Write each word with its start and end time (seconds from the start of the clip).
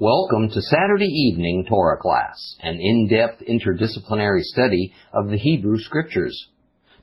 Welcome 0.00 0.48
to 0.48 0.62
Saturday 0.62 1.04
evening 1.04 1.66
Torah 1.68 1.98
class, 1.98 2.56
an 2.60 2.78
in-depth 2.80 3.42
interdisciplinary 3.42 4.40
study 4.40 4.94
of 5.12 5.28
the 5.28 5.36
Hebrew 5.36 5.76
Scriptures. 5.76 6.48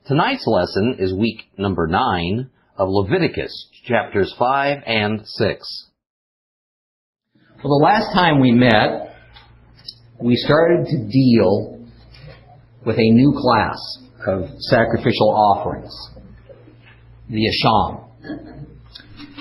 Tonight's 0.07 0.47
lesson 0.47 0.95
is 0.97 1.13
week 1.13 1.43
number 1.59 1.85
9 1.85 2.49
of 2.75 2.89
Leviticus, 2.89 3.69
chapters 3.85 4.33
5 4.39 4.81
and 4.87 5.21
6. 5.23 5.85
Well, 7.63 7.77
the 7.77 7.83
last 7.83 8.15
time 8.15 8.39
we 8.41 8.51
met, 8.51 9.13
we 10.19 10.35
started 10.35 10.87
to 10.87 10.97
deal 11.07 11.85
with 12.83 12.97
a 12.97 13.11
new 13.11 13.31
class 13.39 13.77
of 14.25 14.49
sacrificial 14.71 15.29
offerings, 15.29 15.93
the 17.29 17.45
Asham. 17.45 18.05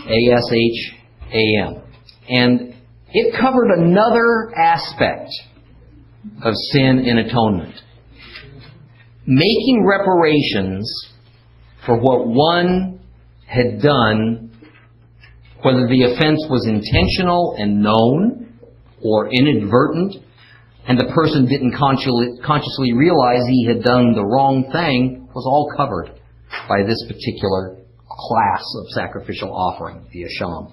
A-S-H-A-M. 0.08 1.82
And 2.28 2.65
it 3.12 3.34
covered 3.40 3.70
another 3.70 4.52
aspect 4.56 5.30
of 6.42 6.54
sin 6.72 7.04
and 7.06 7.18
atonement. 7.20 7.74
Making 9.26 9.84
reparations 9.86 11.08
for 11.84 11.98
what 11.98 12.26
one 12.26 13.00
had 13.46 13.80
done, 13.80 14.50
whether 15.62 15.86
the 15.88 16.12
offense 16.12 16.44
was 16.50 16.66
intentional 16.66 17.56
and 17.58 17.82
known 17.82 18.58
or 19.02 19.30
inadvertent, 19.32 20.16
and 20.88 20.98
the 20.98 21.12
person 21.14 21.46
didn't 21.46 21.74
consciously 21.74 22.92
realize 22.92 23.40
he 23.48 23.66
had 23.66 23.82
done 23.82 24.14
the 24.14 24.24
wrong 24.24 24.70
thing, 24.72 25.28
was 25.34 25.44
all 25.46 25.72
covered 25.76 26.10
by 26.68 26.82
this 26.86 27.02
particular 27.08 27.76
class 28.08 28.62
of 28.78 28.88
sacrificial 28.94 29.52
offering, 29.52 30.06
the 30.12 30.24
Asham. 30.24 30.72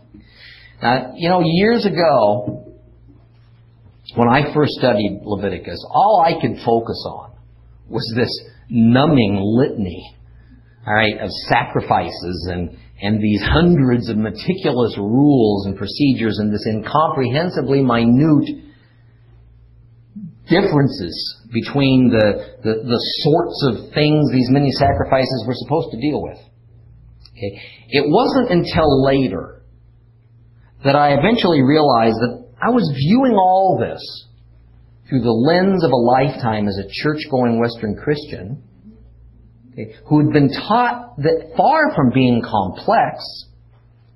Now, 0.83 1.13
you 1.15 1.29
know, 1.29 1.39
years 1.41 1.85
ago, 1.85 2.75
when 4.15 4.27
I 4.27 4.53
first 4.53 4.73
studied 4.73 5.21
Leviticus, 5.23 5.79
all 5.89 6.21
I 6.27 6.33
could 6.33 6.57
focus 6.65 7.01
on 7.07 7.31
was 7.87 8.03
this 8.17 8.29
numbing 8.69 9.39
litany, 9.39 10.13
all 10.85 10.93
right, 10.93 11.21
of 11.21 11.29
sacrifices 11.47 12.49
and, 12.51 12.77
and 13.01 13.23
these 13.23 13.41
hundreds 13.43 14.09
of 14.09 14.17
meticulous 14.17 14.97
rules 14.97 15.67
and 15.67 15.77
procedures 15.77 16.39
and 16.39 16.53
this 16.53 16.67
incomprehensibly 16.67 17.81
minute 17.81 18.67
differences 20.49 21.15
between 21.53 22.09
the, 22.11 22.59
the, 22.61 22.73
the 22.83 22.99
sorts 23.23 23.67
of 23.71 23.93
things 23.93 24.31
these 24.33 24.49
many 24.51 24.71
sacrifices 24.71 25.45
were 25.47 25.55
supposed 25.55 25.91
to 25.91 26.01
deal 26.01 26.21
with. 26.21 26.39
Okay. 27.31 27.61
It 27.87 28.03
wasn't 28.05 28.51
until 28.51 29.05
later 29.05 29.62
that 30.83 30.95
I 30.95 31.13
eventually 31.13 31.61
realized 31.61 32.15
that 32.19 32.45
I 32.61 32.69
was 32.69 32.83
viewing 32.95 33.33
all 33.33 33.79
this 33.79 34.01
through 35.09 35.21
the 35.21 35.31
lens 35.31 35.83
of 35.83 35.91
a 35.91 35.95
lifetime 35.95 36.67
as 36.67 36.77
a 36.77 36.87
church-going 36.89 37.59
Western 37.59 37.95
Christian 37.95 38.63
okay, 39.73 39.95
who 40.07 40.19
had 40.19 40.33
been 40.33 40.49
taught 40.49 41.17
that 41.17 41.53
far 41.57 41.95
from 41.95 42.11
being 42.13 42.41
complex, 42.41 43.23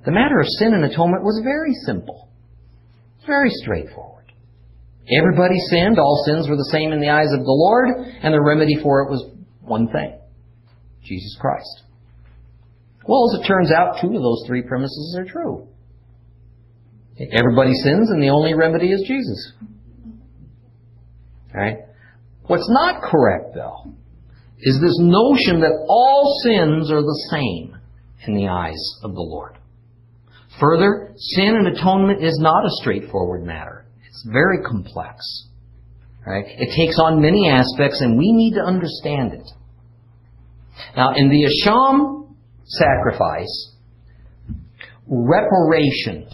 the 0.05 0.11
matter 0.11 0.39
of 0.39 0.47
sin 0.59 0.73
and 0.73 0.85
atonement 0.85 1.23
was 1.23 1.41
very 1.43 1.73
simple. 1.85 2.29
Very 3.25 3.49
straightforward. 3.49 4.31
Everybody 5.11 5.57
sinned, 5.69 5.99
all 5.99 6.23
sins 6.25 6.49
were 6.49 6.55
the 6.55 6.69
same 6.71 6.91
in 6.91 6.99
the 6.99 7.09
eyes 7.09 7.31
of 7.31 7.45
the 7.45 7.51
Lord, 7.51 7.89
and 8.21 8.33
the 8.33 8.41
remedy 8.41 8.75
for 8.81 9.03
it 9.03 9.09
was 9.09 9.29
one 9.61 9.88
thing. 9.88 10.19
Jesus 11.03 11.38
Christ. 11.39 11.83
Well, 13.05 13.31
as 13.31 13.39
it 13.39 13.47
turns 13.47 13.71
out, 13.71 14.01
two 14.01 14.07
of 14.07 14.21
those 14.21 14.43
three 14.47 14.63
premises 14.63 15.17
are 15.17 15.25
true. 15.25 15.67
Everybody 17.19 17.73
sins, 17.73 18.09
and 18.11 18.21
the 18.21 18.29
only 18.29 18.53
remedy 18.53 18.91
is 18.91 19.03
Jesus. 19.07 19.53
Right? 21.53 21.77
What's 22.45 22.69
not 22.69 23.01
correct, 23.01 23.55
though, 23.55 23.93
is 24.59 24.79
this 24.81 24.97
notion 24.99 25.61
that 25.61 25.85
all 25.89 26.39
sins 26.44 26.91
are 26.91 27.01
the 27.01 27.27
same 27.31 27.77
in 28.27 28.35
the 28.35 28.47
eyes 28.47 29.00
of 29.03 29.13
the 29.13 29.22
Lord. 29.22 29.57
Further, 30.59 31.13
sin 31.17 31.56
and 31.56 31.67
atonement 31.67 32.23
is 32.23 32.38
not 32.39 32.66
a 32.66 32.69
straightforward 32.81 33.44
matter. 33.44 33.85
It's 34.07 34.27
very 34.31 34.63
complex. 34.63 35.47
Right? 36.25 36.45
It 36.47 36.75
takes 36.75 37.00
on 37.00 37.22
many 37.22 37.50
aspects, 37.50 38.01
and 38.01 38.17
we 38.17 38.31
need 38.31 38.56
to 38.56 38.61
understand 38.61 39.33
it. 39.33 39.47
Now, 40.95 41.13
in 41.16 41.29
the 41.29 41.45
Asham 41.45 42.35
sacrifice, 42.66 43.75
reparation 45.07 46.27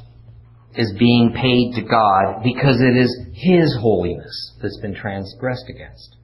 is 0.75 0.93
being 0.97 1.33
paid 1.35 1.75
to 1.75 1.87
God 1.87 2.43
because 2.43 2.81
it 2.81 2.97
is 2.97 3.15
His 3.33 3.77
holiness 3.79 4.53
that's 4.61 4.79
been 4.81 4.95
transgressed 4.95 5.65
against. 5.69 6.15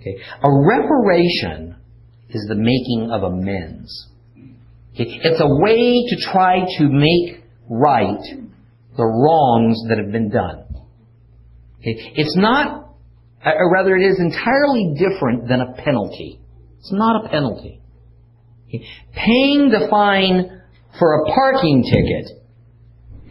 Okay. 0.00 0.16
A 0.42 0.48
reparation 0.66 1.76
is 2.30 2.46
the 2.48 2.54
making 2.54 3.10
of 3.12 3.22
amends. 3.22 4.08
Okay. 4.94 5.06
It's 5.22 5.40
a 5.40 5.62
way 5.62 6.02
to 6.08 6.32
try 6.32 6.60
to 6.78 6.88
make 6.88 7.44
right 7.68 8.22
the 8.96 9.04
wrongs 9.04 9.78
that 9.88 9.98
have 9.98 10.12
been 10.12 10.30
done. 10.30 10.64
Okay. 11.80 12.12
It's 12.16 12.36
not, 12.36 12.94
uh, 13.44 13.50
or 13.56 13.72
rather 13.72 13.96
it 13.96 14.04
is 14.04 14.18
entirely 14.18 14.94
different 14.98 15.48
than 15.48 15.60
a 15.60 15.72
penalty. 15.82 16.40
It's 16.78 16.92
not 16.92 17.24
a 17.24 17.28
penalty. 17.28 17.80
Okay. 18.68 18.84
Paying 19.14 19.68
the 19.68 19.86
fine 19.90 20.62
for 20.98 21.22
a 21.22 21.32
parking 21.32 21.84
ticket 21.84 22.41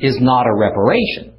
is 0.02 0.18
not 0.20 0.48
a 0.48 0.54
reparation. 0.54 1.34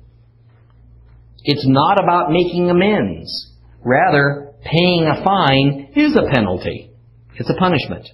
It's 1.44 1.66
not 1.66 2.02
about 2.02 2.30
making 2.30 2.70
amends. 2.70 3.50
Rather, 3.84 4.52
paying 4.64 5.06
a 5.06 5.24
fine 5.24 5.92
is 5.96 6.16
a 6.16 6.32
penalty. 6.32 6.90
It's 7.34 7.50
a 7.50 7.58
punishment. 7.58 8.08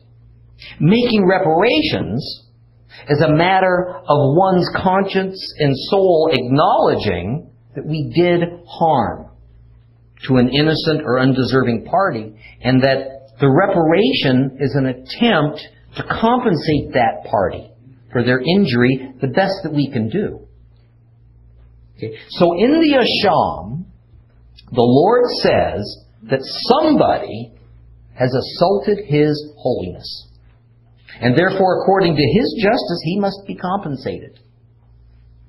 Making 0.81 1.27
reparations 1.29 2.45
is 3.09 3.21
a 3.21 3.33
matter 3.33 3.95
of 3.95 4.35
one's 4.35 4.69
conscience 4.75 5.55
and 5.59 5.75
soul 5.91 6.31
acknowledging 6.33 7.51
that 7.77 7.87
we 7.87 8.13
did 8.15 8.41
harm 8.67 9.31
to 10.27 10.37
an 10.37 10.49
innocent 10.49 11.03
or 11.05 11.21
undeserving 11.21 11.85
party 11.85 12.35
and 12.63 12.83
that 12.83 13.37
the 13.41 13.49
reparation 13.49 14.59
is 14.61 14.75
an 14.75 14.87
attempt 14.87 15.61
to 15.97 16.03
compensate 16.03 16.95
that 16.95 17.25
party 17.31 17.71
for 18.13 18.25
their 18.25 18.41
injury 18.41 19.13
the 19.21 19.29
best 19.29 19.55
that 19.63 19.73
we 19.73 19.91
can 19.91 20.09
do. 20.09 20.47
Okay. 21.97 22.17
So 22.31 22.55
in 22.57 22.81
the 22.81 23.05
Asham, 23.05 23.85
the 24.71 24.83
Lord 24.83 25.25
says 25.43 26.05
that 26.31 26.41
somebody 26.43 27.53
has 28.15 28.33
assaulted 28.35 29.05
His 29.07 29.53
holiness. 29.57 30.27
And 31.21 31.37
therefore, 31.37 31.83
according 31.83 32.15
to 32.15 32.23
His 32.23 32.63
justice, 32.63 33.03
he 33.05 33.19
must 33.19 33.41
be 33.47 33.57
compensated. 33.57 34.39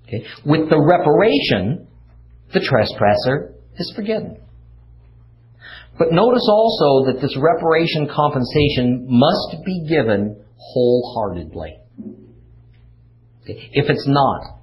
Okay. 0.08 0.26
With 0.46 0.70
the 0.70 0.80
reparation, 0.80 1.88
the 2.54 2.62
trespasser 2.62 3.54
is 3.78 3.94
forgiven. 3.96 4.38
But 6.00 6.12
notice 6.12 6.48
also 6.50 7.12
that 7.12 7.22
this 7.22 7.38
reparation 7.38 8.08
compensation 8.08 9.06
must 9.10 9.64
be 9.66 9.86
given 9.88 10.42
wholeheartedly. 10.58 11.78
If 13.46 13.90
it's 13.90 14.08
not, 14.08 14.60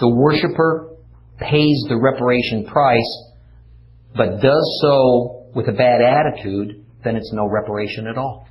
the 0.00 0.08
worshiper 0.08 0.90
pays 1.38 1.84
the 1.88 1.98
reparation 2.00 2.66
price, 2.66 3.32
but 4.16 4.40
does 4.40 4.78
so 4.82 5.46
with 5.54 5.68
a 5.68 5.72
bad 5.72 6.00
attitude, 6.00 6.84
then 7.04 7.16
it's 7.16 7.32
no 7.32 7.48
reparation 7.48 8.06
at 8.06 8.18
all. 8.18 8.48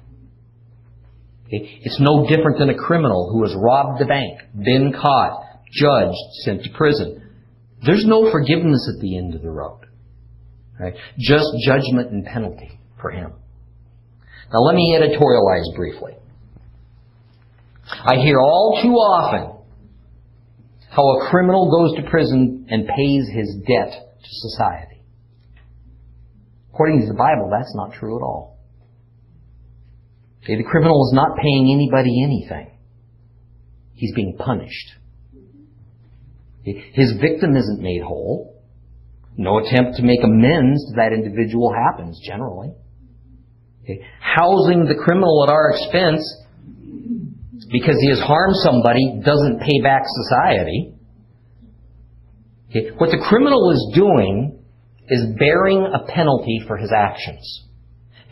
It's 1.49 1.99
no 1.99 2.27
different 2.27 2.57
than 2.57 2.69
a 2.69 2.77
criminal 2.77 3.29
who 3.31 3.44
has 3.44 3.53
robbed 3.55 4.01
the 4.01 4.05
bank, 4.05 4.39
been 4.55 4.94
caught, 4.94 5.44
judged, 5.71 6.17
sent 6.45 6.63
to 6.63 6.69
prison. 6.71 7.21
There's 7.85 8.05
no 8.05 8.31
forgiveness 8.31 8.89
at 8.95 9.01
the 9.01 9.18
end 9.18 9.36
of 9.36 9.41
the 9.41 9.51
road. 9.51 9.81
Right? 10.79 10.95
Just 11.19 11.45
judgment 11.65 12.12
and 12.12 12.25
penalty 12.25 12.79
for 13.00 13.12
him. 13.12 13.33
Now 14.51 14.59
let 14.59 14.75
me 14.75 14.97
editorialize 14.97 15.75
briefly. 15.75 16.13
I 17.89 18.15
hear 18.15 18.39
all 18.39 18.80
too 18.81 18.94
often 18.94 19.53
how 20.89 21.03
a 21.03 21.30
criminal 21.30 21.71
goes 21.71 21.97
to 21.97 22.09
prison 22.09 22.68
and 22.69 22.88
pays 22.88 23.27
his 23.33 23.56
debt 23.68 23.91
to 23.91 24.30
society. 24.30 25.01
According 26.71 27.01
to 27.01 27.07
the 27.07 27.13
Bible, 27.18 27.50
that's 27.51 27.74
not 27.75 27.94
true 27.94 28.18
at 28.18 28.21
all. 28.21 28.57
Okay, 30.44 30.57
the 30.57 30.63
criminal 30.63 31.07
is 31.07 31.13
not 31.15 31.38
paying 31.38 31.71
anybody 31.74 32.24
anything. 32.24 32.77
He's 33.94 34.13
being 34.13 34.36
punished. 34.38 34.91
His 36.63 37.13
victim 37.19 37.56
isn't 37.56 37.81
made 37.81 38.01
whole. 38.01 38.62
No 39.36 39.59
attempt 39.59 39.97
to 39.97 40.03
make 40.03 40.24
amends 40.24 40.86
to 40.89 40.95
that 40.95 41.12
individual 41.13 41.74
happens 41.74 42.19
generally. 42.25 42.71
Okay. 43.83 44.06
Housing 44.19 44.86
the 44.86 44.95
criminal 44.95 45.45
at 45.47 45.51
our 45.51 45.71
expense 45.71 46.24
because 47.71 47.95
he 48.00 48.10
has 48.10 48.19
harmed 48.19 48.56
somebody 48.63 49.21
doesn't 49.24 49.60
pay 49.60 49.81
back 49.81 50.04
society. 50.06 50.94
Okay? 52.69 52.89
What 52.98 53.12
the 53.12 53.24
criminal 53.27 53.71
is 53.71 53.92
doing 53.95 54.60
is 55.10 55.25
bearing 55.38 55.86
a 55.94 56.06
penalty 56.12 56.62
for 56.68 56.77
his 56.77 56.92
actions. 56.92 57.68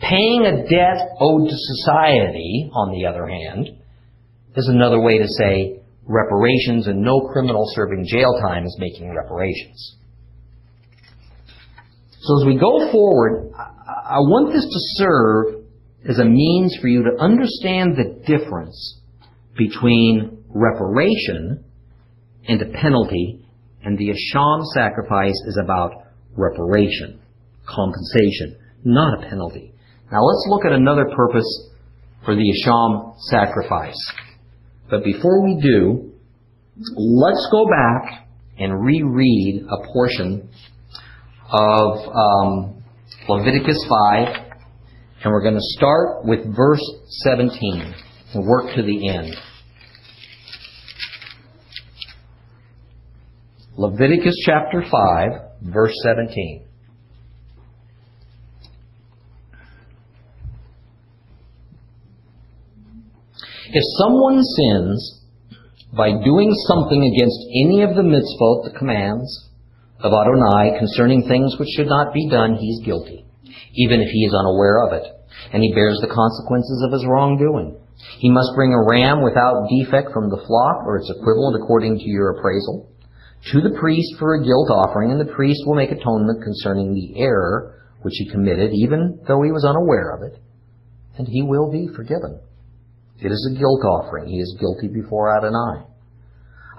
Paying 0.00 0.46
a 0.46 0.68
debt 0.68 1.16
owed 1.20 1.48
to 1.48 1.54
society, 1.54 2.70
on 2.74 2.92
the 2.92 3.06
other 3.06 3.26
hand, 3.26 3.68
is 4.56 4.68
another 4.68 5.00
way 5.00 5.18
to 5.18 5.28
say 5.28 5.80
reparations, 6.04 6.88
and 6.88 7.02
no 7.02 7.28
criminal 7.32 7.64
serving 7.74 8.04
jail 8.06 8.40
time 8.40 8.64
is 8.64 8.76
making 8.80 9.14
reparations. 9.14 9.96
So 12.20 12.40
as 12.40 12.46
we 12.46 12.58
go 12.58 12.90
forward, 12.90 13.52
I 13.56 14.18
want 14.18 14.52
this 14.52 14.64
to 14.64 15.04
serve 15.04 15.64
as 16.08 16.18
a 16.18 16.24
means 16.24 16.76
for 16.80 16.88
you 16.88 17.04
to 17.04 17.22
understand 17.22 17.96
the 17.96 18.22
difference 18.26 19.00
between 19.56 20.44
reparation 20.48 21.64
and 22.48 22.62
a 22.62 22.78
penalty, 22.78 23.44
and 23.84 23.98
the 23.98 24.08
Asham 24.10 24.64
sacrifice 24.74 25.34
is 25.46 25.58
about 25.62 25.92
reparation, 26.36 27.20
compensation, 27.66 28.56
not 28.84 29.18
a 29.18 29.28
penalty. 29.28 29.74
Now 30.10 30.22
let's 30.22 30.46
look 30.48 30.64
at 30.64 30.72
another 30.72 31.06
purpose 31.14 31.70
for 32.24 32.34
the 32.34 32.42
Asham 32.42 33.14
sacrifice. 33.30 33.98
But 34.90 35.04
before 35.04 35.42
we 35.44 35.60
do, 35.60 36.12
let's 36.96 37.48
go 37.50 37.66
back 37.66 38.28
and 38.58 38.84
reread 38.84 39.64
a 39.68 39.92
portion 39.92 40.48
of 41.50 41.98
um, 42.14 42.82
Leviticus 43.28 43.78
5, 43.88 44.52
and 45.24 45.32
we're 45.32 45.42
going 45.42 45.54
to 45.54 45.60
start 45.76 46.24
with 46.24 46.40
verse 46.56 46.82
17 47.24 47.94
and 48.34 48.46
work 48.46 48.74
to 48.74 48.82
the 48.82 49.08
end. 49.08 49.36
Leviticus 53.76 54.34
chapter 54.44 54.82
5, 54.90 55.30
verse 55.62 55.94
17. 56.02 56.66
If 63.74 63.82
someone 63.98 64.42
sins 64.42 65.24
by 65.96 66.10
doing 66.10 66.52
something 66.68 67.02
against 67.02 67.38
any 67.64 67.82
of 67.82 67.96
the 67.96 68.02
mitzvot, 68.02 68.64
the 68.64 68.78
commands 68.78 69.48
of 70.00 70.12
Adonai 70.12 70.78
concerning 70.78 71.26
things 71.26 71.56
which 71.58 71.68
should 71.74 71.86
not 71.86 72.12
be 72.12 72.28
done, 72.28 72.56
he 72.56 72.68
is 72.68 72.84
guilty, 72.84 73.24
even 73.74 74.00
if 74.00 74.08
he 74.10 74.24
is 74.26 74.34
unaware 74.34 74.86
of 74.86 74.92
it, 74.92 75.06
and 75.52 75.62
he 75.62 75.72
bears 75.74 75.98
the 76.02 76.12
consequences 76.12 76.84
of 76.86 76.92
his 76.92 77.06
wrongdoing. 77.06 77.81
He 78.18 78.30
must 78.30 78.54
bring 78.54 78.72
a 78.74 78.82
ram 78.88 79.22
without 79.22 79.68
defect 79.68 80.12
from 80.12 80.28
the 80.28 80.42
flock, 80.46 80.86
or 80.86 80.98
its 80.98 81.10
equivalent 81.10 81.62
according 81.62 81.98
to 81.98 82.08
your 82.08 82.38
appraisal, 82.38 82.88
to 83.52 83.60
the 83.60 83.78
priest 83.78 84.16
for 84.18 84.34
a 84.34 84.42
guilt 84.42 84.70
offering, 84.70 85.10
and 85.10 85.20
the 85.20 85.32
priest 85.32 85.62
will 85.66 85.74
make 85.74 85.90
atonement 85.90 86.42
concerning 86.42 86.94
the 86.94 87.20
error 87.20 87.78
which 88.02 88.14
he 88.18 88.30
committed, 88.30 88.72
even 88.74 89.20
though 89.26 89.42
he 89.42 89.52
was 89.52 89.64
unaware 89.64 90.10
of 90.10 90.22
it, 90.22 90.38
and 91.16 91.28
he 91.28 91.42
will 91.42 91.70
be 91.70 91.88
forgiven. 91.94 92.40
It 93.20 93.30
is 93.30 93.50
a 93.50 93.58
guilt 93.58 93.84
offering. 93.84 94.28
He 94.28 94.40
is 94.40 94.56
guilty 94.58 94.88
before 94.88 95.36
Adonai. 95.36 95.86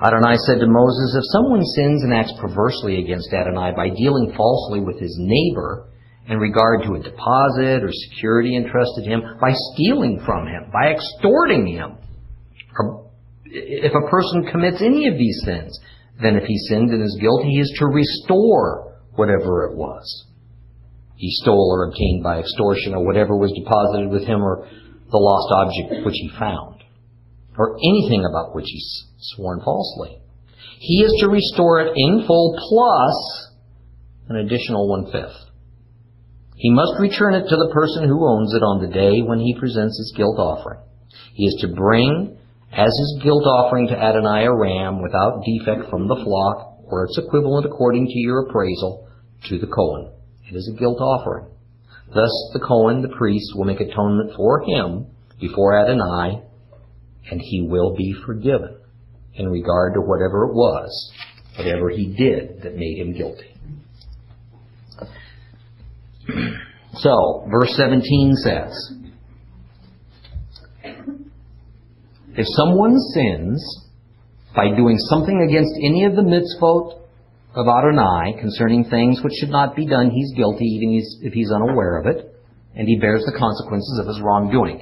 Adonai 0.03 0.35
said 0.45 0.59
to 0.59 0.67
Moses, 0.67 1.15
If 1.15 1.23
someone 1.31 1.63
sins 1.63 2.03
and 2.03 2.13
acts 2.13 2.33
perversely 2.41 2.99
against 2.99 3.31
Adonai 3.31 3.71
by 3.75 3.89
dealing 3.89 4.33
falsely 4.35 4.81
with 4.81 4.99
his 4.99 5.15
neighbor 5.17 5.87
in 6.27 6.37
regard 6.37 6.83
to 6.83 6.93
a 6.93 6.99
deposit 6.99 7.83
or 7.83 7.91
security 7.91 8.55
entrusted 8.55 9.05
him, 9.05 9.21
by 9.41 9.51
stealing 9.73 10.21
from 10.25 10.47
him, 10.47 10.71
by 10.71 10.93
extorting 10.93 11.67
him, 11.67 11.97
if 13.45 13.93
a 13.93 14.09
person 14.09 14.45
commits 14.51 14.81
any 14.81 15.07
of 15.07 15.17
these 15.17 15.41
sins, 15.45 15.79
then 16.21 16.35
if 16.35 16.43
he 16.45 16.57
sinned 16.69 16.91
and 16.91 17.03
is 17.03 17.17
guilty, 17.19 17.49
he 17.49 17.59
is 17.59 17.75
to 17.79 17.85
restore 17.85 18.97
whatever 19.15 19.65
it 19.65 19.75
was 19.75 20.25
he 21.23 21.31
stole 21.31 21.71
or 21.71 21.87
obtained 21.87 22.21
by 22.21 22.39
extortion 22.39 22.93
or 22.93 23.05
whatever 23.05 23.37
was 23.37 23.53
deposited 23.55 24.09
with 24.09 24.27
him 24.27 24.43
or 24.43 24.67
the 25.09 25.17
lost 25.17 25.53
object 25.55 26.05
which 26.05 26.15
he 26.15 26.29
found, 26.37 26.83
or 27.57 27.77
anything 27.77 28.25
about 28.29 28.53
which 28.53 28.65
he 28.67 28.81
sworn 29.19 29.61
falsely. 29.63 30.19
He 30.79 31.01
is 31.01 31.15
to 31.21 31.29
restore 31.29 31.79
it 31.79 31.93
in 31.95 32.25
full 32.27 32.57
plus 32.67 33.51
an 34.27 34.35
additional 34.35 34.89
one 34.89 35.11
fifth. 35.13 35.42
He 36.63 36.71
must 36.71 36.95
return 36.98 37.33
it 37.36 37.44
to 37.50 37.57
the 37.57 37.71
person 37.74 38.07
who 38.07 38.25
owns 38.25 38.56
it 38.56 38.63
on 38.63 38.80
the 38.80 38.88
day 38.88 39.19
when 39.19 39.38
he 39.38 39.60
presents 39.60 39.98
his 39.98 40.13
guilt 40.15 40.39
offering. 40.39 40.80
He 41.33 41.44
is 41.44 41.60
to 41.60 41.75
bring 41.75 42.38
as 42.71 42.88
his 42.88 43.19
guilt 43.21 43.44
offering 43.44 43.89
to 43.89 44.00
Adonai 44.00 44.45
a 44.45 44.56
ram 44.56 45.04
without 45.04 45.44
defect 45.44 45.89
from 45.89 46.07
the 46.07 46.15
flock, 46.24 46.80
or 46.88 47.04
its 47.04 47.18
equivalent 47.18 47.65
according 47.65 48.07
to 48.07 48.18
your 48.18 48.48
appraisal, 48.48 49.10
to 49.50 49.60
the 49.60 49.68
Cohen. 49.68 50.13
It 50.50 50.56
is 50.56 50.71
a 50.74 50.80
guilt 50.80 51.01
offering. 51.01 51.48
Thus 52.07 52.31
the 52.54 52.63
Cohen, 52.65 53.01
the 53.01 53.13
priest, 53.18 53.51
will 53.57 53.65
make 53.65 53.81
atonement 53.81 54.31
for 54.38 54.63
him 54.63 55.07
before 55.42 55.77
Adonai, 55.77 56.44
and 57.30 57.42
he 57.42 57.68
will 57.68 57.94
be 57.94 58.15
forgiven 58.25 58.77
in 59.33 59.50
regard 59.50 59.95
to 59.95 60.00
whatever 60.00 60.45
it 60.45 60.54
was, 60.54 61.12
whatever 61.57 61.89
he 61.89 62.15
did 62.15 62.62
that 62.63 62.77
made 62.77 63.00
him 63.00 63.12
guilty. 63.12 63.52
So, 66.95 67.47
verse 67.49 67.73
17 67.75 68.35
says, 68.35 68.93
If 72.35 72.45
someone 72.57 72.97
sins 73.13 73.89
by 74.55 74.75
doing 74.75 74.97
something 74.97 75.47
against 75.47 75.73
any 75.83 76.05
of 76.05 76.15
the 76.15 76.21
mitzvot 76.21 76.99
of 77.55 77.67
Adonai 77.67 78.39
concerning 78.39 78.85
things 78.85 79.21
which 79.23 79.33
should 79.39 79.49
not 79.49 79.75
be 79.75 79.85
done, 79.85 80.09
he's 80.09 80.33
guilty 80.35 80.65
even 80.65 81.01
if 81.21 81.33
he's 81.33 81.51
unaware 81.51 81.99
of 81.99 82.07
it, 82.07 82.35
and 82.75 82.87
he 82.87 82.99
bears 82.99 83.23
the 83.25 83.37
consequences 83.37 83.99
of 83.99 84.07
his 84.07 84.21
wrongdoing. 84.21 84.81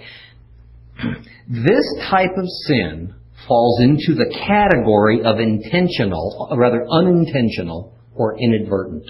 this 1.49 1.85
type 2.09 2.37
of 2.37 2.45
sin 2.67 3.13
falls 3.47 3.81
into 3.81 4.13
the 4.13 4.33
category 4.47 5.21
of 5.23 5.39
intentional, 5.39 6.53
rather 6.57 6.85
unintentional, 6.89 7.97
or 8.15 8.37
inadvertent. 8.39 9.09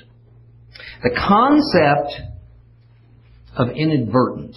The 1.04 1.12
concept 1.16 2.22
of 3.58 3.70
inadvertent, 3.76 4.56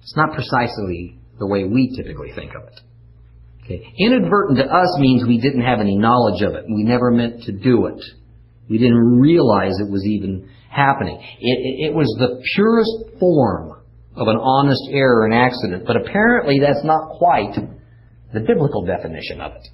it's 0.00 0.16
not 0.16 0.34
precisely 0.34 1.18
the 1.38 1.46
way 1.46 1.64
we 1.64 1.94
typically 1.96 2.32
think 2.34 2.52
of 2.54 2.68
it. 2.68 2.80
Okay. 3.64 3.92
Inadvertent 3.98 4.58
to 4.58 4.64
us 4.64 4.96
means 4.98 5.26
we 5.26 5.40
didn't 5.40 5.62
have 5.62 5.80
any 5.80 5.96
knowledge 5.96 6.42
of 6.42 6.54
it. 6.54 6.64
We 6.66 6.84
never 6.84 7.10
meant 7.10 7.42
to 7.44 7.52
do 7.52 7.86
it. 7.86 8.02
We 8.68 8.78
didn't 8.78 9.20
realize 9.20 9.72
it 9.78 9.90
was 9.90 10.04
even 10.06 10.48
happening. 10.70 11.16
It, 11.40 11.58
it, 11.58 11.90
it 11.90 11.94
was 11.94 12.06
the 12.18 12.42
purest 12.54 13.18
form 13.20 13.82
of 14.16 14.26
an 14.26 14.36
honest 14.36 14.82
error 14.90 15.26
and 15.26 15.34
accident, 15.34 15.84
but 15.86 15.96
apparently 15.96 16.58
that's 16.60 16.84
not 16.84 17.18
quite 17.18 17.54
the 18.32 18.40
biblical 18.40 18.84
definition 18.84 19.40
of 19.40 19.52
it. 19.52 19.68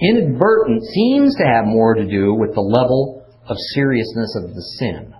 Inadvertent 0.00 0.82
seems 0.82 1.36
to 1.36 1.44
have 1.44 1.64
more 1.66 1.94
to 1.94 2.04
do 2.06 2.34
with 2.34 2.54
the 2.54 2.60
level 2.60 3.13
of 3.48 3.56
seriousness 3.74 4.36
of 4.36 4.54
the 4.54 4.62
sin. 4.78 5.14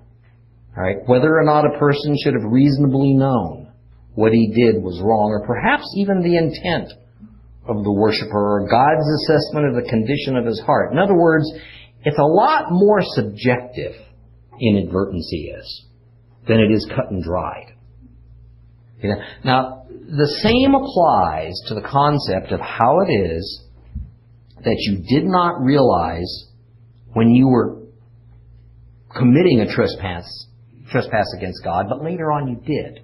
Right? 0.77 0.97
Whether 1.07 1.39
or 1.39 1.45
not 1.45 1.67
a 1.67 1.79
person 1.79 2.17
should 2.23 2.35
have 2.35 2.51
reasonably 2.51 3.15
known 3.15 3.73
what 4.15 4.33
he 4.33 4.53
did 4.55 4.83
was 4.83 5.01
wrong, 5.03 5.31
or 5.31 5.47
perhaps 5.47 5.85
even 5.97 6.23
the 6.23 6.37
intent 6.37 6.93
of 7.67 7.83
the 7.83 7.93
worshiper, 7.93 8.63
or 8.63 8.69
God's 8.69 9.07
assessment 9.23 9.69
of 9.69 9.75
the 9.75 9.89
condition 9.89 10.37
of 10.37 10.47
his 10.47 10.61
heart. 10.61 10.93
In 10.93 10.99
other 10.99 11.17
words, 11.17 11.45
it's 12.05 12.19
a 12.19 12.23
lot 12.23 12.71
more 12.71 13.01
subjective 13.03 13.95
inadvertency 14.61 15.53
is 15.57 15.85
than 16.47 16.61
it 16.61 16.71
is 16.73 16.87
cut 16.95 17.11
and 17.11 17.23
dried. 17.23 17.75
You 19.03 19.11
know? 19.11 19.17
Now, 19.45 19.87
the 19.89 20.29
same 20.43 20.75
applies 20.75 21.55
to 21.69 21.75
the 21.75 21.87
concept 21.87 22.53
of 22.53 22.61
how 22.61 23.01
it 23.01 23.13
is 23.13 23.63
that 24.59 24.77
you 24.79 24.99
did 24.99 25.25
not 25.25 25.63
realize 25.63 26.47
when 27.13 27.31
you 27.31 27.49
were 27.49 27.84
committing 29.17 29.61
a 29.61 29.73
trespass, 29.73 30.47
trespass 30.91 31.27
against 31.37 31.63
God, 31.65 31.87
but 31.89 32.03
later 32.03 32.33
on 32.33 32.49
you 32.49 32.57
did. 32.57 33.01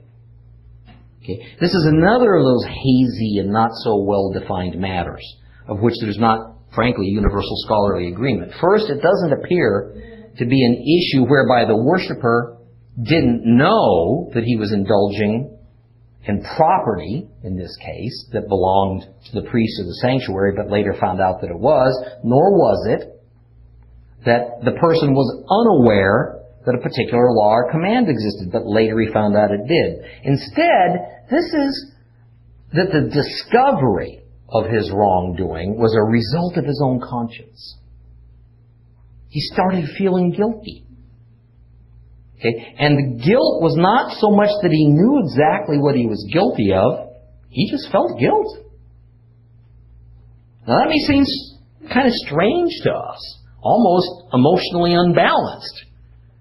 Okay? 1.22 1.46
This 1.60 1.74
is 1.74 1.86
another 1.86 2.34
of 2.34 2.44
those 2.44 2.64
hazy 2.64 3.38
and 3.38 3.52
not 3.52 3.70
so 3.84 4.02
well 4.02 4.32
defined 4.32 4.80
matters 4.80 5.24
of 5.68 5.80
which 5.80 5.94
there's 6.00 6.18
not 6.18 6.56
frankly, 6.74 7.06
universal 7.06 7.56
scholarly 7.64 8.08
agreement. 8.08 8.52
First, 8.60 8.90
it 8.90 9.00
doesn't 9.02 9.32
appear 9.32 10.30
to 10.38 10.46
be 10.46 10.64
an 10.64 10.74
issue 10.74 11.24
whereby 11.24 11.64
the 11.64 11.76
worshiper 11.76 12.58
didn't 13.02 13.42
know 13.44 14.30
that 14.34 14.44
he 14.44 14.56
was 14.56 14.72
indulging 14.72 15.56
in 16.24 16.44
property, 16.56 17.28
in 17.42 17.56
this 17.56 17.76
case, 17.78 18.28
that 18.32 18.48
belonged 18.48 19.02
to 19.02 19.40
the 19.40 19.48
priest 19.48 19.80
of 19.80 19.86
the 19.86 19.94
sanctuary, 20.02 20.52
but 20.56 20.70
later 20.70 20.94
found 21.00 21.20
out 21.20 21.40
that 21.40 21.50
it 21.50 21.58
was, 21.58 21.92
nor 22.22 22.52
was 22.52 22.86
it 22.88 23.09
that 24.24 24.60
the 24.64 24.72
person 24.72 25.14
was 25.14 25.28
unaware 25.48 26.40
that 26.66 26.74
a 26.74 26.78
particular 26.78 27.32
law 27.32 27.54
or 27.54 27.70
command 27.70 28.08
existed, 28.08 28.52
but 28.52 28.66
later 28.66 29.00
he 29.00 29.12
found 29.12 29.36
out 29.36 29.50
it 29.50 29.66
did. 29.66 30.04
Instead, 30.24 31.24
this 31.30 31.44
is 31.44 31.92
that 32.72 32.92
the 32.92 33.08
discovery 33.08 34.20
of 34.48 34.66
his 34.66 34.90
wrongdoing 34.92 35.78
was 35.78 35.94
a 35.94 36.10
result 36.10 36.56
of 36.56 36.64
his 36.64 36.80
own 36.84 37.00
conscience. 37.00 37.76
he 39.28 39.40
started 39.40 39.84
feeling 39.96 40.32
guilty. 40.32 40.84
Okay? 42.38 42.74
And 42.78 42.98
the 42.98 43.24
guilt 43.24 43.62
was 43.62 43.76
not 43.76 44.16
so 44.18 44.30
much 44.30 44.50
that 44.62 44.72
he 44.72 44.88
knew 44.88 45.22
exactly 45.22 45.78
what 45.78 45.94
he 45.94 46.06
was 46.06 46.26
guilty 46.32 46.72
of, 46.72 47.10
he 47.48 47.70
just 47.70 47.90
felt 47.92 48.18
guilt. 48.18 48.66
Now 50.66 50.78
that 50.78 50.88
may 50.88 50.98
seem 51.06 51.24
kind 51.92 52.06
of 52.06 52.12
strange 52.26 52.72
to 52.84 52.92
us, 52.92 53.39
almost 53.62 54.32
emotionally 54.32 54.94
unbalanced. 54.94 55.84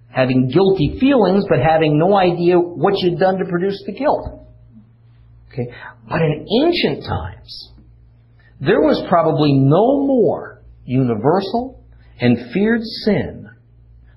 Having 0.10 0.50
guilty 0.50 0.98
feelings, 1.00 1.46
but 1.50 1.60
having 1.60 2.00
no 2.00 2.18
idea 2.18 2.58
what 2.58 2.94
you'd 2.98 3.20
done 3.20 3.38
to 3.38 3.46
produce 3.46 3.82
the 3.86 3.94
guilt. 3.94 4.48
Okay? 5.52 5.72
But 6.08 6.22
in 6.22 6.46
ancient 6.64 7.06
times, 7.06 7.70
there 8.60 8.82
was 8.82 9.06
probably 9.08 9.54
no 9.54 10.06
more 10.06 10.64
universal 10.84 11.84
and 12.20 12.52
feared 12.52 12.82
sin 13.06 13.50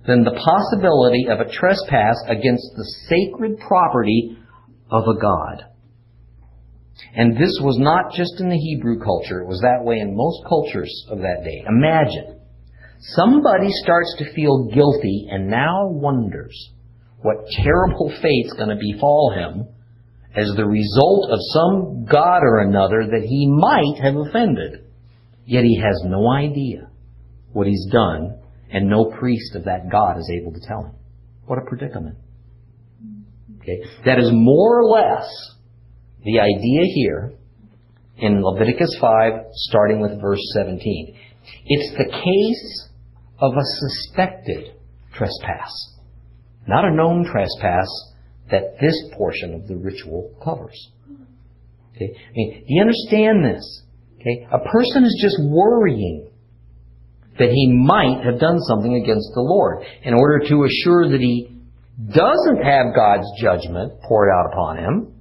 than 0.06 0.24
the 0.24 0.32
possibility 0.32 1.26
of 1.30 1.40
a 1.40 1.50
trespass 1.52 2.16
against 2.26 2.66
the 2.76 2.84
sacred 3.08 3.58
property 3.60 4.36
of 4.90 5.04
a 5.04 5.20
God. 5.20 5.64
And 7.14 7.34
this 7.36 7.58
was 7.60 7.78
not 7.78 8.12
just 8.12 8.40
in 8.40 8.48
the 8.48 8.56
Hebrew 8.56 8.98
culture, 8.98 9.40
it 9.40 9.46
was 9.46 9.60
that 9.60 9.84
way 9.84 9.98
in 9.98 10.16
most 10.16 10.42
cultures 10.48 11.06
of 11.10 11.18
that 11.18 11.44
day. 11.44 11.64
Imagine, 11.68 12.40
somebody 13.02 13.68
starts 13.82 14.14
to 14.18 14.32
feel 14.32 14.70
guilty 14.72 15.28
and 15.30 15.48
now 15.48 15.88
wonders 15.88 16.70
what 17.20 17.46
terrible 17.62 18.12
fate's 18.22 18.52
going 18.54 18.68
to 18.68 18.76
befall 18.76 19.32
him 19.34 19.66
as 20.34 20.50
the 20.56 20.64
result 20.64 21.30
of 21.30 21.38
some 21.52 22.06
god 22.10 22.42
or 22.42 22.60
another 22.60 23.06
that 23.10 23.26
he 23.26 23.46
might 23.46 24.02
have 24.02 24.16
offended. 24.16 24.84
Yet 25.44 25.64
he 25.64 25.80
has 25.80 26.02
no 26.04 26.30
idea 26.30 26.88
what 27.52 27.66
he's 27.66 27.86
done, 27.92 28.38
and 28.70 28.88
no 28.88 29.12
priest 29.18 29.54
of 29.54 29.64
that 29.64 29.90
God 29.90 30.18
is 30.18 30.30
able 30.32 30.52
to 30.52 30.60
tell 30.66 30.84
him. 30.84 30.94
What 31.44 31.58
a 31.58 31.62
predicament. 31.66 32.16
Okay. 33.60 33.82
That 34.06 34.18
is 34.18 34.30
more 34.32 34.80
or 34.80 34.84
less 34.84 35.28
the 36.24 36.40
idea 36.40 36.82
here 36.94 37.34
in 38.16 38.42
Leviticus 38.42 38.96
5, 39.00 39.32
starting 39.52 40.00
with 40.00 40.20
verse 40.20 40.40
17. 40.54 41.16
It's 41.66 41.96
the 41.98 42.10
case 42.10 42.88
of 43.42 43.52
a 43.56 43.64
suspected 43.64 44.72
trespass, 45.12 45.98
not 46.68 46.84
a 46.84 46.94
known 46.94 47.24
trespass 47.24 47.88
that 48.50 48.78
this 48.80 48.94
portion 49.16 49.54
of 49.54 49.66
the 49.66 49.74
ritual 49.74 50.32
covers. 50.44 50.90
Okay? 51.96 52.14
I 52.14 52.32
mean, 52.34 52.60
do 52.60 52.64
you 52.68 52.80
understand 52.80 53.44
this? 53.44 53.82
Okay? 54.20 54.46
A 54.52 54.60
person 54.60 55.04
is 55.04 55.18
just 55.20 55.36
worrying 55.42 56.30
that 57.38 57.50
he 57.50 57.72
might 57.72 58.24
have 58.24 58.38
done 58.38 58.60
something 58.60 58.94
against 58.94 59.30
the 59.34 59.40
Lord. 59.40 59.84
In 60.04 60.14
order 60.14 60.46
to 60.48 60.64
assure 60.64 61.08
that 61.10 61.20
he 61.20 61.48
doesn't 61.98 62.62
have 62.62 62.94
God's 62.94 63.26
judgment 63.40 64.00
poured 64.02 64.30
out 64.30 64.52
upon 64.52 64.78
him, 64.78 65.14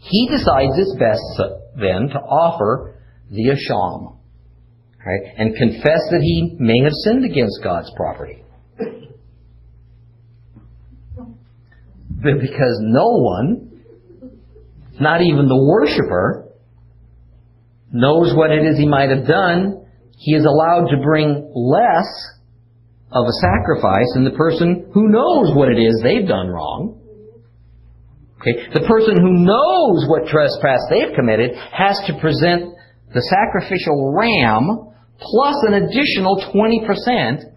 he 0.00 0.28
decides 0.28 0.72
it's 0.76 0.96
best 0.98 1.50
then 1.76 2.08
to 2.08 2.18
offer 2.18 3.00
the 3.30 3.56
asham, 3.56 4.15
right, 5.06 5.20
and 5.38 5.54
confess 5.56 6.00
that 6.10 6.20
he 6.20 6.56
may 6.58 6.82
have 6.82 6.92
sinned 7.04 7.24
against 7.24 7.60
God's 7.62 7.90
property. 7.96 8.42
Because 12.22 12.78
no 12.80 13.06
one, 13.18 13.82
not 14.98 15.22
even 15.22 15.46
the 15.46 15.56
worshiper, 15.56 16.48
knows 17.92 18.34
what 18.34 18.50
it 18.50 18.66
is 18.66 18.78
he 18.78 18.88
might 18.88 19.10
have 19.10 19.26
done, 19.26 19.86
he 20.18 20.34
is 20.34 20.44
allowed 20.44 20.88
to 20.90 20.96
bring 21.02 21.52
less 21.54 22.08
of 23.12 23.26
a 23.26 23.32
sacrifice 23.40 24.10
than 24.14 24.24
the 24.24 24.32
person 24.32 24.90
who 24.92 25.08
knows 25.08 25.54
what 25.54 25.68
it 25.68 25.78
is 25.78 26.00
they've 26.02 26.26
done 26.26 26.48
wrong. 26.48 27.00
Okay? 28.40 28.68
The 28.74 28.86
person 28.88 29.16
who 29.20 29.44
knows 29.44 30.08
what 30.08 30.26
trespass 30.26 30.80
they've 30.90 31.14
committed 31.14 31.54
has 31.72 31.96
to 32.06 32.18
present 32.18 32.74
the 33.14 33.22
sacrificial 33.22 34.12
ram 34.12 34.92
plus 35.20 35.56
an 35.66 35.74
additional 35.74 36.36
20% 36.54 37.52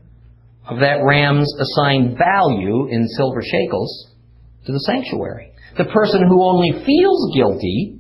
of 0.69 0.79
that 0.79 1.01
ram's 1.03 1.51
assigned 1.59 2.17
value 2.17 2.87
in 2.89 3.07
silver 3.17 3.41
shekels 3.41 4.09
to 4.65 4.71
the 4.71 4.79
sanctuary. 4.79 5.51
The 5.77 5.85
person 5.85 6.21
who 6.27 6.43
only 6.43 6.71
feels 6.85 7.35
guilty, 7.35 7.99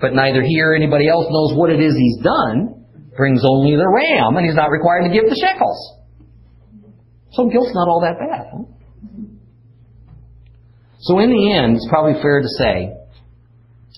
but 0.00 0.14
neither 0.14 0.42
he 0.42 0.60
or 0.60 0.74
anybody 0.74 1.08
else 1.08 1.26
knows 1.30 1.56
what 1.56 1.70
it 1.70 1.80
is 1.80 1.94
he's 1.96 2.22
done, 2.22 2.86
brings 3.16 3.42
only 3.44 3.76
the 3.76 3.88
ram 3.88 4.36
and 4.36 4.46
he's 4.46 4.56
not 4.56 4.70
required 4.70 5.04
to 5.04 5.12
give 5.12 5.28
the 5.28 5.36
shekels. 5.36 5.98
So 7.32 7.48
guilt's 7.48 7.74
not 7.74 7.88
all 7.88 8.00
that 8.00 8.18
bad. 8.18 8.46
Huh? 8.52 8.64
So 11.00 11.18
in 11.18 11.30
the 11.30 11.52
end, 11.52 11.76
it's 11.76 11.88
probably 11.88 12.20
fair 12.22 12.40
to 12.40 12.48
say 12.58 12.94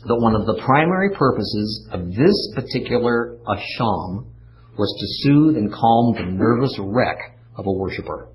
that 0.07 0.17
one 0.17 0.35
of 0.35 0.47
the 0.47 0.61
primary 0.65 1.11
purposes 1.11 1.89
of 1.93 2.09
this 2.09 2.53
particular 2.55 3.37
asham 3.47 4.27
was 4.79 4.95
to 4.99 5.29
soothe 5.29 5.57
and 5.57 5.73
calm 5.73 6.15
the 6.15 6.25
nervous 6.25 6.77
wreck 6.81 7.37
of 7.57 7.67
a 7.67 7.73
worshiper. 7.73 8.29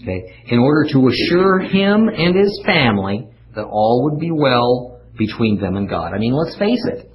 Okay? 0.00 0.34
In 0.46 0.58
order 0.58 0.90
to 0.92 1.08
assure 1.08 1.60
him 1.60 2.08
and 2.08 2.36
his 2.36 2.60
family 2.66 3.28
that 3.54 3.64
all 3.64 4.04
would 4.04 4.18
be 4.18 4.30
well 4.30 5.00
between 5.16 5.60
them 5.60 5.76
and 5.76 5.88
God. 5.88 6.12
I 6.14 6.18
mean, 6.18 6.34
let's 6.34 6.56
face 6.58 6.84
it. 6.86 7.10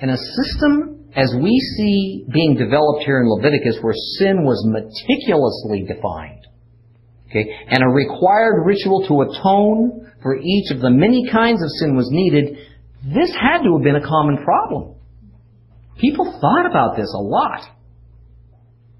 In 0.00 0.10
a 0.10 0.16
system 0.16 1.10
as 1.14 1.34
we 1.34 1.58
see 1.76 2.26
being 2.32 2.56
developed 2.56 3.04
here 3.04 3.20
in 3.20 3.28
Leviticus 3.28 3.78
where 3.80 3.94
sin 4.18 4.44
was 4.44 4.62
meticulously 4.66 5.84
defined, 5.88 6.46
okay, 7.28 7.50
and 7.68 7.82
a 7.82 7.88
required 7.88 8.64
ritual 8.64 9.06
to 9.08 9.22
atone 9.22 10.12
for 10.22 10.36
each 10.36 10.70
of 10.70 10.80
the 10.80 10.90
many 10.90 11.28
kinds 11.30 11.62
of 11.62 11.70
sin 11.80 11.96
was 11.96 12.08
needed, 12.10 12.58
this 13.04 13.30
had 13.32 13.62
to 13.62 13.74
have 13.74 13.82
been 13.82 13.96
a 13.96 14.06
common 14.06 14.44
problem. 14.44 14.95
People 16.00 16.38
thought 16.40 16.66
about 16.66 16.96
this 16.96 17.12
a 17.14 17.22
lot. 17.22 17.60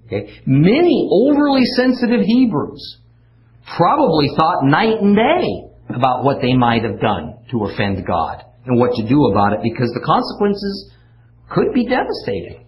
Okay? 0.07 0.41
Many 0.45 1.09
overly 1.11 1.63
sensitive 1.75 2.21
Hebrews 2.21 2.97
probably 3.77 4.29
thought 4.37 4.63
night 4.63 5.01
and 5.01 5.15
day 5.15 5.67
about 5.89 6.23
what 6.23 6.41
they 6.41 6.53
might 6.53 6.83
have 6.83 6.99
done 6.99 7.35
to 7.51 7.65
offend 7.65 8.05
God 8.05 8.43
and 8.65 8.79
what 8.79 8.95
to 8.95 9.07
do 9.07 9.25
about 9.31 9.53
it 9.53 9.59
because 9.63 9.91
the 9.93 10.05
consequences 10.05 10.91
could 11.49 11.73
be 11.73 11.85
devastating. 11.85 12.65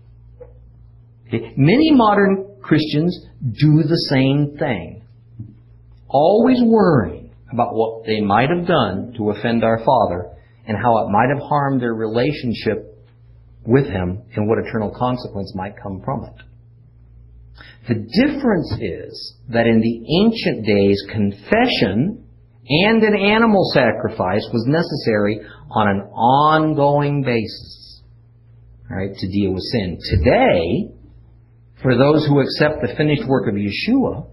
Okay? 1.28 1.54
Many 1.58 1.92
modern 1.92 2.58
Christians 2.62 3.26
do 3.42 3.84
the 3.84 4.08
same 4.10 4.58
thing. 4.58 5.04
Always 6.08 6.60
worrying 6.64 7.32
about 7.52 7.74
what 7.74 8.06
they 8.06 8.22
might 8.22 8.50
have 8.50 8.68
done 8.68 9.14
to 9.18 9.32
offend 9.32 9.64
our 9.64 9.80
Father 9.84 10.32
and 10.68 10.78
how 10.78 11.06
it 11.06 11.10
might 11.10 11.30
have 11.34 11.42
harmed 11.48 11.82
their 11.82 11.94
relationship 11.94 12.88
with 13.66 13.86
Him 13.86 14.24
and 14.36 14.48
what 14.48 14.60
eternal 14.60 14.94
consequence 14.98 15.54
might 15.56 15.82
come 15.82 16.01
from 16.04 16.25
it. 16.25 16.44
The 17.88 17.96
difference 17.96 18.72
is 18.80 19.36
that 19.50 19.68
in 19.68 19.82
the 19.82 20.24
ancient 20.24 20.66
days, 20.66 21.01
confession 21.12 22.25
and 22.70 23.04
an 23.04 23.16
animal 23.16 23.63
sacrifice 23.74 24.46
was 24.54 24.66
necessary 24.68 25.42
on 25.72 25.88
an 25.88 26.01
ongoing 26.13 27.24
basis, 27.24 28.01
right, 28.89 29.13
to 29.13 29.28
deal 29.28 29.54
with 29.54 29.63
sin. 29.63 29.98
Today, 30.00 30.94
for 31.82 31.98
those 31.98 32.28
who 32.28 32.42
accept 32.42 32.82
the 32.82 32.94
finished 32.96 33.28
work 33.28 33.48
of 33.48 33.56
Yeshua, 33.56 34.28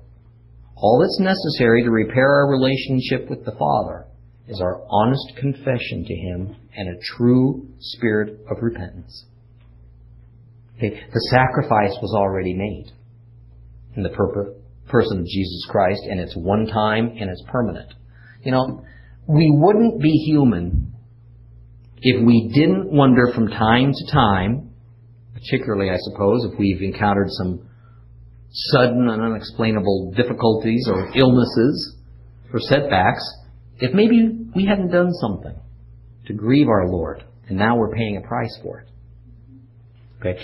all 0.76 1.00
that's 1.00 1.21
necessary 1.21 1.83
to 1.83 1.90
repair 1.90 2.28
our 2.28 2.50
relationship 2.50 3.30
with 3.30 3.45
the 3.45 3.52
Father 3.52 4.05
is 4.49 4.61
our 4.61 4.83
honest 4.88 5.33
confession 5.38 6.05
to 6.07 6.15
Him 6.15 6.57
and 6.76 6.88
a 6.88 7.00
true 7.17 7.69
spirit 7.81 8.41
of 8.50 8.59
repentance. 8.62 9.25
Okay, 10.76 11.00
the 11.12 11.21
sacrifice 11.31 11.97
was 12.03 12.15
already 12.15 12.55
made 12.55 12.93
in 13.97 14.03
the 14.03 14.11
person 14.88 15.19
of 15.21 15.26
Jesus 15.26 15.67
Christ, 15.71 16.03
and 16.09 16.21
it's 16.21 16.37
one 16.37 16.67
time 16.67 17.17
and 17.19 17.31
it's 17.31 17.43
permanent. 17.49 17.93
You 18.45 18.53
know, 18.53 18.85
we 19.26 19.50
wouldn't 19.50 20.00
be 20.00 20.11
human 20.11 20.93
if 22.03 22.25
we 22.25 22.50
didn't 22.55 22.93
wonder 22.93 23.33
from 23.35 23.49
time 23.49 23.93
to 23.93 24.12
time, 24.12 24.71
particularly, 25.35 25.91
I 25.91 25.97
suppose, 25.99 26.45
if 26.45 26.59
we've 26.59 26.83
encountered 26.83 27.29
some 27.31 27.69
sudden 28.50 29.09
and 29.09 29.23
unexplainable 29.23 30.12
difficulties 30.17 30.88
or 30.91 31.11
illnesses 31.17 31.97
or 32.53 32.61
setbacks, 32.61 33.25
if 33.78 33.92
maybe 33.92 34.47
we 34.54 34.66
hadn't 34.66 34.90
done 34.90 35.12
something 35.14 35.54
to 36.26 36.33
grieve 36.33 36.68
our 36.68 36.88
Lord, 36.88 37.25
and 37.49 37.59
now 37.59 37.76
we're 37.76 37.95
paying 37.95 38.16
a 38.16 38.26
price 38.26 38.59
for 38.62 38.80
it. 38.80 38.88
Okay? 40.21 40.40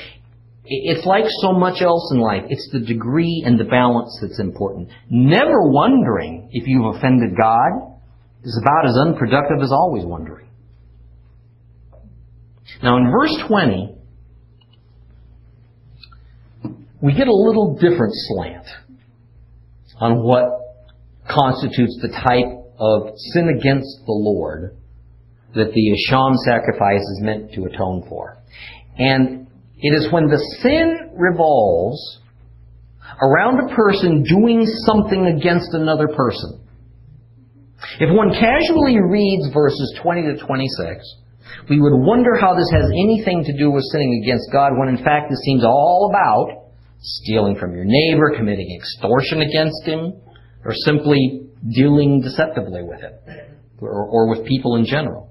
It's 0.65 1.05
like 1.05 1.25
so 1.41 1.53
much 1.53 1.83
else 1.83 2.13
in 2.15 2.21
life. 2.21 2.45
It's 2.49 2.69
the 2.73 2.81
degree 2.81 3.43
and 3.45 3.59
the 3.59 3.65
balance 3.65 4.17
that's 4.23 4.39
important. 4.39 4.91
Never 5.11 5.69
wondering 5.71 6.51
if 6.53 6.69
you've 6.69 6.95
offended 6.95 7.37
God 7.37 7.99
is 8.45 8.61
about 8.63 8.89
as 8.89 8.97
unproductive 8.97 9.61
as 9.61 9.73
always 9.73 10.05
wondering. 10.05 10.47
Now 12.83 12.97
in 12.99 13.11
verse 13.11 13.37
20, 13.49 13.97
we 17.01 17.13
get 17.15 17.27
a 17.27 17.35
little 17.35 17.75
different 17.75 18.13
slant 18.15 18.67
on 19.99 20.23
what 20.23 20.45
constitutes 21.29 21.99
the 22.01 22.09
type 22.09 22.62
of 22.83 23.15
sin 23.33 23.49
against 23.49 24.03
the 24.07 24.13
Lord 24.13 24.77
that 25.55 25.71
the 25.73 25.87
Asham 25.95 26.35
sacrifice 26.45 27.01
is 27.01 27.21
meant 27.23 27.53
to 27.53 27.65
atone 27.67 28.05
for. 28.09 28.43
And 28.99 29.47
it 29.79 29.95
is 29.95 30.11
when 30.11 30.27
the 30.27 30.43
sin 30.63 31.15
revolves 31.15 32.19
around 33.23 33.61
a 33.61 33.75
person 33.75 34.25
doing 34.25 34.67
something 34.87 35.27
against 35.27 35.69
another 35.75 36.09
person. 36.09 36.59
If 38.01 38.11
one 38.11 38.31
casually 38.35 38.99
reads 38.99 39.53
verses 39.55 40.01
20 40.03 40.35
to 40.35 40.45
26, 40.45 41.05
we 41.71 41.81
would 41.81 41.95
wonder 41.95 42.35
how 42.41 42.55
this 42.55 42.71
has 42.73 42.87
anything 42.91 43.45
to 43.45 43.57
do 43.57 43.71
with 43.71 43.85
sinning 43.93 44.23
against 44.25 44.51
God 44.53 44.73
when 44.77 44.89
in 44.89 45.05
fact 45.05 45.31
this 45.31 45.39
seems 45.45 45.63
all 45.65 46.11
about 46.11 46.71
stealing 47.01 47.57
from 47.57 47.75
your 47.75 47.85
neighbor, 47.85 48.33
committing 48.37 48.75
extortion 48.75 49.43
against 49.43 49.85
him, 49.85 50.15
or 50.65 50.73
simply 50.87 51.42
dealing 51.69 52.21
deceptively 52.21 52.83
with 52.83 53.01
it 53.01 53.23
or, 53.81 53.91
or 53.91 54.29
with 54.29 54.47
people 54.47 54.77
in 54.77 54.87
general. 54.87 55.31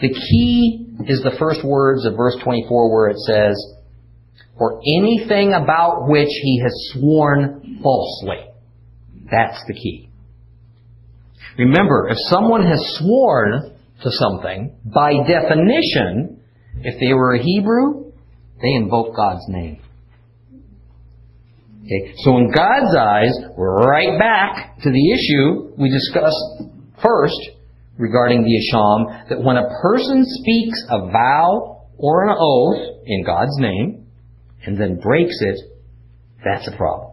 The 0.00 0.08
key 0.08 0.86
is 1.06 1.20
the 1.22 1.36
first 1.38 1.64
words 1.64 2.06
of 2.06 2.16
verse 2.16 2.36
24 2.42 2.92
where 2.92 3.08
it 3.08 3.18
says, 3.18 3.54
or 4.56 4.80
anything 4.98 5.52
about 5.52 6.08
which 6.08 6.28
he 6.28 6.60
has 6.62 6.72
sworn 6.92 7.80
falsely. 7.82 8.46
That's 9.30 9.62
the 9.66 9.74
key. 9.74 10.10
Remember, 11.58 12.08
if 12.08 12.16
someone 12.30 12.64
has 12.66 12.80
sworn 12.98 13.76
to 14.02 14.10
something, 14.10 14.76
by 14.84 15.12
definition, 15.26 16.40
if 16.82 17.00
they 17.00 17.12
were 17.12 17.34
a 17.34 17.42
Hebrew, 17.42 18.12
they 18.60 18.72
invoke 18.72 19.14
God's 19.16 19.44
name. 19.48 19.80
Okay, 21.84 22.14
so 22.24 22.38
in 22.38 22.50
God's 22.50 22.96
eyes, 22.96 23.30
we're 23.58 23.84
right 23.84 24.18
back 24.18 24.78
to 24.80 24.90
the 24.90 25.12
issue 25.12 25.74
we 25.76 25.90
discussed 25.90 26.72
first 27.02 27.36
regarding 27.98 28.42
the 28.42 28.48
Asham, 28.48 29.28
that 29.28 29.42
when 29.42 29.58
a 29.58 29.68
person 29.82 30.24
speaks 30.24 30.78
a 30.88 31.10
vow 31.12 31.86
or 31.98 32.24
an 32.24 32.36
oath 32.40 33.02
in 33.04 33.22
God's 33.24 33.56
name, 33.58 34.06
and 34.64 34.80
then 34.80 34.98
breaks 34.98 35.36
it, 35.42 35.60
that's 36.42 36.66
a 36.68 36.76
problem. 36.76 37.12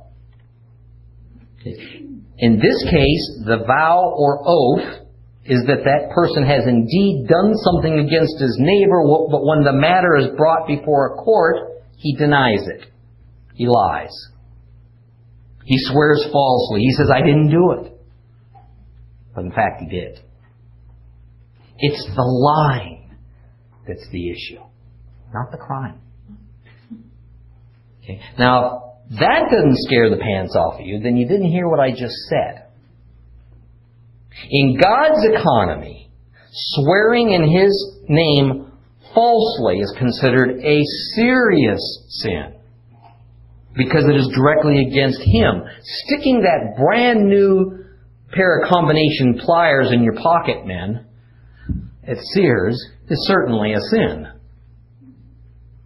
Okay. 1.59 2.05
In 2.37 2.55
this 2.55 2.83
case, 2.89 3.43
the 3.45 3.63
vow 3.67 4.15
or 4.17 4.41
oath 4.47 5.05
is 5.43 5.61
that 5.67 5.83
that 5.83 6.11
person 6.15 6.43
has 6.45 6.65
indeed 6.65 7.27
done 7.27 7.53
something 7.57 7.99
against 7.99 8.39
his 8.39 8.55
neighbor, 8.57 9.03
but 9.29 9.45
when 9.45 9.63
the 9.65 9.73
matter 9.73 10.15
is 10.15 10.27
brought 10.37 10.65
before 10.65 11.13
a 11.13 11.15
court, 11.17 11.57
he 11.97 12.15
denies 12.15 12.65
it. 12.67 12.85
He 13.53 13.67
lies. 13.67 14.30
He 15.65 15.75
swears 15.77 16.27
falsely. 16.31 16.81
He 16.81 16.91
says, 16.91 17.09
I 17.13 17.21
didn't 17.21 17.49
do 17.49 17.71
it. 17.73 17.93
But 19.33 19.45
in 19.45 19.51
fact, 19.51 19.81
he 19.81 19.87
did. 19.87 20.19
It's 21.77 22.05
the 22.15 22.21
lying 22.21 23.15
that's 23.87 24.07
the 24.11 24.29
issue, 24.29 24.61
not 25.33 25.51
the 25.51 25.57
crime. 25.57 26.01
Okay. 28.03 28.19
Now, 28.37 28.95
if 29.09 29.19
that 29.19 29.49
doesn't 29.51 29.77
scare 29.87 30.09
the 30.09 30.17
pants 30.17 30.55
off 30.55 30.79
of 30.79 30.85
you, 30.85 30.99
then 30.99 31.17
you 31.17 31.27
didn't 31.27 31.51
hear 31.51 31.67
what 31.67 31.79
I 31.79 31.91
just 31.91 32.15
said. 32.29 32.67
In 34.49 34.79
God's 34.79 35.25
economy, 35.33 36.11
swearing 36.51 37.31
in 37.31 37.43
His 37.43 37.99
name 38.07 38.71
falsely 39.13 39.79
is 39.79 39.93
considered 39.97 40.59
a 40.63 40.81
serious 41.15 41.81
sin 42.09 42.60
because 43.75 44.05
it 44.05 44.15
is 44.15 44.29
directly 44.35 44.85
against 44.87 45.21
Him. 45.21 45.63
Sticking 46.05 46.41
that 46.41 46.77
brand 46.77 47.27
new 47.27 47.85
pair 48.31 48.59
of 48.59 48.69
combination 48.69 49.39
pliers 49.39 49.91
in 49.91 50.03
your 50.03 50.15
pocket, 50.15 50.65
men, 50.65 51.05
at 52.07 52.17
Sears, 52.33 52.75
is 53.09 53.27
certainly 53.27 53.73
a 53.73 53.79
sin. 53.79 54.27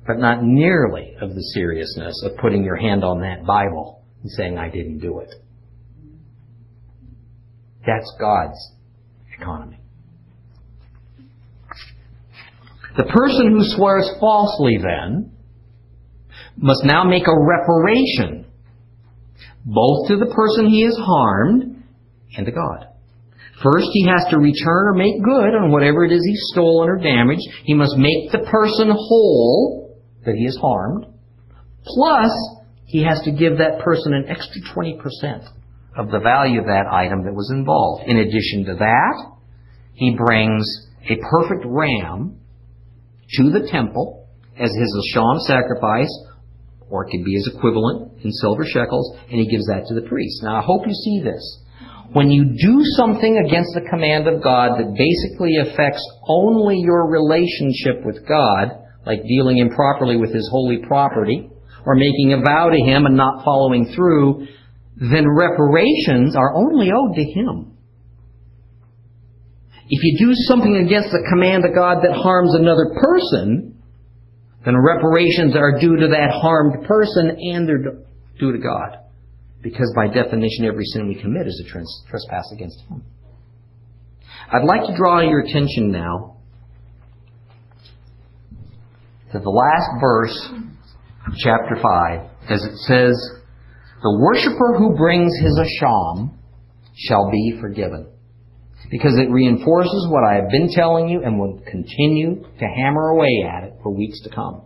But 0.07 0.19
not 0.19 0.43
nearly 0.43 1.15
of 1.19 1.33
the 1.33 1.41
seriousness 1.53 2.23
of 2.23 2.37
putting 2.37 2.63
your 2.63 2.75
hand 2.75 3.03
on 3.03 3.21
that 3.21 3.45
Bible 3.45 4.03
and 4.21 4.31
saying, 4.31 4.57
I 4.57 4.69
didn't 4.69 4.99
do 4.99 5.19
it. 5.19 5.33
That's 7.85 8.11
God's 8.19 8.73
economy. 9.39 9.79
The 12.97 13.03
person 13.03 13.51
who 13.51 13.63
swears 13.75 14.09
falsely 14.19 14.77
then 14.77 15.34
must 16.57 16.83
now 16.83 17.03
make 17.03 17.27
a 17.27 17.33
reparation 17.37 18.45
both 19.65 20.07
to 20.07 20.17
the 20.17 20.31
person 20.33 20.67
he 20.67 20.83
has 20.83 20.95
harmed 20.97 21.83
and 22.37 22.45
to 22.45 22.51
God. 22.51 22.87
First, 23.63 23.87
he 23.93 24.05
has 24.07 24.25
to 24.29 24.37
return 24.37 24.87
or 24.87 24.93
make 24.93 25.23
good 25.23 25.55
on 25.55 25.71
whatever 25.71 26.05
it 26.05 26.11
is 26.11 26.21
he's 26.23 26.49
stolen 26.51 26.89
or 26.89 26.97
damaged. 26.97 27.41
He 27.63 27.73
must 27.73 27.95
make 27.97 28.31
the 28.31 28.45
person 28.49 28.89
whole 28.91 29.97
that 30.25 30.35
he 30.35 30.43
has 30.45 30.57
harmed. 30.61 31.05
Plus, 31.85 32.31
he 32.85 33.03
has 33.03 33.21
to 33.23 33.31
give 33.31 33.57
that 33.57 33.79
person 33.79 34.13
an 34.13 34.25
extra 34.27 34.61
20% 34.75 35.47
of 35.97 36.11
the 36.11 36.19
value 36.19 36.59
of 36.59 36.65
that 36.65 36.85
item 36.91 37.23
that 37.23 37.33
was 37.33 37.49
involved. 37.51 38.03
In 38.07 38.17
addition 38.17 38.65
to 38.65 38.75
that, 38.75 39.31
he 39.93 40.15
brings 40.15 40.65
a 41.09 41.15
perfect 41.29 41.63
ram 41.65 42.37
to 43.37 43.51
the 43.51 43.67
temple 43.71 44.27
as 44.59 44.69
his 44.69 45.15
Asham 45.15 45.39
sacrifice, 45.39 46.11
or 46.89 47.05
it 47.05 47.11
could 47.11 47.25
be 47.25 47.33
his 47.33 47.51
equivalent 47.55 48.23
in 48.23 48.31
silver 48.31 48.65
shekels, 48.65 49.17
and 49.29 49.39
he 49.39 49.47
gives 49.49 49.65
that 49.67 49.85
to 49.87 49.95
the 49.95 50.07
priest. 50.07 50.43
Now, 50.43 50.59
I 50.59 50.63
hope 50.63 50.85
you 50.85 50.93
see 50.93 51.21
this. 51.23 51.41
When 52.13 52.29
you 52.29 52.45
do 52.45 52.79
something 52.95 53.37
against 53.45 53.73
the 53.73 53.89
command 53.89 54.27
of 54.27 54.43
God 54.43 54.77
that 54.77 54.93
basically 54.93 55.57
affects 55.57 56.05
only 56.27 56.77
your 56.77 57.09
relationship 57.09 58.05
with 58.05 58.27
God, 58.27 58.71
like 59.05 59.23
dealing 59.23 59.57
improperly 59.57 60.15
with 60.15 60.33
his 60.33 60.47
holy 60.51 60.77
property, 60.87 61.49
or 61.85 61.95
making 61.95 62.33
a 62.33 62.41
vow 62.41 62.69
to 62.69 62.77
him 62.77 63.05
and 63.05 63.17
not 63.17 63.43
following 63.43 63.91
through, 63.95 64.47
then 64.97 65.27
reparations 65.27 66.35
are 66.35 66.55
only 66.55 66.89
owed 66.91 67.15
to 67.15 67.23
him. 67.23 67.77
If 69.87 70.01
you 70.01 70.27
do 70.27 70.33
something 70.33 70.77
against 70.77 71.11
the 71.11 71.25
command 71.29 71.63
of 71.65 71.75
God 71.75 72.01
that 72.01 72.15
harms 72.15 72.55
another 72.55 72.95
person, 72.99 73.74
then 74.65 74.75
reparations 74.77 75.55
are 75.55 75.79
due 75.79 75.95
to 75.97 76.07
that 76.07 76.31
harmed 76.31 76.85
person 76.87 77.37
and 77.39 77.69
they're 77.69 78.01
due 78.39 78.51
to 78.51 78.57
God. 78.57 78.97
Because 79.61 79.91
by 79.95 80.07
definition, 80.07 80.65
every 80.65 80.85
sin 80.85 81.07
we 81.07 81.15
commit 81.15 81.47
is 81.47 81.63
a 81.65 81.69
trespass 81.69 82.51
against 82.53 82.81
Him. 82.81 83.03
I'd 84.51 84.63
like 84.63 84.87
to 84.87 84.95
draw 84.95 85.21
your 85.21 85.39
attention 85.39 85.91
now 85.91 86.37
to 89.31 89.39
the 89.39 89.49
last 89.49 89.99
verse 89.99 90.49
of 91.27 91.33
chapter 91.37 91.77
5, 91.81 92.29
as 92.49 92.63
it 92.63 92.77
says, 92.87 93.31
the 94.01 94.17
worshiper 94.19 94.77
who 94.77 94.95
brings 94.95 95.33
his 95.41 95.59
asham 95.59 96.37
shall 96.95 97.31
be 97.31 97.57
forgiven. 97.59 98.07
Because 98.91 99.17
it 99.17 99.31
reinforces 99.31 100.07
what 100.09 100.23
I 100.23 100.35
have 100.35 100.49
been 100.49 100.69
telling 100.71 101.09
you 101.09 101.23
and 101.23 101.39
will 101.39 101.61
continue 101.69 102.43
to 102.59 102.65
hammer 102.65 103.09
away 103.09 103.43
at 103.47 103.63
it 103.63 103.73
for 103.81 103.91
weeks 103.91 104.21
to 104.23 104.29
come. 104.29 104.61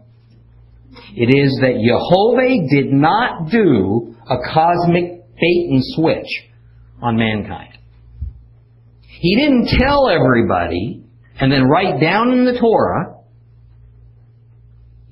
It 1.16 1.34
is 1.36 1.58
that 1.62 1.80
Jehovah 1.80 2.68
did 2.70 2.92
not 2.92 3.50
do 3.50 4.16
a 4.30 4.38
cosmic 4.54 5.26
bait 5.40 5.68
and 5.70 5.82
switch 5.96 6.28
on 7.02 7.18
mankind. 7.18 7.78
He 9.08 9.36
didn't 9.36 9.70
tell 9.80 10.10
everybody 10.10 11.04
and 11.40 11.52
then 11.52 11.64
write 11.64 12.02
down 12.02 12.32
in 12.32 12.46
the 12.46 12.60
Torah 12.60 13.20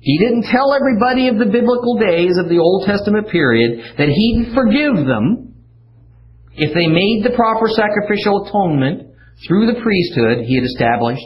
he 0.00 0.16
didn't 0.18 0.44
tell 0.44 0.72
everybody 0.74 1.28
of 1.28 1.38
the 1.38 1.52
biblical 1.52 1.98
days 1.98 2.38
of 2.38 2.48
the 2.48 2.58
Old 2.58 2.86
Testament 2.86 3.28
period 3.28 3.96
that 3.98 4.08
He'd 4.08 4.54
forgive 4.54 5.06
them 5.06 5.47
if 6.58 6.74
they 6.74 6.86
made 6.86 7.22
the 7.24 7.36
proper 7.36 7.66
sacrificial 7.68 8.46
atonement 8.46 9.14
through 9.46 9.66
the 9.66 9.80
priesthood 9.80 10.44
He 10.44 10.56
had 10.56 10.64
established 10.64 11.24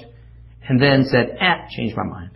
and 0.68 0.80
then 0.80 1.04
said, 1.04 1.36
ah, 1.40 1.66
change 1.70 1.94
my 1.96 2.04
mind. 2.04 2.30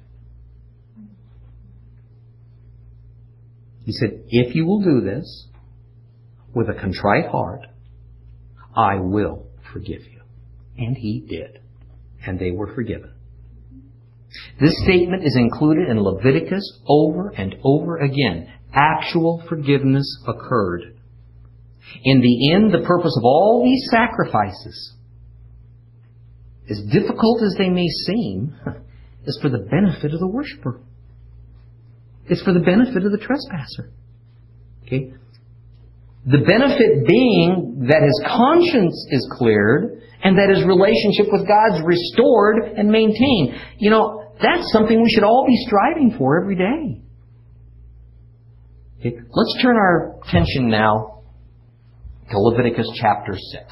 He 3.84 3.92
said, 3.92 4.24
if 4.28 4.54
you 4.54 4.66
will 4.66 4.82
do 4.82 5.00
this 5.00 5.46
with 6.54 6.68
a 6.68 6.74
contrite 6.74 7.28
heart, 7.30 7.60
I 8.74 8.96
will 8.96 9.46
forgive 9.72 10.02
you. 10.02 10.22
And 10.76 10.96
He 10.96 11.20
did. 11.20 11.60
And 12.26 12.38
they 12.38 12.50
were 12.50 12.74
forgiven. 12.74 13.12
This 14.60 14.74
statement 14.82 15.22
is 15.24 15.36
included 15.36 15.88
in 15.88 16.00
Leviticus 16.00 16.80
over 16.88 17.28
and 17.28 17.54
over 17.62 17.98
again. 17.98 18.52
Actual 18.72 19.42
forgiveness 19.48 20.18
occurred. 20.26 20.95
In 22.04 22.20
the 22.20 22.52
end, 22.52 22.72
the 22.72 22.86
purpose 22.86 23.16
of 23.16 23.24
all 23.24 23.62
these 23.64 23.88
sacrifices, 23.90 24.94
as 26.68 26.82
difficult 26.90 27.42
as 27.42 27.54
they 27.58 27.68
may 27.68 27.86
seem, 28.06 28.54
is 29.26 29.38
for 29.40 29.48
the 29.48 29.66
benefit 29.70 30.12
of 30.12 30.20
the 30.20 30.26
worshiper. 30.26 30.80
It's 32.28 32.42
for 32.42 32.52
the 32.52 32.60
benefit 32.60 33.04
of 33.04 33.12
the 33.12 33.18
trespasser. 33.18 33.92
Okay? 34.84 35.12
The 36.26 36.38
benefit 36.38 37.06
being 37.06 37.86
that 37.88 38.02
his 38.02 38.24
conscience 38.26 39.06
is 39.10 39.28
cleared 39.38 40.02
and 40.22 40.36
that 40.38 40.50
his 40.50 40.64
relationship 40.66 41.30
with 41.30 41.46
God 41.46 41.76
is 41.76 41.82
restored 41.84 42.74
and 42.76 42.90
maintained. 42.90 43.54
You 43.78 43.90
know, 43.90 44.32
that's 44.42 44.72
something 44.72 45.00
we 45.00 45.10
should 45.10 45.22
all 45.22 45.44
be 45.46 45.56
striving 45.66 46.16
for 46.18 46.40
every 46.42 46.56
day. 46.56 47.00
Okay, 48.98 49.16
let's 49.30 49.62
turn 49.62 49.76
our 49.76 50.18
attention 50.24 50.68
now 50.68 51.15
to 52.30 52.38
Leviticus 52.38 52.88
chapter 53.00 53.34
6. 53.36 53.64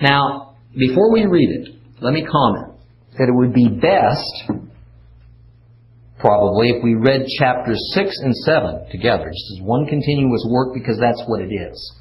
Now, 0.00 0.56
before 0.76 1.12
we 1.12 1.24
read 1.24 1.48
it, 1.50 1.74
let 2.00 2.12
me 2.12 2.24
comment 2.24 2.74
that 3.18 3.28
it 3.28 3.34
would 3.34 3.54
be 3.54 3.68
best, 3.68 4.60
probably, 6.18 6.70
if 6.70 6.82
we 6.82 6.94
read 6.94 7.26
chapters 7.38 7.78
6 7.94 8.10
and 8.22 8.34
7 8.34 8.90
together, 8.90 9.30
just 9.30 9.58
as 9.58 9.62
one 9.62 9.86
continuous 9.86 10.44
work, 10.50 10.74
because 10.74 10.98
that's 10.98 11.22
what 11.26 11.40
it 11.40 11.52
is. 11.52 11.94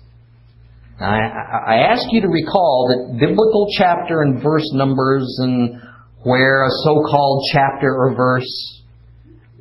Now, 1.00 1.10
I, 1.10 1.76
I 1.76 1.78
ask 1.92 2.04
you 2.12 2.22
to 2.22 2.28
recall 2.28 2.90
that 2.90 3.20
biblical 3.20 3.68
chapter 3.78 4.22
and 4.22 4.42
verse 4.42 4.70
numbers 4.74 5.38
and 5.40 5.82
where 6.24 6.66
a 6.66 6.70
so-called 6.84 7.46
chapter 7.52 7.94
or 7.94 8.16
verse 8.16 8.82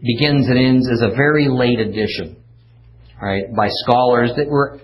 begins 0.01 0.49
and 0.49 0.59
ends 0.59 0.87
is 0.87 1.03
a 1.03 1.15
very 1.15 1.49
late 1.49 1.81
addition, 1.81 2.37
right, 3.21 3.45
by 3.57 3.69
scholars 3.71 4.31
that 4.37 4.49
were 4.49 4.81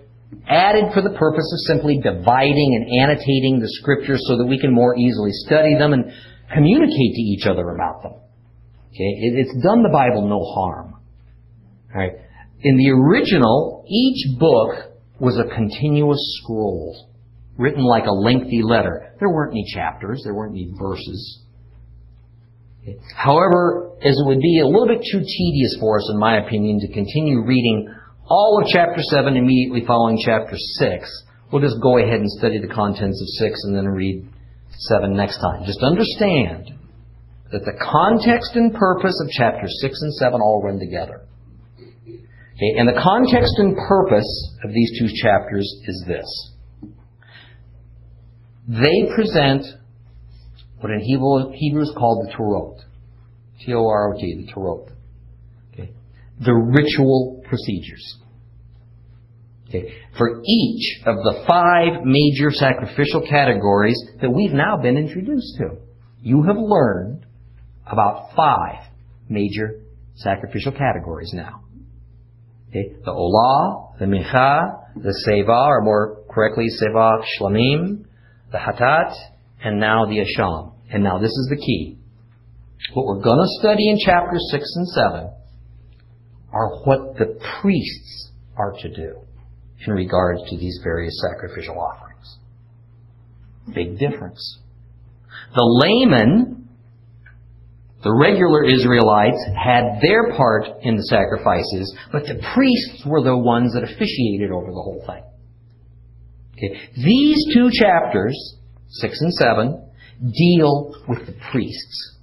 added 0.47 0.93
for 0.93 1.03
the 1.03 1.17
purpose 1.17 1.49
of 1.53 1.77
simply 1.77 2.01
dividing 2.03 2.71
and 2.77 3.03
annotating 3.03 3.61
the 3.61 3.69
scriptures 3.81 4.23
so 4.29 4.39
that 4.39 4.47
we 4.47 4.59
can 4.59 4.73
more 4.73 4.97
easily 4.97 5.31
study 5.33 5.77
them 5.79 5.93
and 5.93 6.13
communicate 6.53 7.13
to 7.15 7.23
each 7.23 7.47
other 7.47 7.71
about 7.71 8.03
them. 8.03 8.13
Okay, 8.91 9.13
it's 9.39 9.63
done 9.63 9.83
the 9.83 9.91
Bible 9.93 10.29
no 10.29 10.43
harm. 10.45 10.95
Right? 11.95 12.13
In 12.61 12.77
the 12.77 12.91
original, 12.91 13.85
each 13.89 14.39
book 14.39 14.93
was 15.21 15.39
a 15.39 15.55
continuous 15.55 16.21
scroll, 16.43 17.09
written 17.57 17.85
like 17.85 18.07
a 18.07 18.13
lengthy 18.13 18.63
letter. 18.63 19.15
There 19.21 19.29
weren't 19.29 19.53
any 19.53 19.65
chapters, 19.73 20.23
there 20.25 20.35
weren't 20.35 20.53
any 20.53 20.73
verses. 20.79 21.43
However, 23.15 23.93
as 24.03 24.19
it 24.19 24.27
would 24.27 24.41
be 24.41 24.61
a 24.61 24.67
little 24.67 24.87
bit 24.87 25.05
too 25.13 25.21
tedious 25.21 25.77
for 25.81 25.99
us, 25.99 26.09
in 26.13 26.19
my 26.19 26.39
opinion, 26.39 26.81
to 26.81 26.93
continue 26.93 27.45
reading 27.45 27.95
all 28.29 28.61
of 28.63 28.69
chapter 28.69 29.01
7 29.01 29.37
immediately 29.37 29.85
following 29.87 30.19
chapter 30.25 30.57
6, 30.57 31.25
we'll 31.51 31.63
just 31.63 31.81
go 31.83 31.99
ahead 31.99 32.21
and 32.21 32.31
study 32.31 32.61
the 32.61 32.73
contents 32.73 33.21
of 33.21 33.29
6 33.49 33.65
and 33.65 33.77
then 33.77 33.89
read 33.89 34.25
7 34.71 35.17
next 35.17 35.39
time. 35.39 35.65
Just 35.65 35.83
understand 35.83 36.73
that 37.51 37.65
the 37.65 37.73
context 37.81 38.53
and 38.55 38.75
purpose 38.75 39.19
of 39.25 39.31
chapters 39.31 39.75
6 39.81 40.03
and 40.03 40.15
7 40.15 40.41
all 40.41 40.63
run 40.63 40.79
together. 40.79 41.25
Okay, 42.05 42.75
and 42.77 42.89
the 42.89 43.01
context 43.01 43.55
and 43.59 43.77
purpose 43.77 44.57
of 44.65 44.73
these 44.73 44.99
two 44.99 45.09
chapters 45.23 45.65
is 45.87 46.05
this. 46.07 46.53
They 48.69 49.15
present 49.15 49.65
what 50.81 50.93
in 50.93 51.01
Hebrew, 51.01 51.53
Hebrew 51.55 51.83
is 51.83 51.93
called 51.97 52.27
the 52.27 52.33
Torot. 52.33 52.81
T-O-R-O-T, 53.65 54.47
the 54.47 54.53
Torot. 54.53 54.91
The 56.41 56.55
ritual 56.55 57.43
procedures. 57.49 58.19
Okay. 59.69 59.93
For 60.17 60.41
each 60.47 61.01
of 61.05 61.17
the 61.17 61.45
five 61.47 62.05
major 62.05 62.51
sacrificial 62.51 63.27
categories 63.29 64.01
that 64.21 64.31
we've 64.31 64.53
now 64.53 64.79
been 64.79 64.97
introduced 64.97 65.59
to, 65.59 65.77
you 66.23 66.43
have 66.45 66.57
learned 66.57 67.27
about 67.87 68.31
five 68.35 68.85
major 69.29 69.83
sacrificial 70.15 70.73
categories 70.73 71.31
now. 71.35 71.65
Okay. 72.71 72.95
The 73.05 73.11
Olah, 73.11 73.99
the 73.99 74.07
Mincha, 74.07 74.85
the 74.97 75.15
Zevach, 75.27 75.69
or 75.69 75.83
more 75.83 76.25
correctly, 76.31 76.67
Zevach 76.83 77.25
Shlamim, 77.39 78.05
the 78.51 78.59
Hatat, 78.59 79.15
and 79.63 79.81
now 79.81 80.07
the 80.07 80.25
Asham. 80.25 80.73
And 80.91 81.05
now 81.05 81.19
this 81.19 81.31
is 81.31 81.49
the 81.51 81.57
key. 81.57 81.99
What 82.95 83.07
we're 83.07 83.23
going 83.23 83.39
to 83.39 83.61
study 83.61 83.91
in 83.91 83.99
chapters 83.99 84.49
6 84.51 84.65
and 84.77 84.89
7 84.89 85.31
are 86.53 86.79
what 86.85 87.17
the 87.19 87.39
priests 87.61 88.31
are 88.57 88.73
to 88.81 88.89
do 88.95 89.21
in 89.87 89.93
regards 89.93 90.41
to 90.51 90.57
these 90.57 90.81
various 90.83 91.15
sacrificial 91.31 91.79
offerings. 91.79 92.37
Big 93.75 93.99
difference. 93.99 94.59
The 95.55 95.63
laymen, 95.63 96.69
the 98.03 98.13
regular 98.13 98.65
Israelites, 98.65 99.39
had 99.57 100.01
their 100.03 100.37
part 100.37 100.65
in 100.83 100.97
the 100.97 101.05
sacrifices, 101.05 101.97
but 102.11 102.25
the 102.25 102.41
priests 102.55 103.05
were 103.07 103.23
the 103.23 103.37
ones 103.37 103.75
that 103.75 103.85
officiated 103.85 104.51
over 104.51 104.67
the 104.67 104.73
whole 104.73 105.05
thing. 105.07 105.23
Okay. 106.57 106.81
These 106.97 107.55
two 107.55 107.71
chapters, 107.73 108.57
6 108.89 109.21
and 109.21 109.35
7, 109.35 109.91
deal 110.33 110.95
with 111.09 111.27
the 111.27 111.35
priests. 111.53 112.17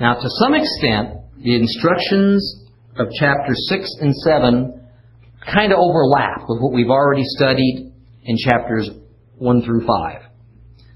Now, 0.00 0.14
to 0.14 0.28
some 0.42 0.54
extent, 0.54 1.20
the 1.42 1.56
instructions 1.56 2.67
of 2.98 3.10
chapters 3.12 3.66
6 3.68 3.96
and 4.00 4.14
7 4.14 4.88
kind 5.52 5.72
of 5.72 5.78
overlap 5.78 6.42
with 6.48 6.60
what 6.60 6.72
we've 6.72 6.90
already 6.90 7.22
studied 7.24 7.92
in 8.24 8.36
chapters 8.36 8.90
1 9.36 9.62
through 9.62 9.86
5. 9.86 10.22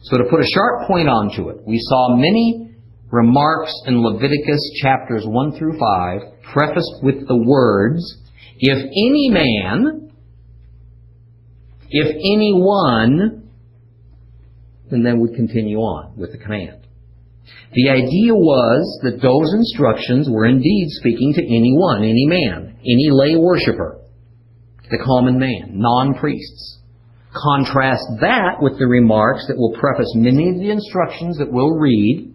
So 0.03 0.19
to 0.19 0.25
put 0.29 0.41
a 0.41 0.47
sharp 0.53 0.89
point 0.89 1.09
onto 1.09 1.49
it, 1.51 1.59
we 1.67 1.79
saw 1.79 2.17
many 2.17 2.77
remarks 3.11 3.73
in 3.87 4.03
Leviticus 4.03 4.81
chapters 4.83 5.25
1 5.27 5.59
through 5.59 5.79
5 5.79 6.21
prefaced 6.53 7.03
with 7.03 7.29
the 7.29 7.37
words, 7.37 8.19
if 8.59 8.79
any 8.79 9.31
man, 9.31 10.11
if 11.91 12.09
anyone, 12.09 13.49
and 14.91 15.07
then 15.07 15.21
we 15.21 15.35
continue 15.35 15.79
on 15.79 16.17
with 16.17 16.33
the 16.33 16.39
command. 16.39 16.82
The 17.73 17.89
idea 17.89 18.35
was 18.35 19.01
that 19.03 19.23
those 19.23 19.55
instructions 19.55 20.29
were 20.31 20.47
indeed 20.47 20.89
speaking 20.91 21.33
to 21.35 21.43
anyone, 21.43 22.05
any 22.05 22.27
man, 22.27 22.77
any 22.81 23.09
lay 23.11 23.37
worshiper, 23.37 23.99
the 24.91 25.03
common 25.05 25.39
man, 25.39 25.81
non-priests. 25.81 26.79
Contrast 27.33 28.05
that 28.21 28.61
with 28.61 28.79
the 28.79 28.87
remarks 28.87 29.47
that 29.49 29.57
will 29.57 29.75
preface 29.81 30.13
many 30.15 30.51
of 30.51 30.57
the 30.57 30.71
instructions 30.71 31.39
that 31.39 31.51
we'll 31.51 31.79
read 31.79 32.35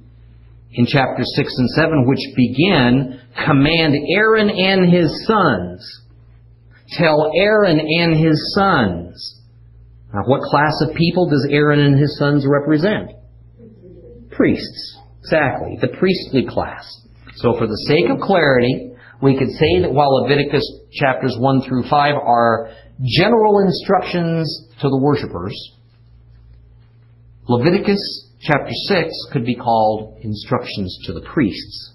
in 0.72 0.86
chapters 0.88 1.32
6 1.36 1.54
and 1.56 1.70
7, 1.70 2.08
which 2.08 2.36
begin, 2.36 3.22
command 3.46 3.94
Aaron 4.16 4.50
and 4.50 4.92
his 4.92 5.26
sons. 5.28 6.02
Tell 6.98 7.32
Aaron 7.36 7.80
and 7.80 8.18
his 8.18 8.54
sons. 8.56 9.42
Now, 10.14 10.24
what 10.26 10.42
class 10.42 10.74
of 10.82 10.96
people 10.96 11.30
does 11.30 11.48
Aaron 11.52 11.80
and 11.80 12.00
his 12.00 12.18
sons 12.18 12.46
represent? 12.48 13.12
Priests. 14.32 14.97
Exactly. 15.28 15.78
The 15.82 15.90
priestly 15.98 16.46
class. 16.48 16.86
So 17.36 17.54
for 17.58 17.68
the 17.68 17.78
sake 17.88 18.10
of 18.10 18.20
clarity, 18.22 18.94
we 19.22 19.38
could 19.38 19.50
say 19.50 19.82
that 19.82 19.92
while 19.92 20.24
Leviticus 20.24 20.64
chapters 20.94 21.36
1 21.38 21.64
through 21.68 21.84
5 21.90 22.16
are 22.16 22.72
general 23.04 23.60
instructions 23.60 24.70
to 24.82 24.90
the 24.90 24.98
worshippers, 24.98 25.54
Leviticus 27.50 28.32
chapter 28.42 28.72
6 28.72 29.10
could 29.34 29.46
be 29.46 29.56
called 29.56 30.18
instructions 30.22 30.98
to 31.06 31.14
the 31.14 31.22
priests. 31.22 31.94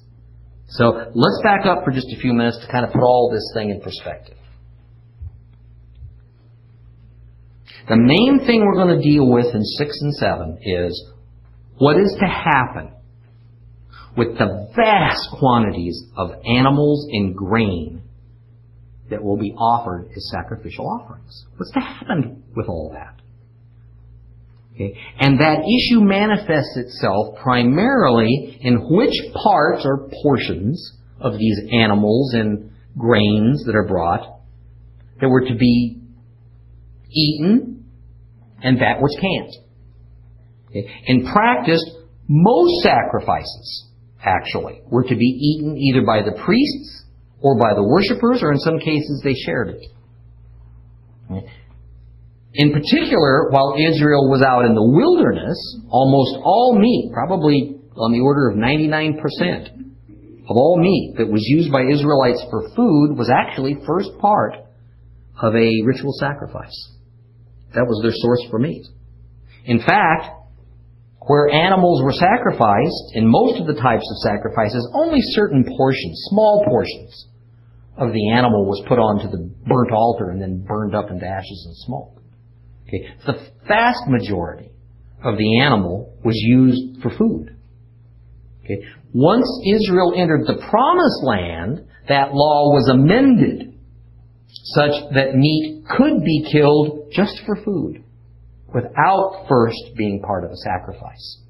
So 0.69 1.11
let's 1.15 1.41
back 1.43 1.65
up 1.67 1.85
for 1.85 1.91
just 1.91 2.09
a 2.13 2.21
few 2.21 2.33
minutes 2.33 2.59
to 2.65 2.71
kind 2.71 2.85
of 2.85 2.93
put 2.93 3.03
all 3.03 3.31
this 3.33 3.51
thing 3.55 3.71
in 3.71 3.81
perspective. 3.81 4.37
The 7.89 7.97
main 7.97 8.47
thing 8.47 8.61
we're 8.61 8.85
going 8.85 8.97
to 8.97 9.03
deal 9.03 9.27
with 9.27 9.55
in 9.55 9.65
6 9.65 10.01
and 10.03 10.15
7 10.15 10.59
is 10.63 11.11
what 11.79 11.97
is 11.97 12.15
to 12.21 12.27
happen 12.27 12.93
with 14.17 14.39
the 14.39 14.69
vast 14.77 15.29
quantities 15.39 16.05
of 16.17 16.31
animals 16.45 17.07
and 17.11 17.35
grain 17.35 18.03
that 19.11 19.23
will 19.23 19.37
be 19.37 19.53
offered 19.53 20.09
as 20.17 20.31
sacrificial 20.31 20.87
offerings. 20.87 21.47
What's 21.57 21.73
to 21.73 21.81
happen 21.81 22.45
with 22.55 22.69
all 22.69 22.93
that? 22.95 23.21
Okay. 24.75 24.99
And 25.19 25.41
that 25.41 25.61
issue 25.61 26.01
manifests 26.01 26.77
itself 26.77 27.37
primarily 27.43 28.59
in 28.61 28.89
which 28.91 29.15
parts 29.35 29.85
or 29.85 30.09
portions 30.23 30.99
of 31.21 31.39
these 31.39 31.59
animals 31.73 32.33
and 32.35 32.71
grains 32.99 33.65
that 33.67 33.75
are 33.75 33.87
brought 33.87 34.41
that 35.21 35.29
were 35.29 35.47
to 35.47 35.55
be 35.55 36.01
eaten 37.11 37.85
and 38.63 38.81
that 38.81 39.01
which 39.01 39.13
can't. 39.21 39.53
Okay. 40.71 40.91
In 41.07 41.27
practice, 41.27 41.83
most 42.29 42.83
sacrifices 42.83 43.89
actually, 44.25 44.81
were 44.87 45.05
to 45.05 45.15
be 45.15 45.27
eaten 45.27 45.77
either 45.77 46.03
by 46.07 46.23
the 46.23 46.33
priests 46.45 47.05
or 47.41 47.59
by 47.59 47.75
the 47.75 47.83
worshippers, 47.83 48.43
or 48.43 48.53
in 48.53 48.59
some 48.59 48.79
cases 48.79 49.21
they 49.25 49.35
shared 49.35 49.71
it. 49.71 49.83
In 52.55 52.73
particular, 52.73 53.51
while 53.51 53.75
Israel 53.75 54.29
was 54.29 54.43
out 54.43 54.65
in 54.65 54.75
the 54.75 54.85
wilderness, 54.85 55.59
almost 55.89 56.37
all 56.45 56.79
meat, 56.79 57.11
probably 57.13 57.81
on 57.97 58.13
the 58.13 58.21
order 58.21 58.51
of 58.51 58.57
99%, 58.57 59.83
of 60.49 60.57
all 60.57 60.79
meat 60.79 61.15
that 61.17 61.29
was 61.29 61.43
used 61.47 61.73
by 61.73 61.83
Israelites 61.83 62.45
for 62.51 62.69
food 62.77 63.17
was 63.17 63.31
actually 63.31 63.79
first 63.87 64.11
part 64.21 64.55
of 65.41 65.55
a 65.55 65.83
ritual 65.85 66.13
sacrifice. 66.19 66.77
That 67.75 67.87
was 67.87 68.01
their 68.03 68.13
source 68.15 68.45
for 68.51 68.59
meat. 68.59 68.87
In 69.65 69.79
fact, 69.79 70.42
where 71.27 71.49
animals 71.49 72.03
were 72.03 72.13
sacrificed, 72.13 73.15
in 73.15 73.27
most 73.27 73.61
of 73.61 73.67
the 73.67 73.81
types 73.81 74.05
of 74.11 74.17
sacrifices, 74.23 74.89
only 74.95 75.21
certain 75.21 75.65
portions, 75.65 76.19
small 76.31 76.65
portions, 76.69 77.29
of 77.97 78.13
the 78.13 78.31
animal 78.31 78.67
was 78.67 78.83
put 78.89 78.99
onto 78.99 79.31
the 79.31 79.51
burnt 79.67 79.93
altar 79.93 80.31
and 80.31 80.41
then 80.41 80.65
burned 80.67 80.95
up 80.95 81.11
into 81.11 81.27
ashes 81.27 81.65
and 81.67 81.77
smoke. 81.77 82.23
Okay. 82.89 83.07
The 83.27 83.51
vast 83.69 84.09
majority 84.09 84.71
of 85.23 85.37
the 85.37 85.61
animal 85.61 86.19
was 86.25 86.35
used 86.37 87.03
for 87.03 87.11
food. 87.11 87.57
Okay. 88.65 88.83
Once 89.13 89.47
Israel 89.67 90.15
entered 90.17 90.47
the 90.47 90.65
promised 90.71 91.23
land, 91.23 91.87
that 92.09 92.33
law 92.33 92.73
was 92.73 92.89
amended 92.89 93.75
such 94.49 95.15
that 95.15 95.35
meat 95.35 95.85
could 95.97 96.25
be 96.25 96.49
killed 96.51 97.11
just 97.13 97.41
for 97.47 97.57
food 97.65 98.02
without 98.75 99.47
first 99.49 99.97
being 99.97 100.23
part 100.23 100.45
of 100.45 100.51
a 100.51 100.57
sacrifice. 100.57 101.41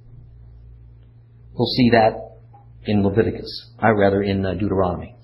We'll 1.54 1.72
see 1.76 1.90
that 1.90 2.38
in 2.85 3.04
Leviticus, 3.04 3.70
I 3.78 3.90
rather 3.90 4.22
in 4.22 4.44
uh, 4.44 4.54
Deuteronomy. 4.54 5.14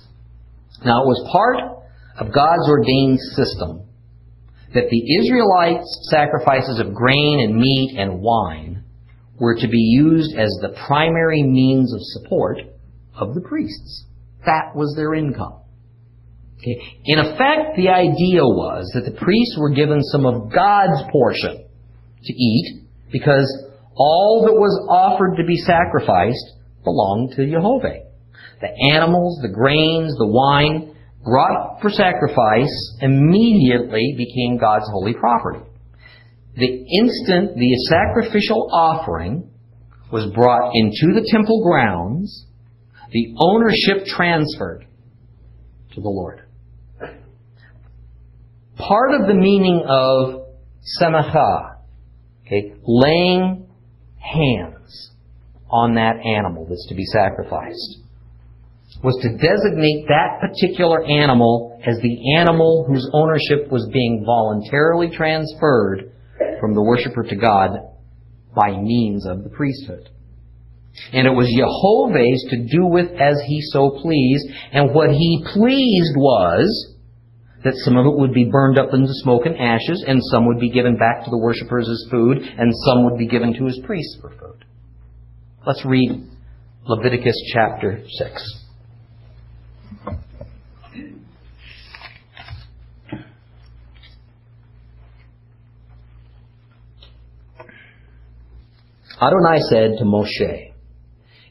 Now 0.84 1.02
it 1.02 1.06
was 1.06 1.28
part 1.32 1.56
of 2.20 2.32
God's 2.32 2.68
ordained 2.68 3.18
system 3.34 3.88
that 4.74 4.90
the 4.90 5.16
Israelites' 5.20 6.08
sacrifices 6.10 6.78
of 6.78 6.94
grain 6.94 7.40
and 7.40 7.56
meat 7.56 7.96
and 7.98 8.20
wine 8.20 8.84
were 9.40 9.56
to 9.56 9.68
be 9.68 9.78
used 9.78 10.36
as 10.36 10.50
the 10.60 10.76
primary 10.86 11.42
means 11.42 11.92
of 11.92 12.00
support 12.02 12.58
of 13.14 13.34
the 13.34 13.40
priests. 13.40 14.04
That 14.44 14.74
was 14.74 14.94
their 14.96 15.14
income. 15.14 15.62
Okay. 16.58 16.80
In 17.04 17.18
effect, 17.20 17.76
the 17.76 17.88
idea 17.88 18.42
was 18.42 18.90
that 18.94 19.04
the 19.04 19.16
priests 19.16 19.56
were 19.58 19.70
given 19.70 20.02
some 20.02 20.26
of 20.26 20.52
God's 20.52 21.02
portion 21.10 21.67
to 22.24 22.32
eat 22.32 22.84
because 23.12 23.46
all 23.96 24.44
that 24.46 24.54
was 24.54 24.86
offered 24.88 25.36
to 25.36 25.44
be 25.44 25.56
sacrificed 25.56 26.54
belonged 26.84 27.32
to 27.36 27.50
Jehovah. 27.50 28.04
The 28.60 28.94
animals, 28.94 29.40
the 29.42 29.48
grains, 29.48 30.14
the 30.18 30.26
wine 30.26 30.94
brought 31.24 31.80
for 31.80 31.90
sacrifice 31.90 32.96
immediately 33.00 34.14
became 34.16 34.58
God's 34.58 34.88
holy 34.90 35.14
property. 35.14 35.60
The 36.56 36.86
instant 37.00 37.56
the 37.56 37.74
sacrificial 37.88 38.68
offering 38.72 39.50
was 40.10 40.26
brought 40.34 40.72
into 40.74 41.14
the 41.14 41.26
temple 41.30 41.62
grounds, 41.62 42.46
the 43.12 43.34
ownership 43.38 44.06
transferred 44.06 44.86
to 45.94 46.00
the 46.00 46.08
Lord. 46.08 46.42
Part 48.76 49.20
of 49.20 49.26
the 49.26 49.34
meaning 49.34 49.84
of 49.86 50.46
semacha, 51.00 51.77
laying 52.88 53.66
hands 54.16 55.10
on 55.70 55.94
that 55.94 56.16
animal 56.24 56.66
that's 56.68 56.86
to 56.88 56.94
be 56.94 57.04
sacrificed, 57.04 57.98
was 59.04 59.14
to 59.20 59.36
designate 59.36 60.08
that 60.08 60.40
particular 60.40 61.04
animal 61.04 61.78
as 61.86 61.98
the 62.00 62.34
animal 62.34 62.86
whose 62.88 63.08
ownership 63.12 63.70
was 63.70 63.88
being 63.92 64.24
voluntarily 64.24 65.14
transferred 65.14 66.10
from 66.60 66.74
the 66.74 66.82
worshiper 66.82 67.22
to 67.22 67.36
God 67.36 67.70
by 68.56 68.70
means 68.70 69.26
of 69.26 69.44
the 69.44 69.50
priesthood. 69.50 70.08
And 71.12 71.26
it 71.26 71.30
was 71.30 71.46
Jehovah's 71.46 72.46
to 72.50 72.66
do 72.66 72.86
with 72.86 73.12
as 73.20 73.36
he 73.46 73.60
so 73.70 74.00
pleased, 74.00 74.48
and 74.72 74.94
what 74.94 75.10
he 75.10 75.44
pleased 75.52 76.16
was 76.16 76.94
that 77.64 77.74
some 77.84 77.96
of 77.96 78.06
it 78.06 78.16
would 78.16 78.32
be 78.32 78.44
burned 78.44 78.78
up 78.78 78.92
into 78.92 79.12
smoke 79.22 79.46
and 79.46 79.56
ashes, 79.56 80.04
and 80.06 80.20
some 80.30 80.46
would 80.46 80.60
be 80.60 80.70
given 80.70 80.96
back 80.96 81.24
to 81.24 81.30
the 81.30 81.38
worshippers 81.38 81.88
as 81.88 82.10
food, 82.10 82.38
and 82.38 82.72
some 82.86 83.04
would 83.04 83.18
be 83.18 83.26
given 83.26 83.54
to 83.54 83.66
his 83.66 83.80
priests 83.84 84.16
for 84.20 84.30
food. 84.30 84.64
Let's 85.66 85.84
read 85.84 86.30
Leviticus 86.86 87.34
chapter 87.52 88.02
6. 88.06 88.64
Adonai 99.20 99.58
said 99.68 99.98
to 99.98 100.04
Moshe, 100.04 100.72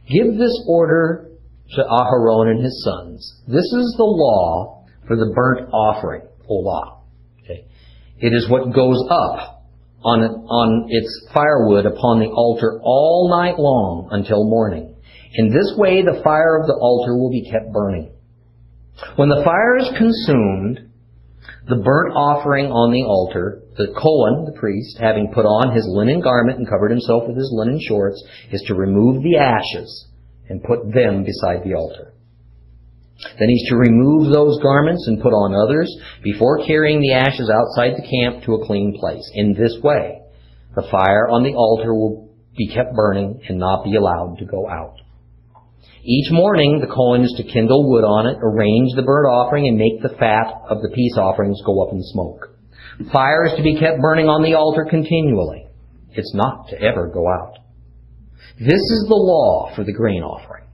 Give 0.10 0.38
this 0.38 0.64
order 0.70 1.30
to 1.76 1.84
Aharon 1.84 2.52
and 2.52 2.64
his 2.64 2.82
sons. 2.86 3.42
This 3.46 3.66
is 3.66 3.96
the 3.98 4.06
law 4.06 4.77
for 5.08 5.16
the 5.16 5.32
burnt 5.34 5.70
offering, 5.74 6.22
Olah. 6.50 7.02
Okay. 7.44 7.66
It 8.20 8.34
is 8.34 8.50
what 8.50 8.74
goes 8.74 9.02
up 9.10 9.64
on, 10.04 10.22
on 10.22 10.88
its 10.90 11.30
firewood 11.34 11.86
upon 11.86 12.20
the 12.20 12.28
altar 12.28 12.80
all 12.84 13.30
night 13.32 13.58
long 13.58 14.10
until 14.12 14.50
morning. 14.50 14.96
In 15.34 15.50
this 15.50 15.74
way 15.78 16.02
the 16.02 16.22
fire 16.24 16.60
of 16.60 16.68
the 16.68 16.78
altar 16.80 17.18
will 17.18 17.32
be 17.32 17.50
kept 17.50 17.72
burning. 17.72 18.12
When 19.16 19.30
the 19.30 19.44
fire 19.46 19.78
is 19.78 19.90
consumed, 19.98 20.92
the 21.68 21.76
burnt 21.76 22.16
offering 22.16 22.68
on 22.68 22.92
the 22.92 23.04
altar, 23.04 23.62
the 23.78 23.94
Kohen, 23.94 24.46
the 24.46 24.58
priest, 24.58 24.98
having 25.00 25.32
put 25.34 25.46
on 25.46 25.76
his 25.76 25.86
linen 25.88 26.22
garment 26.22 26.58
and 26.58 26.68
covered 26.68 26.92
himself 26.92 27.28
with 27.28 27.38
his 27.38 27.52
linen 27.54 27.80
shorts, 27.88 28.24
is 28.52 28.64
to 28.68 28.76
remove 28.76 29.22
the 29.22 29.38
ashes 29.38 30.08
and 30.50 30.64
put 30.64 30.92
them 30.94 31.24
beside 31.24 31.64
the 31.64 31.76
altar. 31.76 32.14
Then 33.40 33.50
he's 33.50 33.70
to 33.70 33.78
remove 33.78 34.32
those 34.32 34.62
garments 34.62 35.08
and 35.08 35.22
put 35.22 35.34
on 35.34 35.56
others 35.56 35.90
before 36.24 36.66
carrying 36.66 37.02
the 37.02 37.14
ashes 37.14 37.50
outside 37.50 37.98
the 37.98 38.08
camp 38.08 38.44
to 38.46 38.54
a 38.54 38.66
clean 38.66 38.98
place. 39.00 39.30
In 39.34 39.54
this 39.54 39.76
way, 39.84 40.22
the 40.76 40.88
fire 40.92 41.28
on 41.28 41.44
the 41.44 41.56
altar 41.56 41.94
will 41.94 42.30
be 42.56 42.68
kept 42.68 42.94
burning 42.94 43.42
and 43.50 43.58
not 43.58 43.84
be 43.84 43.96
allowed 43.96 44.38
to 44.40 44.46
go 44.46 44.68
out. 44.70 44.96
Each 46.04 46.32
morning, 46.32 46.80
the 46.80 46.94
Kohen 46.94 47.24
is 47.24 47.34
to 47.38 47.52
kindle 47.52 47.90
wood 47.90 48.06
on 48.06 48.28
it, 48.28 48.38
arrange 48.42 48.96
the 48.96 49.02
burnt 49.02 49.28
offering, 49.28 49.68
and 49.68 49.78
make 49.78 50.02
the 50.02 50.16
fat 50.18 50.54
of 50.70 50.82
the 50.82 50.90
peace 50.94 51.18
offerings 51.18 51.62
go 51.66 51.84
up 51.84 51.92
in 51.92 52.02
smoke. 52.04 52.50
Fire 53.12 53.46
is 53.46 53.58
to 53.58 53.64
be 53.64 53.78
kept 53.78 54.00
burning 54.00 54.28
on 54.28 54.42
the 54.42 54.54
altar 54.54 54.86
continually. 54.90 55.68
It's 56.12 56.34
not 56.34 56.70
to 56.70 56.82
ever 56.82 57.08
go 57.08 57.28
out. 57.28 57.58
This 58.60 58.80
is 58.80 59.06
the 59.08 59.16
law 59.16 59.72
for 59.76 59.84
the 59.84 59.94
grain 59.94 60.24
offering. 60.24 60.67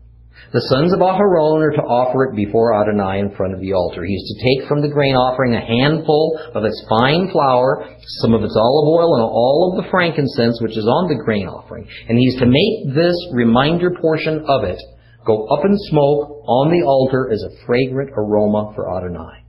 The 0.54 0.70
sons 0.70 0.94
of 0.94 1.02
Aharon 1.02 1.66
are 1.66 1.74
to 1.74 1.90
offer 1.90 2.30
it 2.30 2.38
before 2.38 2.78
Adonai 2.78 3.26
in 3.26 3.34
front 3.34 3.58
of 3.58 3.60
the 3.60 3.74
altar. 3.74 4.06
He 4.06 4.14
is 4.14 4.22
to 4.22 4.38
take 4.38 4.70
from 4.70 4.86
the 4.86 4.94
grain 4.94 5.18
offering 5.18 5.58
a 5.58 5.66
handful 5.66 6.38
of 6.54 6.62
its 6.62 6.78
fine 6.86 7.34
flour, 7.34 7.90
some 8.22 8.38
of 8.38 8.46
its 8.46 8.54
olive 8.54 8.86
oil, 8.86 9.18
and 9.18 9.26
all 9.26 9.74
of 9.74 9.82
the 9.82 9.90
frankincense 9.90 10.62
which 10.62 10.78
is 10.78 10.86
on 10.86 11.10
the 11.10 11.18
grain 11.26 11.50
offering. 11.50 11.90
And 12.08 12.22
he 12.22 12.30
is 12.30 12.38
to 12.38 12.46
make 12.46 12.94
this 12.94 13.18
reminder 13.34 13.98
portion 13.98 14.46
of 14.46 14.62
it 14.70 14.78
go 15.26 15.50
up 15.50 15.66
in 15.66 15.74
smoke 15.90 16.46
on 16.46 16.70
the 16.70 16.86
altar 16.86 17.34
as 17.34 17.42
a 17.42 17.66
fragrant 17.66 18.14
aroma 18.14 18.74
for 18.76 18.94
Adonai. 18.94 19.42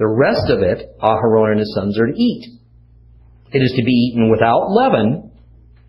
The 0.00 0.08
rest 0.08 0.48
of 0.48 0.64
it, 0.64 0.96
Aharon 0.96 1.52
and 1.52 1.60
his 1.60 1.76
sons 1.76 2.00
are 2.00 2.08
to 2.08 2.16
eat. 2.16 2.56
It 3.52 3.60
is 3.60 3.74
to 3.76 3.84
be 3.84 3.92
eaten 3.92 4.30
without 4.30 4.72
leaven 4.72 5.30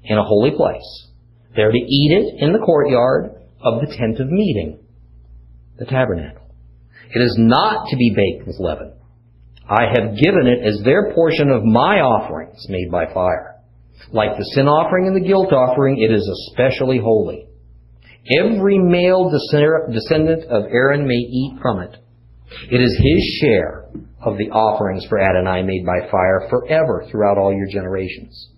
in 0.04 0.18
a 0.18 0.28
holy 0.28 0.52
place. 0.52 1.08
They're 1.56 1.72
to 1.72 1.78
eat 1.78 2.12
it 2.12 2.44
in 2.44 2.52
the 2.52 2.60
courtyard 2.60 3.39
of 3.62 3.82
the 3.82 3.96
tent 3.96 4.20
of 4.20 4.30
meeting, 4.30 4.80
the 5.78 5.86
tabernacle. 5.86 6.48
It 7.12 7.20
is 7.20 7.36
not 7.38 7.88
to 7.90 7.98
be 7.98 8.14
baked 8.16 8.48
with 8.48 8.60
leaven. 8.60 8.94
I 9.68 9.86
have 9.94 10.18
given 10.18 10.48
it 10.48 10.66
as 10.66 10.82
their 10.84 11.14
portion 11.14 11.50
of 11.50 11.64
my 11.64 12.00
offerings 12.00 12.66
made 12.70 12.92
by 12.92 13.06
fire. 13.14 13.56
Like 14.12 14.38
the 14.38 14.52
sin 14.56 14.68
offering 14.68 15.08
and 15.08 15.16
the 15.16 15.28
guilt 15.28 15.54
offering, 15.54 16.02
it 16.02 16.12
is 16.12 16.28
especially 16.50 17.00
holy. 17.00 17.48
Every 18.40 18.78
male 18.78 19.30
descendant 19.30 20.46
of 20.46 20.66
Aaron 20.72 21.08
may 21.08 21.16
eat 21.16 21.60
from 21.62 21.80
it. 21.80 21.96
It 22.72 22.82
is 22.82 22.98
his 22.98 23.40
share 23.42 23.86
of 24.22 24.38
the 24.38 24.50
offerings 24.50 25.06
for 25.08 25.20
Adonai 25.20 25.64
made 25.64 25.86
by 25.86 26.10
fire 26.10 26.48
forever 26.50 27.06
throughout 27.10 27.38
all 27.38 27.54
your 27.54 27.68
generations. 27.68 28.50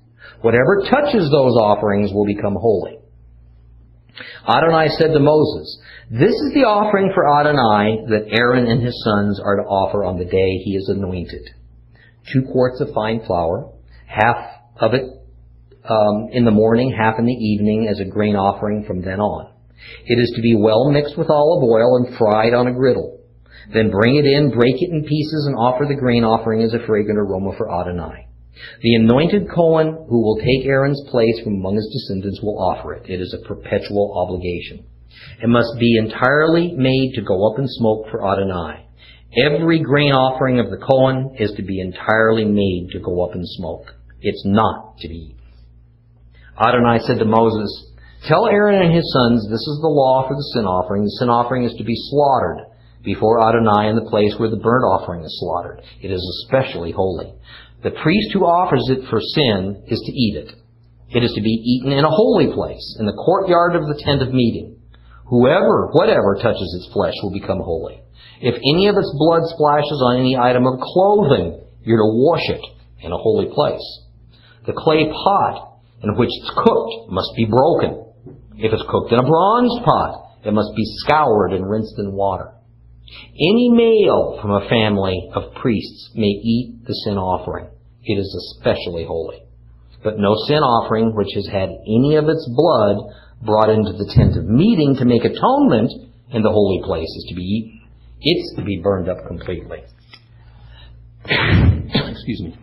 Whatever 0.41 0.83
touches 0.89 1.29
those 1.29 1.55
offerings 1.61 2.11
will 2.13 2.25
become 2.25 2.55
holy. 2.59 2.97
Adonai 4.47 4.89
said 4.97 5.13
to 5.13 5.19
Moses, 5.19 5.79
This 6.09 6.33
is 6.33 6.53
the 6.53 6.65
offering 6.65 7.11
for 7.13 7.29
Adonai 7.29 8.09
that 8.09 8.27
Aaron 8.31 8.67
and 8.67 8.81
his 8.81 8.97
sons 9.03 9.39
are 9.39 9.57
to 9.57 9.63
offer 9.63 10.03
on 10.03 10.17
the 10.17 10.25
day 10.25 10.57
he 10.63 10.75
is 10.75 10.89
anointed. 10.89 11.47
Two 12.33 12.43
quarts 12.51 12.81
of 12.81 12.93
fine 12.93 13.21
flour, 13.25 13.71
half 14.07 14.37
of 14.79 14.93
it 14.93 15.03
um, 15.87 16.29
in 16.31 16.45
the 16.45 16.51
morning, 16.51 16.91
half 16.91 17.19
in 17.19 17.25
the 17.25 17.33
evening 17.33 17.87
as 17.87 17.99
a 17.99 18.05
grain 18.05 18.35
offering 18.35 18.83
from 18.85 19.01
then 19.01 19.19
on. 19.19 19.53
It 20.05 20.19
is 20.19 20.33
to 20.35 20.41
be 20.41 20.55
well 20.55 20.89
mixed 20.91 21.17
with 21.17 21.29
olive 21.29 21.63
oil 21.63 21.97
and 21.97 22.17
fried 22.17 22.53
on 22.53 22.67
a 22.67 22.73
griddle. 22.73 23.19
Then 23.73 23.91
bring 23.91 24.15
it 24.15 24.25
in, 24.25 24.51
break 24.51 24.75
it 24.81 24.89
in 24.89 25.03
pieces, 25.03 25.45
and 25.47 25.55
offer 25.55 25.85
the 25.85 25.99
grain 25.99 26.23
offering 26.23 26.63
as 26.63 26.73
a 26.73 26.85
fragrant 26.85 27.19
aroma 27.19 27.53
for 27.57 27.71
Adonai. 27.71 28.27
The 28.81 28.95
anointed 28.95 29.49
Cohen 29.53 30.05
who 30.09 30.21
will 30.21 30.37
take 30.37 30.65
Aaron's 30.65 31.01
place 31.09 31.39
from 31.43 31.55
among 31.55 31.75
his 31.75 31.89
descendants 31.91 32.41
will 32.41 32.59
offer 32.59 32.93
it. 32.93 33.09
It 33.09 33.21
is 33.21 33.33
a 33.33 33.47
perpetual 33.47 34.13
obligation. 34.15 34.85
It 35.41 35.47
must 35.47 35.79
be 35.79 35.97
entirely 35.97 36.73
made 36.73 37.13
to 37.15 37.21
go 37.21 37.51
up 37.51 37.59
in 37.59 37.67
smoke 37.67 38.07
for 38.09 38.25
Adonai. 38.25 38.85
Every 39.37 39.79
grain 39.79 40.11
offering 40.11 40.59
of 40.59 40.69
the 40.69 40.77
Kohen 40.77 41.35
is 41.39 41.53
to 41.53 41.63
be 41.63 41.79
entirely 41.79 42.45
made 42.45 42.89
to 42.91 42.99
go 42.99 43.23
up 43.23 43.35
in 43.35 43.41
smoke. 43.45 43.85
It's 44.21 44.43
not 44.45 44.97
to 44.99 45.07
be. 45.07 45.35
Adonai 46.59 46.99
said 46.99 47.19
to 47.19 47.25
Moses, 47.25 47.91
Tell 48.27 48.45
Aaron 48.45 48.81
and 48.85 48.93
his 48.93 49.11
sons, 49.13 49.47
this 49.49 49.65
is 49.65 49.79
the 49.81 49.87
law 49.87 50.27
for 50.27 50.35
the 50.35 50.51
sin 50.53 50.65
offering. 50.65 51.03
The 51.03 51.17
sin 51.19 51.29
offering 51.29 51.63
is 51.63 51.73
to 51.77 51.83
be 51.83 51.95
slaughtered 51.95 52.67
before 53.03 53.41
Adonai 53.41 53.89
in 53.89 53.95
the 53.95 54.09
place 54.09 54.35
where 54.37 54.49
the 54.49 54.61
burnt 54.61 54.83
offering 54.83 55.23
is 55.23 55.39
slaughtered. 55.39 55.81
It 56.01 56.11
is 56.11 56.21
especially 56.45 56.91
holy. 56.91 57.33
The 57.83 57.91
priest 57.91 58.29
who 58.33 58.45
offers 58.45 58.85
it 58.89 59.09
for 59.09 59.19
sin 59.19 59.83
is 59.87 59.99
to 60.05 60.11
eat 60.11 60.37
it. 60.37 60.53
It 61.09 61.23
is 61.23 61.33
to 61.33 61.41
be 61.41 61.49
eaten 61.49 61.91
in 61.91 62.05
a 62.05 62.09
holy 62.09 62.53
place, 62.53 62.95
in 62.99 63.05
the 63.05 63.17
courtyard 63.17 63.75
of 63.75 63.87
the 63.87 63.99
tent 63.99 64.21
of 64.21 64.33
meeting. 64.33 64.77
Whoever, 65.27 65.89
whatever 65.91 66.37
touches 66.37 66.71
its 66.77 66.93
flesh 66.93 67.15
will 67.23 67.33
become 67.33 67.59
holy. 67.59 68.01
If 68.39 68.55
any 68.55 68.87
of 68.87 68.97
its 68.97 69.11
blood 69.17 69.43
splashes 69.49 70.01
on 70.05 70.19
any 70.19 70.37
item 70.37 70.67
of 70.67 70.79
clothing, 70.79 71.61
you're 71.81 71.97
to 71.97 72.13
wash 72.21 72.47
it 72.49 72.61
in 73.01 73.11
a 73.11 73.17
holy 73.17 73.49
place. 73.53 73.85
The 74.65 74.73
clay 74.77 75.09
pot 75.09 75.81
in 76.03 76.15
which 76.17 76.29
it's 76.29 76.53
cooked 76.53 77.09
must 77.09 77.33
be 77.35 77.45
broken. 77.45 78.05
If 78.57 78.73
it's 78.73 78.85
cooked 78.89 79.11
in 79.11 79.19
a 79.19 79.25
bronze 79.25 79.73
pot, 79.83 80.37
it 80.45 80.53
must 80.53 80.75
be 80.75 80.85
scoured 81.01 81.53
and 81.53 81.69
rinsed 81.69 81.97
in 81.97 82.13
water. 82.13 82.53
Any 83.33 83.69
male 83.69 84.39
from 84.41 84.51
a 84.51 84.67
family 84.69 85.29
of 85.33 85.53
priests 85.55 86.11
may 86.15 86.27
eat 86.27 86.85
the 86.85 86.93
sin 87.03 87.17
offering. 87.17 87.67
It 88.03 88.15
is 88.15 88.55
especially 88.57 89.05
holy. 89.05 89.43
But 90.03 90.17
no 90.17 90.35
sin 90.47 90.63
offering 90.63 91.15
which 91.15 91.33
has 91.35 91.47
had 91.47 91.69
any 91.69 92.15
of 92.15 92.27
its 92.29 92.49
blood 92.49 92.97
brought 93.43 93.69
into 93.69 93.93
the 93.93 94.11
tent 94.15 94.37
of 94.37 94.45
meeting 94.45 94.95
to 94.97 95.05
make 95.05 95.25
atonement 95.25 95.91
in 96.31 96.41
the 96.41 96.51
holy 96.51 96.81
place 96.83 97.09
is 97.09 97.25
to 97.29 97.35
be 97.35 97.43
eaten. 97.43 97.81
It's 98.21 98.55
to 98.55 98.63
be 98.63 98.79
burned 98.81 99.09
up 99.09 99.25
completely. 99.27 99.79
Excuse 101.25 102.41
me. 102.41 102.57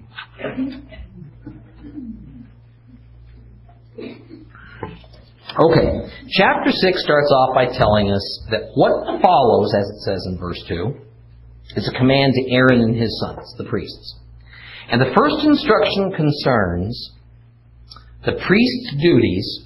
Okay, 5.60 6.08
chapter 6.30 6.70
6 6.70 7.02
starts 7.02 7.32
off 7.32 7.54
by 7.54 7.66
telling 7.66 8.10
us 8.10 8.46
that 8.50 8.70
what 8.74 9.20
follows, 9.22 9.74
as 9.74 9.88
it 9.88 10.00
says 10.04 10.26
in 10.30 10.38
verse 10.38 10.62
2, 10.68 10.94
is 11.76 11.88
a 11.88 11.98
command 11.98 12.32
to 12.34 12.54
Aaron 12.54 12.80
and 12.80 12.96
his 12.96 13.18
sons, 13.20 13.54
the 13.58 13.64
priests. 13.64 14.16
And 14.90 15.00
the 15.00 15.12
first 15.16 15.44
instruction 15.44 16.12
concerns 16.16 17.12
the 18.24 18.32
priest's 18.46 18.94
duties 19.00 19.64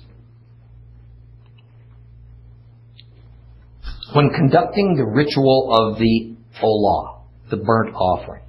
when 4.15 4.31
conducting 4.31 4.97
the 4.97 5.07
ritual 5.07 5.73
of 5.73 5.99
the 5.99 6.37
Olah, 6.63 7.23
the 7.51 7.57
burnt 7.57 7.95
offering. 7.95 8.43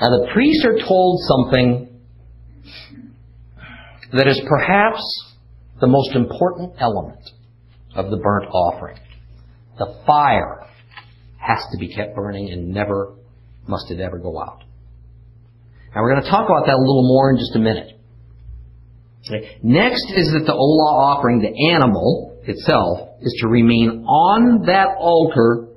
Now 0.00 0.08
the 0.08 0.28
priests 0.32 0.64
are 0.64 0.86
told 0.86 1.20
something 1.28 2.00
that 4.12 4.28
is 4.28 4.40
perhaps 4.48 5.23
the 5.80 5.86
most 5.86 6.14
important 6.14 6.74
element 6.78 7.30
of 7.94 8.10
the 8.10 8.16
burnt 8.16 8.46
offering. 8.50 8.98
The 9.78 10.00
fire 10.06 10.66
has 11.38 11.58
to 11.72 11.78
be 11.78 11.94
kept 11.94 12.14
burning 12.14 12.50
and 12.50 12.72
never 12.72 13.14
must 13.66 13.90
it 13.90 14.00
ever 14.00 14.18
go 14.18 14.40
out. 14.40 14.62
Now 15.94 16.02
we're 16.02 16.12
going 16.12 16.24
to 16.24 16.30
talk 16.30 16.46
about 16.46 16.66
that 16.66 16.74
a 16.74 16.80
little 16.80 17.06
more 17.06 17.30
in 17.30 17.38
just 17.38 17.54
a 17.54 17.58
minute. 17.58 17.98
Okay. 19.26 19.58
Next 19.62 20.04
is 20.14 20.32
that 20.32 20.44
the 20.44 20.52
Olah 20.52 21.16
offering, 21.16 21.40
the 21.40 21.72
animal 21.72 22.38
itself, 22.46 23.20
is 23.22 23.34
to 23.40 23.48
remain 23.48 24.04
on 24.04 24.66
that 24.66 24.96
altar, 24.98 25.68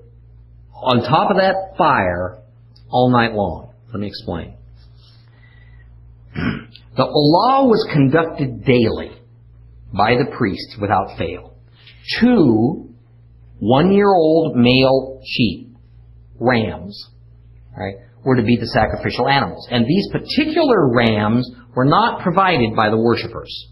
on 0.73 1.01
top 1.01 1.31
of 1.31 1.37
that 1.37 1.77
fire, 1.77 2.39
all 2.89 3.09
night 3.09 3.33
long. 3.33 3.73
Let 3.91 3.99
me 3.99 4.07
explain. 4.07 4.55
The 6.97 7.03
Olah 7.03 7.67
was 7.67 7.87
conducted 7.93 8.65
daily 8.65 9.16
by 9.93 10.15
the 10.15 10.35
priests 10.37 10.77
without 10.79 11.17
fail. 11.17 11.55
Two 12.19 12.93
one-year-old 13.59 14.55
male 14.55 15.21
sheep, 15.25 15.75
rams, 16.39 17.09
right, 17.75 17.95
were 18.23 18.35
to 18.35 18.43
be 18.43 18.57
the 18.57 18.67
sacrificial 18.67 19.27
animals. 19.27 19.67
And 19.71 19.85
these 19.85 20.07
particular 20.11 20.93
rams 20.93 21.49
were 21.75 21.85
not 21.85 22.21
provided 22.21 22.75
by 22.75 22.89
the 22.89 22.97
worshippers, 22.97 23.67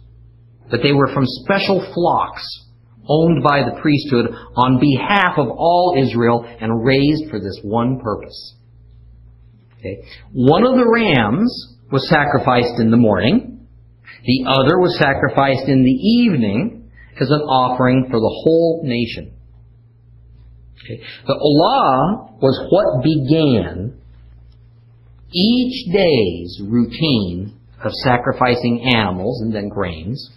but 0.72 0.82
they 0.82 0.92
were 0.92 1.14
from 1.14 1.26
special 1.26 1.86
flocks 1.94 2.66
owned 3.08 3.44
by 3.44 3.62
the 3.64 3.80
priesthood 3.82 4.32
on 4.56 4.80
behalf 4.80 5.38
of 5.38 5.48
all 5.50 5.96
Israel 5.98 6.46
and 6.60 6.84
raised 6.84 7.30
for 7.30 7.40
this 7.40 7.60
one 7.62 8.00
purpose. 8.00 8.56
Okay. 9.78 10.04
One 10.32 10.66
of 10.66 10.76
the 10.76 10.90
rams 10.90 11.78
was 11.92 12.10
sacrificed 12.10 12.80
in 12.80 12.90
the 12.90 12.98
morning, 12.98 13.55
the 14.26 14.46
other 14.48 14.80
was 14.80 14.98
sacrificed 14.98 15.68
in 15.68 15.84
the 15.84 15.92
evening 15.92 16.92
as 17.20 17.30
an 17.30 17.42
offering 17.42 18.06
for 18.10 18.20
the 18.20 18.42
whole 18.44 18.82
nation. 18.84 19.34
Okay. 20.84 21.02
The 21.26 21.34
Olah 21.34 22.40
was 22.42 22.58
what 22.70 23.04
began 23.04 24.00
each 25.34 25.94
day's 25.94 26.62
routine 26.64 27.60
of 27.84 27.92
sacrificing 28.04 28.92
animals 28.94 29.42
and 29.42 29.54
then 29.54 29.70
grains 29.70 30.30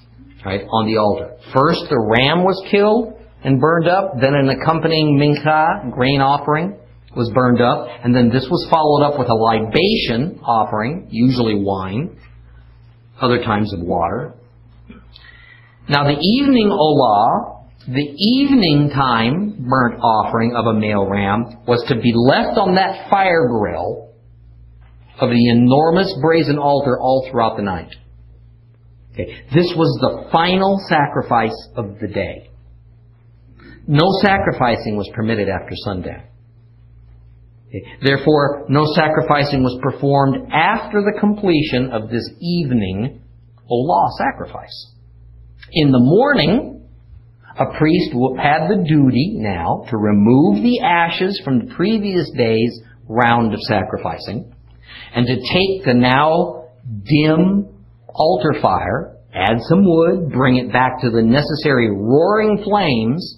right, 0.44 0.62
on 0.62 0.86
the 0.86 0.98
altar. 0.98 1.36
First, 1.54 1.88
the 1.90 1.98
ram 1.98 2.44
was 2.44 2.60
killed 2.70 3.14
and 3.44 3.60
burned 3.60 3.88
up, 3.88 4.20
then 4.20 4.34
an 4.34 4.48
accompanying 4.48 5.18
mincha, 5.18 5.92
grain 5.92 6.20
offering, 6.20 6.76
was 7.16 7.30
burned 7.34 7.60
up, 7.60 7.88
and 8.04 8.14
then 8.14 8.28
this 8.28 8.46
was 8.50 8.66
followed 8.70 9.06
up 9.06 9.18
with 9.18 9.28
a 9.28 9.34
libation 9.34 10.40
offering, 10.42 11.08
usually 11.10 11.54
wine, 11.56 12.16
other 13.20 13.42
times 13.42 13.72
of 13.72 13.80
water. 13.80 14.34
Now 15.88 16.04
the 16.04 16.18
evening 16.20 16.68
olah, 16.68 17.64
the 17.86 18.14
evening 18.18 18.90
time 18.94 19.66
burnt 19.68 20.00
offering 20.00 20.54
of 20.54 20.66
a 20.66 20.78
male 20.78 21.06
ram 21.06 21.64
was 21.66 21.82
to 21.88 21.94
be 21.96 22.12
left 22.14 22.58
on 22.58 22.74
that 22.74 23.08
fire 23.08 23.48
grill 23.48 24.12
of 25.20 25.30
the 25.30 25.48
enormous 25.48 26.14
brazen 26.20 26.58
altar 26.58 26.98
all 27.00 27.26
throughout 27.30 27.56
the 27.56 27.62
night. 27.62 27.94
Okay. 29.12 29.34
This 29.52 29.72
was 29.74 29.98
the 30.00 30.30
final 30.30 30.78
sacrifice 30.88 31.56
of 31.76 31.98
the 32.00 32.08
day. 32.08 32.50
No 33.86 34.04
sacrificing 34.22 34.96
was 34.96 35.10
permitted 35.14 35.48
after 35.48 35.72
sundown. 35.74 36.24
Therefore, 38.02 38.66
no 38.68 38.84
sacrificing 38.94 39.62
was 39.62 39.78
performed 39.82 40.50
after 40.52 41.02
the 41.02 41.18
completion 41.20 41.90
of 41.92 42.10
this 42.10 42.28
evening 42.40 43.20
Olah 43.70 44.08
sacrifice. 44.16 44.94
In 45.72 45.92
the 45.92 46.00
morning, 46.00 46.88
a 47.58 47.78
priest 47.78 48.12
had 48.40 48.68
the 48.68 48.84
duty 48.88 49.34
now 49.36 49.84
to 49.90 49.96
remove 49.96 50.62
the 50.62 50.80
ashes 50.80 51.40
from 51.44 51.58
the 51.58 51.74
previous 51.74 52.30
day's 52.36 52.80
round 53.08 53.52
of 53.52 53.60
sacrificing 53.62 54.54
and 55.14 55.26
to 55.26 55.34
take 55.34 55.84
the 55.84 55.94
now 55.94 56.68
dim 57.04 57.68
altar 58.08 58.54
fire, 58.62 59.16
add 59.34 59.58
some 59.68 59.84
wood, 59.84 60.30
bring 60.30 60.56
it 60.56 60.72
back 60.72 61.00
to 61.02 61.10
the 61.10 61.22
necessary 61.22 61.90
roaring 61.90 62.62
flames, 62.64 63.37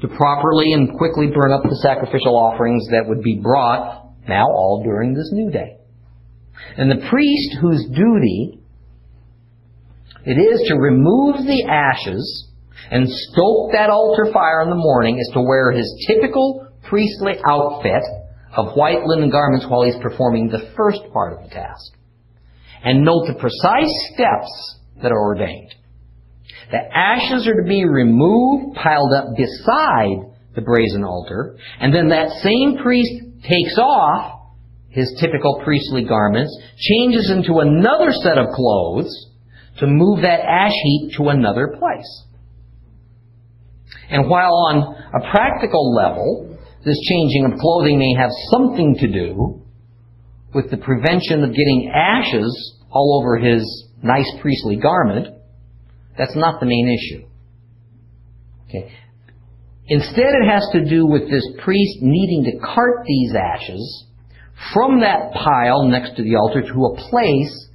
to 0.00 0.08
properly 0.08 0.72
and 0.72 0.96
quickly 0.98 1.28
burn 1.28 1.52
up 1.52 1.62
the 1.62 1.76
sacrificial 1.82 2.36
offerings 2.36 2.86
that 2.90 3.08
would 3.08 3.22
be 3.22 3.40
brought 3.42 4.12
now 4.28 4.44
all 4.44 4.82
during 4.84 5.14
this 5.14 5.30
new 5.32 5.50
day. 5.50 5.76
And 6.76 6.90
the 6.90 7.08
priest 7.08 7.56
whose 7.60 7.86
duty 7.94 8.60
it 10.26 10.38
is 10.38 10.68
to 10.68 10.74
remove 10.74 11.36
the 11.46 11.64
ashes 11.68 12.48
and 12.90 13.08
stoke 13.08 13.72
that 13.72 13.90
altar 13.90 14.32
fire 14.32 14.62
in 14.62 14.70
the 14.70 14.76
morning 14.76 15.18
is 15.18 15.30
to 15.34 15.40
wear 15.40 15.70
his 15.70 16.04
typical 16.08 16.68
priestly 16.88 17.34
outfit 17.46 18.02
of 18.56 18.74
white 18.74 19.04
linen 19.04 19.30
garments 19.30 19.66
while 19.68 19.84
he's 19.84 19.96
performing 20.02 20.48
the 20.48 20.70
first 20.76 21.00
part 21.12 21.34
of 21.34 21.44
the 21.44 21.54
task. 21.54 21.92
And 22.82 23.04
note 23.04 23.26
the 23.28 23.34
precise 23.34 24.12
steps 24.14 24.78
that 25.02 25.12
are 25.12 25.20
ordained. 25.20 25.74
The 26.70 26.78
ashes 26.78 27.46
are 27.46 27.62
to 27.62 27.68
be 27.68 27.84
removed, 27.84 28.76
piled 28.76 29.12
up 29.12 29.36
beside 29.36 30.34
the 30.54 30.62
brazen 30.62 31.04
altar, 31.04 31.56
and 31.80 31.94
then 31.94 32.08
that 32.08 32.30
same 32.42 32.78
priest 32.82 33.12
takes 33.42 33.78
off 33.78 34.32
his 34.88 35.14
typical 35.20 35.60
priestly 35.62 36.04
garments, 36.04 36.56
changes 36.78 37.30
into 37.30 37.60
another 37.60 38.10
set 38.10 38.38
of 38.38 38.46
clothes 38.54 39.26
to 39.78 39.86
move 39.86 40.22
that 40.22 40.40
ash 40.40 40.72
heap 40.72 41.12
to 41.18 41.28
another 41.28 41.76
place. 41.78 42.24
And 44.08 44.28
while 44.28 44.54
on 44.54 44.96
a 45.14 45.30
practical 45.30 45.94
level, 45.94 46.58
this 46.84 46.98
changing 47.08 47.44
of 47.52 47.58
clothing 47.58 47.98
may 47.98 48.14
have 48.14 48.30
something 48.50 48.96
to 49.00 49.08
do 49.08 49.62
with 50.54 50.70
the 50.70 50.78
prevention 50.78 51.44
of 51.44 51.50
getting 51.50 51.92
ashes 51.94 52.80
all 52.90 53.20
over 53.20 53.36
his 53.36 53.62
nice 54.02 54.30
priestly 54.40 54.76
garment, 54.76 55.35
that's 56.18 56.36
not 56.36 56.60
the 56.60 56.66
main 56.66 56.88
issue. 56.88 57.26
Okay. 58.68 58.92
Instead, 59.88 60.34
it 60.42 60.48
has 60.50 60.68
to 60.72 60.84
do 60.88 61.06
with 61.06 61.30
this 61.30 61.46
priest 61.62 61.98
needing 62.00 62.44
to 62.44 62.58
cart 62.58 63.04
these 63.06 63.34
ashes 63.34 64.06
from 64.74 65.00
that 65.00 65.32
pile 65.32 65.86
next 65.86 66.16
to 66.16 66.22
the 66.22 66.36
altar 66.36 66.62
to 66.62 66.84
a 66.84 66.96
place 67.08 67.68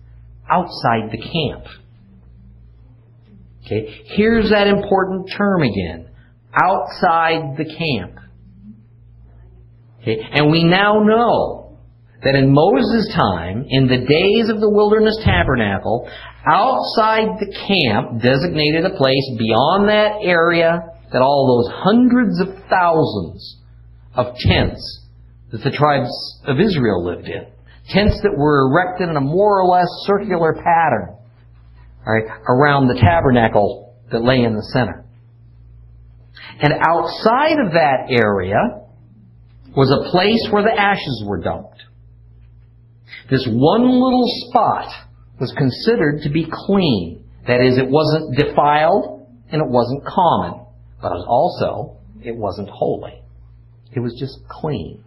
outside 0.49 1.11
the 1.11 1.17
camp. 1.17 1.65
Okay, 3.65 4.03
here's 4.05 4.49
that 4.49 4.67
important 4.67 5.31
term 5.37 5.61
again. 5.61 6.09
Outside 6.53 7.55
the 7.57 7.63
camp. 7.63 8.17
Okay, 10.01 10.19
and 10.33 10.51
we 10.51 10.63
now 10.63 11.03
know 11.03 11.70
that 12.23 12.35
in 12.35 12.53
Moses' 12.53 13.13
time, 13.15 13.65
in 13.67 13.87
the 13.87 13.97
days 13.97 14.49
of 14.49 14.61
the 14.61 14.69
wilderness 14.69 15.17
tabernacle, 15.23 16.09
outside 16.45 17.39
the 17.39 17.49
camp 17.49 18.21
designated 18.21 18.85
a 18.85 18.95
place 18.95 19.25
beyond 19.37 19.89
that 19.89 20.21
area 20.21 20.81
that 21.11 21.21
all 21.21 21.49
those 21.49 21.73
hundreds 21.83 22.39
of 22.39 22.47
thousands 22.69 23.57
of 24.13 24.35
tents 24.37 25.01
that 25.51 25.63
the 25.63 25.71
tribes 25.71 26.09
of 26.45 26.59
Israel 26.59 27.03
lived 27.03 27.27
in. 27.27 27.47
Tents 27.89 28.21
that 28.21 28.37
were 28.37 28.69
erected 28.69 29.09
in 29.09 29.17
a 29.17 29.21
more 29.21 29.59
or 29.59 29.67
less 29.67 29.89
circular 30.05 30.53
pattern 30.53 31.17
right, 32.05 32.23
around 32.47 32.87
the 32.87 32.99
tabernacle 32.99 33.95
that 34.11 34.23
lay 34.23 34.43
in 34.43 34.55
the 34.55 34.63
center. 34.73 35.05
And 36.61 36.73
outside 36.73 37.57
of 37.65 37.73
that 37.73 38.07
area 38.09 38.57
was 39.75 39.89
a 39.89 40.11
place 40.11 40.47
where 40.51 40.63
the 40.63 40.79
ashes 40.79 41.23
were 41.25 41.39
dumped. 41.39 41.83
This 43.31 43.47
one 43.49 43.83
little 43.87 44.25
spot 44.49 44.91
was 45.39 45.53
considered 45.57 46.21
to 46.23 46.29
be 46.29 46.45
clean. 46.51 47.23
That 47.47 47.61
is, 47.61 47.77
it 47.77 47.87
wasn't 47.89 48.37
defiled 48.37 49.25
and 49.49 49.61
it 49.61 49.67
wasn't 49.67 50.03
common. 50.05 50.65
But 51.01 51.13
also, 51.13 51.97
it 52.21 52.35
wasn't 52.35 52.69
holy. 52.69 53.23
It 53.93 54.01
was 54.01 54.15
just 54.19 54.37
clean. 54.49 55.03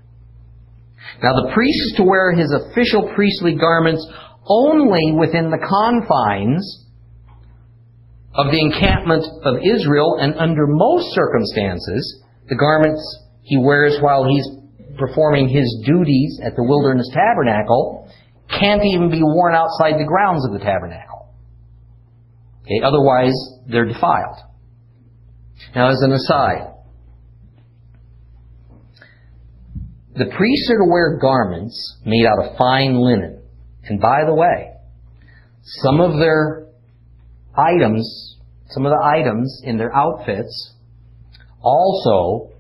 Now 1.23 1.35
the 1.35 1.53
priest 1.53 1.79
is 1.93 1.95
to 1.99 2.03
wear 2.03 2.33
his 2.33 2.51
official 2.51 3.13
priestly 3.15 3.57
garments 3.57 4.05
only 4.47 5.13
within 5.13 5.51
the 5.51 5.61
confines 5.61 6.87
of 8.35 8.47
the 8.51 8.61
encampment 8.61 9.25
of 9.45 9.55
Israel, 9.63 10.17
and 10.19 10.35
under 10.35 10.67
most 10.67 11.15
circumstances, 11.15 12.23
the 12.49 12.57
garments 12.57 13.01
he 13.43 13.59
wears 13.59 13.99
while 14.01 14.25
he's 14.25 14.49
performing 14.97 15.49
his 15.49 15.83
duties 15.85 16.41
at 16.45 16.57
the 16.57 16.63
wilderness 16.63 17.09
tabernacle 17.13 18.09
can't 18.49 18.83
even 18.85 19.11
be 19.11 19.23
worn 19.23 19.55
outside 19.55 19.95
the 19.99 20.07
grounds 20.07 20.47
of 20.47 20.53
the 20.53 20.65
tabernacle. 20.65 21.33
Okay, 22.63 22.81
otherwise 22.85 23.35
they're 23.69 23.87
defiled. 23.87 24.39
Now, 25.75 25.91
as 25.91 26.01
an 26.03 26.13
aside, 26.13 26.75
the 30.15 30.27
priests 30.27 30.71
are 30.71 30.79
to 30.79 30.91
wear 30.91 31.19
garments 31.21 31.99
made 32.05 32.25
out 32.27 32.45
of 32.45 32.57
fine 32.57 32.95
linen. 33.01 33.43
And 33.85 34.01
by 34.01 34.25
the 34.25 34.35
way, 34.35 34.73
some 35.63 36.01
of 36.01 36.19
their 36.19 36.67
items, 37.57 38.39
some 38.69 38.87
of 38.87 38.93
the 38.93 39.05
items 39.05 39.63
in 39.65 39.77
their 39.77 39.95
outfits 39.95 40.73
also 41.61 42.54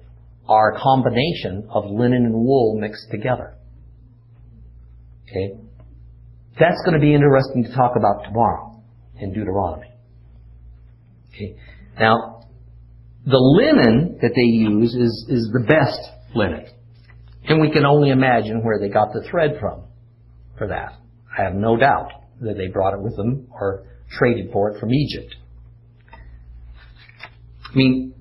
are 0.49 0.75
a 0.75 0.81
combination 0.81 1.69
of 1.71 1.85
linen 1.87 2.25
and 2.27 2.35
wool 2.35 2.79
mixed 2.79 3.11
together. 3.11 3.55
Okay? 5.25 5.59
That's 6.59 6.81
going 6.85 6.95
to 6.95 7.01
be 7.01 7.15
interesting 7.15 7.65
to 7.65 7.75
talk 7.75 7.93
about 7.97 8.25
tomorrow 8.25 8.83
in 9.19 9.33
Deuteronomy. 9.33 9.89
Okay? 11.31 11.57
Now, 11.99 12.43
the 13.27 13.39
linen 13.39 14.19
that 14.21 14.33
they 14.35 14.43
use 14.43 14.95
is, 14.95 15.27
is 15.29 15.51
the 15.53 15.65
best 15.67 16.01
linen. 16.35 16.67
And 17.47 17.61
we 17.61 17.71
can 17.71 17.85
only 17.85 18.11
imagine 18.11 18.63
where 18.63 18.79
they 18.79 18.89
got 18.89 19.13
the 19.13 19.27
thread 19.31 19.57
from 19.61 19.85
for 20.59 20.69
that. 20.69 20.99
I 21.37 21.43
have 21.43 21.55
no 21.55 21.77
doubt 21.77 22.11
that 22.41 22.57
they 22.57 22.69
brought 22.69 22.95
it 22.95 23.03
with 23.03 23.17
them 23.17 23.49
or 23.51 23.87
traded 24.11 24.53
for 24.53 24.71
it 24.71 24.81
from 24.81 24.93
Egypt. 24.93 25.35
I 26.13 27.75
mean, 27.75 28.15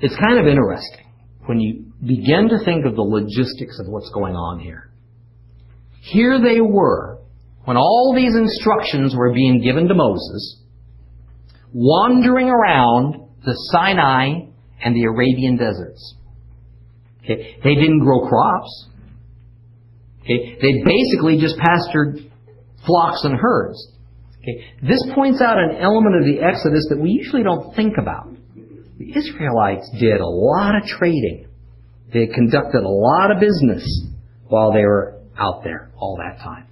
it's 0.00 0.16
kind 0.16 0.38
of 0.38 0.46
interesting 0.46 1.03
when 1.46 1.60
you 1.60 1.92
begin 2.00 2.48
to 2.48 2.64
think 2.64 2.86
of 2.86 2.96
the 2.96 3.02
logistics 3.02 3.78
of 3.80 3.86
what's 3.86 4.10
going 4.10 4.34
on 4.34 4.60
here. 4.60 4.90
Here 6.00 6.40
they 6.40 6.60
were, 6.60 7.18
when 7.64 7.76
all 7.76 8.14
these 8.14 8.34
instructions 8.34 9.14
were 9.16 9.32
being 9.32 9.62
given 9.62 9.88
to 9.88 9.94
Moses, 9.94 10.60
wandering 11.72 12.48
around 12.48 13.28
the 13.44 13.54
Sinai 13.72 14.46
and 14.82 14.94
the 14.94 15.04
Arabian 15.04 15.56
deserts. 15.56 16.14
Okay? 17.22 17.56
They 17.62 17.74
didn't 17.74 18.00
grow 18.00 18.28
crops. 18.28 18.88
Okay? 20.22 20.58
They 20.60 20.84
basically 20.84 21.38
just 21.40 21.56
pastured 21.58 22.30
flocks 22.86 23.24
and 23.24 23.38
herds. 23.38 23.92
Okay? 24.42 24.64
This 24.82 25.02
points 25.14 25.40
out 25.40 25.58
an 25.58 25.76
element 25.80 26.16
of 26.16 26.24
the 26.24 26.42
Exodus 26.42 26.86
that 26.90 26.98
we 27.00 27.10
usually 27.10 27.42
don't 27.42 27.74
think 27.74 27.94
about. 28.00 28.28
The 28.98 29.12
Israelites 29.16 29.90
did 29.98 30.20
a 30.20 30.26
lot 30.26 30.76
of 30.76 30.84
trading. 30.86 31.48
They 32.12 32.26
conducted 32.26 32.82
a 32.82 32.88
lot 32.88 33.30
of 33.32 33.40
business 33.40 33.84
while 34.46 34.72
they 34.72 34.82
were 34.82 35.20
out 35.36 35.64
there 35.64 35.90
all 35.96 36.16
that 36.18 36.42
time. 36.42 36.66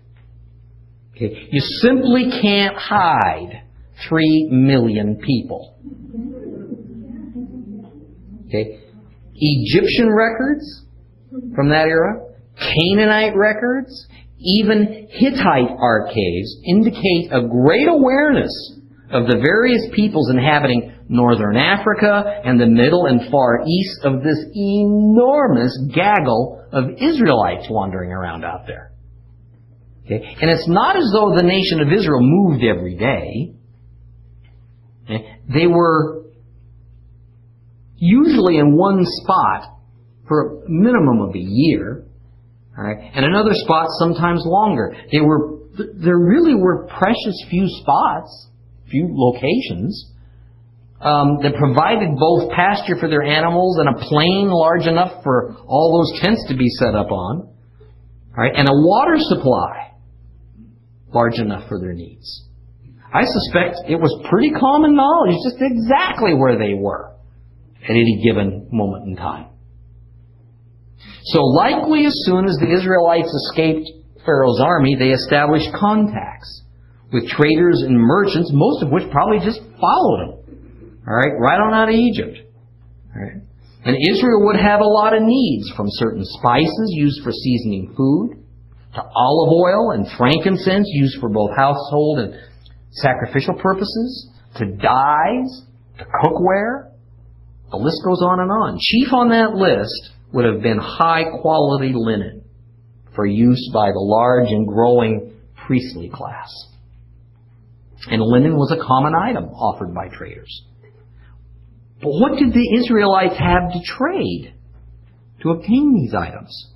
Okay? 1.17 1.49
You 1.51 1.61
simply 1.61 2.31
can't 2.41 2.77
hide 2.77 3.63
three 4.09 4.49
million 4.51 5.17
people. 5.17 5.77
Okay? 8.47 8.81
Egyptian 9.35 10.11
records 10.11 10.85
from 11.55 11.71
that 11.71 11.87
era, 11.87 12.21
Canaanite 12.57 13.35
records, 13.35 14.07
even 14.39 15.09
Hittite 15.11 15.71
archives 15.79 16.57
indicate 16.67 17.31
a 17.33 17.47
great 17.49 17.89
awareness 17.89 18.53
of 19.11 19.27
the 19.27 19.39
various 19.39 19.83
peoples 19.95 20.31
inhabiting 20.31 20.92
northern 21.13 21.57
Africa 21.57 22.41
and 22.45 22.59
the 22.59 22.67
middle 22.67 23.07
and 23.07 23.31
far 23.31 23.61
east 23.67 24.01
of 24.05 24.23
this 24.23 24.39
enormous 24.55 25.79
gaggle 25.95 26.65
of 26.73 26.85
Israelites 26.99 27.67
wandering 27.69 28.11
around 28.11 28.45
out 28.45 28.67
there. 28.67 28.93
Okay? 30.07 30.37
And 30.41 30.51
it's 30.51 30.67
not 30.67 30.97
as 30.97 31.11
though 31.13 31.35
the 31.37 31.45
nation 31.45 31.81
of 31.81 31.93
Israel 31.93 32.21
moved 32.23 32.65
every 32.65 32.97
day. 32.97 33.55
Okay? 35.05 35.37
They 35.53 35.67
were 35.67 36.25
usually 37.97 38.57
in 38.57 38.77
one 38.77 39.03
spot 39.05 39.79
for 40.27 40.65
a 40.65 40.69
minimum 40.69 41.21
of 41.21 41.35
a 41.35 41.39
year. 41.39 42.05
All 42.77 42.85
right? 42.85 43.13
And 43.15 43.25
another 43.25 43.53
spot 43.53 43.87
sometimes 43.99 44.43
longer. 44.47 44.97
They 45.13 45.21
were, 45.21 45.59
there 45.77 46.19
really 46.19 46.55
were 46.55 46.87
precious 46.87 47.45
few 47.51 47.67
spots, 47.69 48.49
few 48.91 49.09
locations, 49.11 50.12
um, 51.03 51.43
that 51.43 51.55
provided 51.59 52.15
both 52.17 52.51
pasture 52.55 52.97
for 52.97 53.09
their 53.09 53.23
animals 53.23 53.79
and 53.79 53.89
a 53.91 53.99
plain 54.07 54.49
large 54.51 54.87
enough 54.87 55.23
for 55.25 55.57
all 55.67 55.99
those 55.99 56.21
tents 56.23 56.47
to 56.49 56.57
be 56.57 56.69
set 56.79 56.95
up 56.95 57.11
on, 57.11 57.51
right, 58.37 58.53
and 58.55 58.69
a 58.69 58.73
water 58.73 59.17
supply 59.19 59.93
large 61.13 61.39
enough 61.39 61.69
for 61.69 61.81
their 61.81 61.93
needs. 61.93 62.47
I 63.13 63.25
suspect 63.25 63.91
it 63.91 63.97
was 63.97 64.15
pretty 64.31 64.51
common 64.51 64.95
knowledge 64.95 65.37
just 65.45 65.61
exactly 65.61 66.33
where 66.33 66.57
they 66.57 66.73
were 66.73 67.13
at 67.83 67.91
any 67.91 68.23
given 68.25 68.69
moment 68.71 69.09
in 69.09 69.17
time. 69.17 69.49
So 71.25 71.43
likely 71.43 72.07
as 72.07 72.15
soon 72.25 72.47
as 72.47 72.57
the 72.57 72.73
Israelites 72.73 73.29
escaped 73.29 73.91
Pharaoh's 74.25 74.61
army, 74.65 74.97
they 74.99 75.11
established 75.11 75.69
contacts 75.75 76.63
with 77.13 77.29
traders 77.29 77.83
and 77.83 77.99
merchants, 77.99 78.51
most 78.55 78.83
of 78.83 78.91
which 78.91 79.11
probably 79.11 79.45
just 79.45 79.61
followed 79.81 80.21
them. 80.21 80.42
Alright, 81.07 81.33
right 81.39 81.59
on 81.59 81.75
out 81.75 81.89
of 81.89 81.95
Egypt. 81.95 82.39
Alright. 83.15 83.43
And 83.85 83.97
Israel 84.11 84.47
would 84.47 84.57
have 84.57 84.81
a 84.81 84.87
lot 84.87 85.15
of 85.15 85.23
needs 85.23 85.71
from 85.77 85.87
certain 85.91 86.25
spices 86.25 86.91
used 86.95 87.23
for 87.25 87.33
seasoning 87.33 87.95
food, 87.97 88.39
to 88.95 89.03
olive 89.03 89.53
oil 89.53 89.91
and 89.93 90.07
frankincense 90.17 90.87
used 90.93 91.19
for 91.19 91.29
both 91.29 91.51
household 91.57 92.21
and 92.21 92.35
sacrificial 92.91 93.55
purposes, 93.55 94.31
to 94.57 94.67
dyes, 94.67 95.63
to 95.99 96.05
cookware, 96.05 96.93
the 97.71 97.79
list 97.79 98.03
goes 98.05 98.21
on 98.23 98.41
and 98.41 98.51
on. 98.51 98.79
Chief 98.79 99.13
on 99.13 99.31
that 99.31 99.55
list 99.55 100.11
would 100.33 100.45
have 100.45 100.63
been 100.63 100.79
high 100.79 101.25
quality 101.41 101.93
linen 101.95 102.45
for 103.17 103.27
use 103.27 103.71
by 103.73 103.91
the 103.91 103.99
large 103.99 104.51
and 104.51 104.69
growing 104.69 105.33
priestly 105.67 106.11
class. 106.13 106.51
And 108.09 108.21
linen 108.21 108.57
was 108.57 108.71
a 108.73 108.85
common 108.85 109.15
item 109.15 109.45
offered 109.45 109.95
by 109.95 110.09
traders. 110.09 110.65
But 112.03 112.11
what 112.11 112.37
did 112.37 112.53
the 112.53 112.81
Israelites 112.81 113.39
have 113.39 113.73
to 113.73 113.81
trade 113.85 114.55
to 115.43 115.51
obtain 115.51 115.95
these 115.95 116.15
items? 116.15 116.73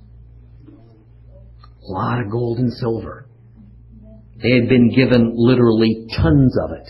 A 0.69 1.91
lot 1.91 2.21
of 2.21 2.31
gold 2.31 2.59
and 2.59 2.71
silver. 2.71 3.27
They 4.41 4.51
had 4.51 4.69
been 4.69 4.95
given 4.95 5.33
literally 5.35 6.07
tons 6.15 6.57
of 6.63 6.71
it, 6.71 6.89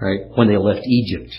right, 0.00 0.20
when 0.34 0.48
they 0.48 0.58
left 0.58 0.86
Egypt. 0.86 1.30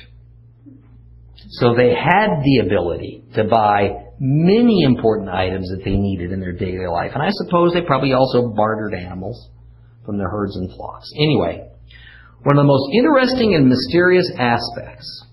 So 1.50 1.76
they 1.76 1.90
had 1.90 2.42
the 2.44 2.64
ability 2.66 3.26
to 3.36 3.44
buy 3.44 4.06
many 4.20 4.82
important 4.84 5.30
items 5.30 5.70
that 5.70 5.84
they 5.86 5.96
needed 5.96 6.32
in 6.32 6.40
their 6.40 6.54
daily 6.54 6.88
life. 6.88 7.12
And 7.14 7.22
I 7.22 7.30
suppose 7.32 7.74
they 7.74 7.82
probably 7.82 8.14
also 8.14 8.54
bartered 8.56 8.96
animals 8.96 9.50
from 10.06 10.18
their 10.18 10.30
herds 10.30 10.56
and 10.56 10.72
flocks. 10.72 11.12
Anyway, 11.16 11.70
one 12.44 12.58
of 12.58 12.64
the 12.64 12.68
most 12.68 12.94
interesting 12.94 13.54
and 13.54 13.68
mysterious 13.68 14.32
aspects 14.40 15.26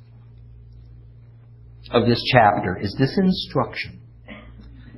of 1.91 2.07
this 2.07 2.23
chapter 2.33 2.79
is 2.81 2.95
this 2.99 3.17
instruction 3.19 4.01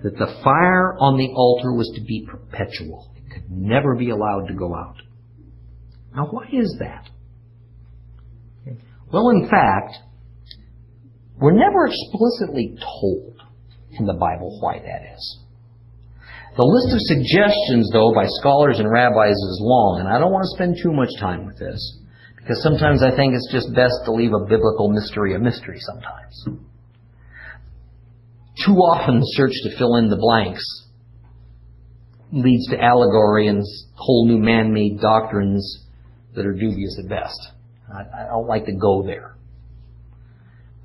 that 0.02 0.18
the 0.18 0.40
fire 0.42 0.96
on 0.98 1.16
the 1.16 1.28
altar 1.34 1.72
was 1.72 1.90
to 1.94 2.00
be 2.02 2.26
perpetual. 2.28 3.14
It 3.16 3.32
could 3.32 3.50
never 3.50 3.94
be 3.94 4.10
allowed 4.10 4.48
to 4.48 4.54
go 4.54 4.74
out. 4.74 4.96
Now, 6.14 6.26
why 6.26 6.48
is 6.52 6.76
that? 6.80 7.08
Well, 9.12 9.30
in 9.30 9.48
fact, 9.48 9.96
we're 11.38 11.52
never 11.52 11.86
explicitly 11.86 12.76
told 12.80 13.36
in 13.98 14.06
the 14.06 14.14
Bible 14.14 14.58
why 14.60 14.78
that 14.78 15.14
is. 15.14 15.38
The 16.56 16.64
list 16.64 16.92
of 16.92 17.00
suggestions, 17.00 17.90
though, 17.92 18.12
by 18.14 18.24
scholars 18.40 18.78
and 18.78 18.90
rabbis 18.90 19.36
is 19.36 19.60
long, 19.62 20.00
and 20.00 20.08
I 20.08 20.18
don't 20.18 20.32
want 20.32 20.44
to 20.44 20.56
spend 20.56 20.76
too 20.82 20.92
much 20.92 21.08
time 21.18 21.46
with 21.46 21.58
this, 21.58 21.80
because 22.36 22.62
sometimes 22.62 23.02
I 23.02 23.14
think 23.14 23.34
it's 23.34 23.52
just 23.52 23.74
best 23.74 23.94
to 24.04 24.12
leave 24.12 24.32
a 24.32 24.44
biblical 24.44 24.92
mystery 24.92 25.34
a 25.34 25.38
mystery 25.38 25.78
sometimes. 25.80 26.68
Too 28.66 28.72
often 28.72 29.20
the 29.20 29.32
search 29.34 29.52
to 29.64 29.78
fill 29.78 29.96
in 29.96 30.08
the 30.08 30.16
blanks 30.16 30.62
leads 32.32 32.68
to 32.68 32.80
allegory 32.80 33.48
and 33.48 33.62
whole 33.94 34.26
new 34.26 34.38
man-made 34.38 35.00
doctrines 35.00 35.86
that 36.34 36.46
are 36.46 36.52
dubious 36.52 36.98
at 37.02 37.08
best. 37.08 37.38
I, 37.92 38.24
I 38.24 38.28
don't 38.28 38.46
like 38.46 38.66
to 38.66 38.72
go 38.72 39.02
there. 39.04 39.36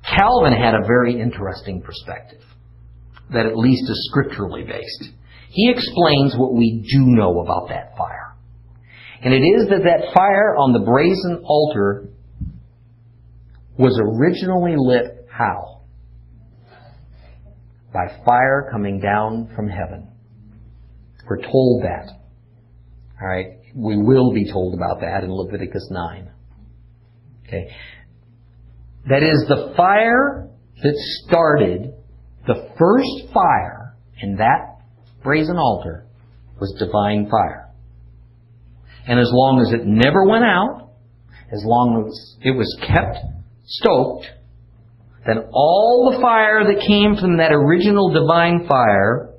Calvin 0.04 0.52
had 0.52 0.74
a 0.74 0.86
very 0.86 1.20
interesting 1.20 1.82
perspective 1.82 2.42
that 3.32 3.46
at 3.46 3.56
least 3.56 3.82
is 3.90 4.08
scripturally 4.10 4.64
based. 4.64 5.12
He 5.50 5.70
explains 5.70 6.34
what 6.36 6.54
we 6.54 6.86
do 6.90 7.00
know 7.00 7.40
about 7.40 7.68
that 7.68 7.96
fire. 7.96 8.34
And 9.22 9.34
it 9.34 9.40
is 9.40 9.68
that 9.68 9.82
that 9.84 10.14
fire 10.14 10.54
on 10.56 10.72
the 10.72 10.80
brazen 10.80 11.42
altar 11.44 12.08
was 13.78 13.98
originally 14.00 14.74
lit 14.76 15.26
how? 15.30 15.77
By 17.92 18.06
fire 18.24 18.68
coming 18.70 19.00
down 19.00 19.50
from 19.56 19.68
heaven. 19.68 20.08
We're 21.28 21.42
told 21.42 21.84
that. 21.84 22.10
Alright? 23.20 23.58
We 23.74 23.96
will 23.96 24.32
be 24.32 24.50
told 24.50 24.74
about 24.74 25.00
that 25.00 25.24
in 25.24 25.30
Leviticus 25.30 25.88
9. 25.90 26.30
Okay. 27.46 27.70
That 29.08 29.22
is 29.22 29.44
the 29.48 29.74
fire 29.76 30.48
that 30.82 30.94
started 31.26 31.94
the 32.46 32.70
first 32.78 33.32
fire 33.32 33.96
in 34.20 34.36
that 34.36 34.78
brazen 35.22 35.56
altar 35.56 36.06
was 36.60 36.74
divine 36.78 37.28
fire. 37.30 37.68
And 39.06 39.18
as 39.18 39.30
long 39.32 39.60
as 39.60 39.72
it 39.72 39.86
never 39.86 40.24
went 40.26 40.44
out, 40.44 40.90
as 41.52 41.62
long 41.64 42.06
as 42.06 42.36
it 42.42 42.50
was 42.50 42.76
kept 42.86 43.16
stoked, 43.64 44.26
then 45.26 45.38
all 45.52 46.10
the 46.12 46.20
fire 46.20 46.64
that 46.64 46.84
came 46.86 47.16
from 47.16 47.38
that 47.38 47.52
original 47.52 48.12
divine 48.12 48.66
fire 48.66 49.34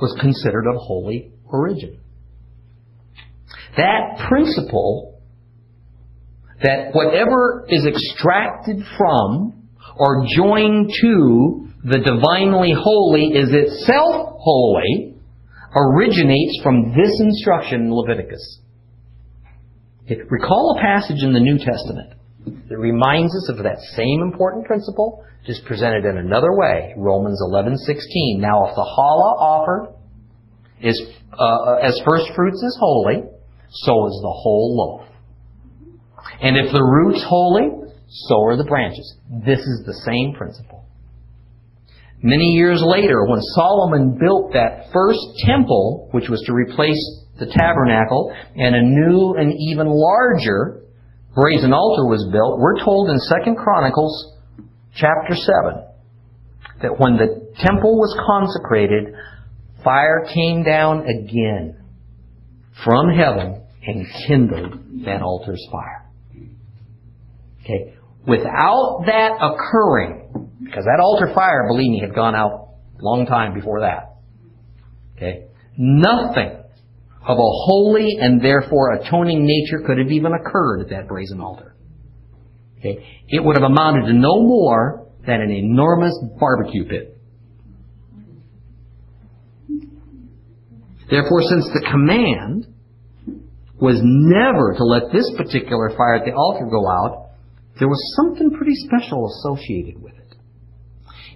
was 0.00 0.16
considered 0.20 0.66
of 0.66 0.76
holy 0.76 1.32
origin. 1.44 2.00
That 3.76 4.26
principle 4.28 5.20
that 6.62 6.94
whatever 6.94 7.66
is 7.68 7.86
extracted 7.86 8.82
from 8.96 9.68
or 9.98 10.26
joined 10.36 10.90
to 11.00 11.68
the 11.84 11.98
divinely 11.98 12.72
holy 12.76 13.26
is 13.34 13.50
itself 13.52 14.36
holy 14.38 15.16
originates 15.76 16.60
from 16.62 16.94
this 16.96 17.20
instruction 17.20 17.82
in 17.82 17.94
Leviticus. 17.94 18.60
Recall 20.30 20.76
a 20.78 20.80
passage 20.80 21.22
in 21.22 21.32
the 21.32 21.40
New 21.40 21.58
Testament 21.58 22.14
that 22.46 22.78
reminds 22.78 23.34
us 23.34 23.48
of 23.50 23.62
that 23.64 23.78
same 23.96 24.20
important 24.22 24.66
principle, 24.66 25.24
just 25.46 25.64
presented 25.64 26.04
in 26.04 26.18
another 26.18 26.52
way. 26.52 26.94
Romans 26.96 27.40
11:16. 27.42 28.40
Now, 28.40 28.66
if 28.68 28.74
the 28.74 28.86
challah 28.96 29.34
offered 29.40 29.94
is 30.80 31.00
uh, 31.32 31.74
as 31.82 32.00
first 32.04 32.26
fruits 32.34 32.62
is 32.62 32.76
holy, 32.80 33.22
so 33.70 34.06
is 34.06 34.20
the 34.22 34.34
whole 34.42 34.76
loaf. 34.76 35.08
And 36.40 36.56
if 36.56 36.72
the 36.72 36.82
root's 36.82 37.24
holy, 37.24 37.90
so 38.08 38.42
are 38.44 38.56
the 38.56 38.64
branches. 38.64 39.16
This 39.44 39.58
is 39.58 39.82
the 39.86 39.94
same 40.04 40.34
principle. 40.36 40.84
Many 42.22 42.52
years 42.56 42.82
later, 42.82 43.26
when 43.26 43.40
Solomon 43.54 44.18
built 44.18 44.52
that 44.54 44.90
first 44.92 45.20
temple, 45.44 46.08
which 46.12 46.28
was 46.28 46.42
to 46.46 46.54
replace 46.54 47.00
the 47.38 47.46
tabernacle, 47.46 48.32
and 48.56 48.74
a 48.74 48.82
new 48.82 49.34
and 49.34 49.52
even 49.52 49.88
larger 49.88 50.83
brazen 51.34 51.72
altar 51.72 52.06
was 52.06 52.28
built, 52.30 52.58
we're 52.58 52.82
told 52.84 53.10
in 53.10 53.18
2 53.18 53.54
Chronicles 53.56 54.34
chapter 54.94 55.34
7 55.34 55.84
that 56.82 56.98
when 56.98 57.16
the 57.16 57.52
temple 57.58 57.96
was 57.96 58.16
consecrated, 58.26 59.14
fire 59.82 60.26
came 60.32 60.62
down 60.62 61.06
again 61.06 61.82
from 62.84 63.10
heaven 63.10 63.62
and 63.86 64.06
kindled 64.26 65.04
that 65.04 65.22
altar's 65.22 65.64
fire. 65.70 66.10
Okay. 67.62 67.94
Without 68.26 69.04
that 69.06 69.32
occurring, 69.40 70.50
because 70.64 70.84
that 70.84 71.00
altar 71.00 71.32
fire, 71.34 71.66
believe 71.68 71.90
me, 71.90 72.00
had 72.00 72.14
gone 72.14 72.34
out 72.34 72.70
a 72.98 73.02
long 73.04 73.26
time 73.26 73.54
before 73.54 73.80
that. 73.80 74.16
Okay. 75.16 75.46
Nothing 75.76 76.63
of 77.26 77.38
a 77.38 77.50
holy 77.66 78.18
and 78.20 78.40
therefore 78.40 78.94
atoning 78.94 79.46
nature 79.46 79.82
could 79.86 79.98
have 79.98 80.10
even 80.10 80.32
occurred 80.32 80.82
at 80.82 80.90
that 80.90 81.08
brazen 81.08 81.40
altar. 81.40 81.74
Okay. 82.78 83.04
It 83.28 83.42
would 83.42 83.56
have 83.56 83.64
amounted 83.64 84.06
to 84.06 84.12
no 84.12 84.42
more 84.42 85.06
than 85.26 85.40
an 85.40 85.50
enormous 85.50 86.14
barbecue 86.38 86.84
pit. 86.84 87.18
Therefore, 91.08 91.42
since 91.42 91.64
the 91.66 91.86
command 91.90 92.66
was 93.80 94.00
never 94.02 94.74
to 94.76 94.84
let 94.84 95.12
this 95.12 95.30
particular 95.36 95.90
fire 95.96 96.16
at 96.16 96.24
the 96.24 96.32
altar 96.32 96.66
go 96.66 96.86
out, 96.88 97.30
there 97.78 97.88
was 97.88 98.16
something 98.16 98.50
pretty 98.50 98.74
special 98.74 99.28
associated 99.28 100.00
with 100.00 100.14
it. 100.14 100.36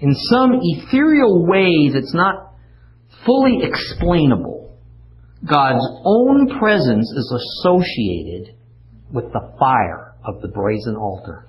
In 0.00 0.14
some 0.14 0.60
ethereal 0.62 1.46
way 1.46 1.90
that's 1.92 2.14
not 2.14 2.54
fully 3.26 3.60
explainable, 3.62 4.57
God's 5.44 5.84
own 6.04 6.58
presence 6.58 7.10
is 7.10 7.34
associated 7.62 8.56
with 9.12 9.32
the 9.32 9.52
fire 9.58 10.14
of 10.24 10.42
the 10.42 10.48
brazen 10.48 10.96
altar. 10.96 11.48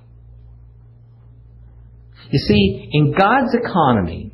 You 2.32 2.40
see, 2.40 2.90
in 2.92 3.14
God's 3.18 3.56
economy, 3.56 4.34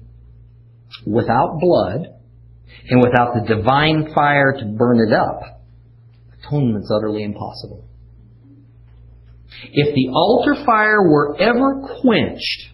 without 1.05 1.59
blood 1.59 2.07
and 2.89 3.01
without 3.01 3.33
the 3.33 3.55
divine 3.55 4.11
fire 4.13 4.53
to 4.59 4.65
burn 4.65 4.99
it 4.99 5.13
up, 5.13 5.61
atonement's 6.43 6.91
utterly 6.91 7.23
impossible. 7.23 7.85
If 9.71 9.95
the 9.95 10.09
altar 10.13 10.55
fire 10.65 11.09
were 11.09 11.39
ever 11.39 11.81
quenched, 12.01 12.71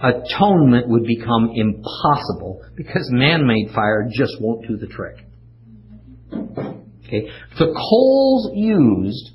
atonement 0.00 0.88
would 0.88 1.04
become 1.04 1.50
impossible 1.54 2.62
because 2.76 3.08
man-made 3.10 3.70
fire 3.74 4.08
just 4.12 4.34
won't 4.40 4.68
do 4.68 4.76
the 4.76 4.86
trick. 4.86 5.16
Okay. 7.06 7.30
The 7.58 7.72
coals 7.72 8.50
used 8.54 9.30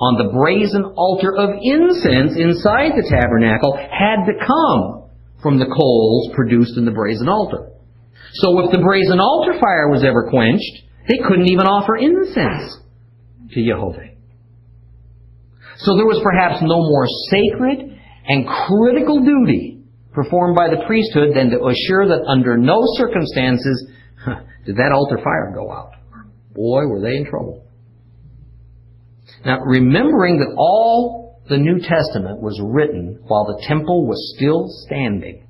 on 0.00 0.14
the 0.18 0.30
brazen 0.30 0.84
altar 0.94 1.34
of 1.36 1.58
incense 1.60 2.38
inside 2.38 2.94
the 2.94 3.06
tabernacle 3.10 3.74
had 3.76 4.26
to 4.26 4.34
come 4.38 5.10
from 5.42 5.58
the 5.58 5.66
coals 5.66 6.30
produced 6.34 6.76
in 6.76 6.84
the 6.84 6.90
brazen 6.90 7.28
altar. 7.28 7.70
So 8.34 8.64
if 8.64 8.70
the 8.70 8.78
brazen 8.78 9.18
altar 9.20 9.58
fire 9.58 9.90
was 9.90 10.04
ever 10.04 10.30
quenched, 10.30 10.86
they 11.08 11.18
couldn't 11.26 11.50
even 11.50 11.66
offer 11.66 11.96
incense 11.96 12.78
to 13.54 13.64
Jehovah. 13.64 14.14
So 15.78 15.96
there 15.96 16.06
was 16.06 16.20
perhaps 16.22 16.62
no 16.62 16.78
more 16.82 17.06
sacred 17.30 17.98
and 18.26 18.46
critical 18.46 19.24
duty 19.24 19.82
performed 20.12 20.56
by 20.56 20.68
the 20.68 20.82
priesthood 20.86 21.34
than 21.34 21.50
to 21.50 21.58
assure 21.66 22.06
that 22.10 22.26
under 22.26 22.58
no 22.58 22.82
circumstances 22.98 23.86
did 24.66 24.76
that 24.76 24.92
altar 24.92 25.18
fire 25.22 25.52
go 25.54 25.70
out. 25.70 25.97
Boy, 26.58 26.88
were 26.88 27.00
they 27.00 27.16
in 27.16 27.24
trouble. 27.24 27.64
Now, 29.44 29.60
remembering 29.60 30.38
that 30.38 30.56
all 30.58 31.38
the 31.48 31.56
New 31.56 31.78
Testament 31.78 32.42
was 32.42 32.60
written 32.60 33.20
while 33.28 33.44
the 33.46 33.64
temple 33.68 34.08
was 34.08 34.34
still 34.36 34.66
standing, 34.84 35.46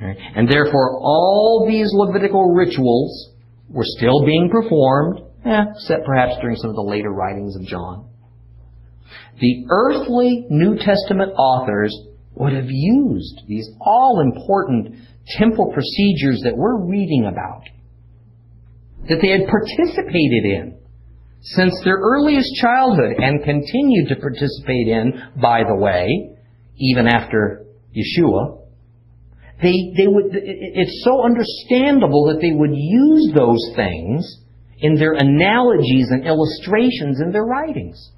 and 0.00 0.48
therefore 0.48 0.98
all 0.98 1.66
these 1.68 1.90
Levitical 1.92 2.54
rituals 2.54 3.32
were 3.68 3.84
still 3.84 4.24
being 4.24 4.48
performed, 4.50 5.20
eh, 5.44 5.64
except 5.76 6.06
perhaps 6.06 6.40
during 6.40 6.56
some 6.56 6.70
of 6.70 6.76
the 6.76 6.82
later 6.82 7.10
writings 7.10 7.54
of 7.54 7.66
John. 7.66 8.08
The 9.40 9.66
earthly 9.68 10.46
New 10.48 10.78
Testament 10.78 11.32
authors 11.36 11.94
would 12.34 12.54
have 12.54 12.70
used 12.70 13.42
these 13.46 13.68
all 13.78 14.20
important 14.20 14.96
temple 15.36 15.70
procedures 15.74 16.40
that 16.44 16.56
we're 16.56 16.78
reading 16.86 17.26
about, 17.30 17.64
that 19.08 19.18
they 19.20 19.30
had 19.30 19.48
participated 19.48 20.44
in 20.44 20.78
since 21.42 21.74
their 21.84 21.98
earliest 21.98 22.48
childhood 22.60 23.16
and 23.18 23.44
continued 23.44 24.08
to 24.08 24.16
participate 24.16 24.88
in, 24.88 25.12
by 25.40 25.62
the 25.62 25.76
way, 25.76 26.08
even 26.78 27.06
after 27.06 27.66
Yeshua. 27.94 28.60
They, 29.62 29.92
they 29.96 30.06
would, 30.06 30.30
it's 30.32 31.04
so 31.04 31.24
understandable 31.24 32.32
that 32.32 32.40
they 32.40 32.52
would 32.52 32.74
use 32.74 33.32
those 33.34 33.60
things 33.76 34.38
in 34.78 34.96
their 34.96 35.12
analogies 35.12 36.08
and 36.10 36.26
illustrations 36.26 37.20
in 37.20 37.30
their 37.30 37.44
writings. 37.44 38.10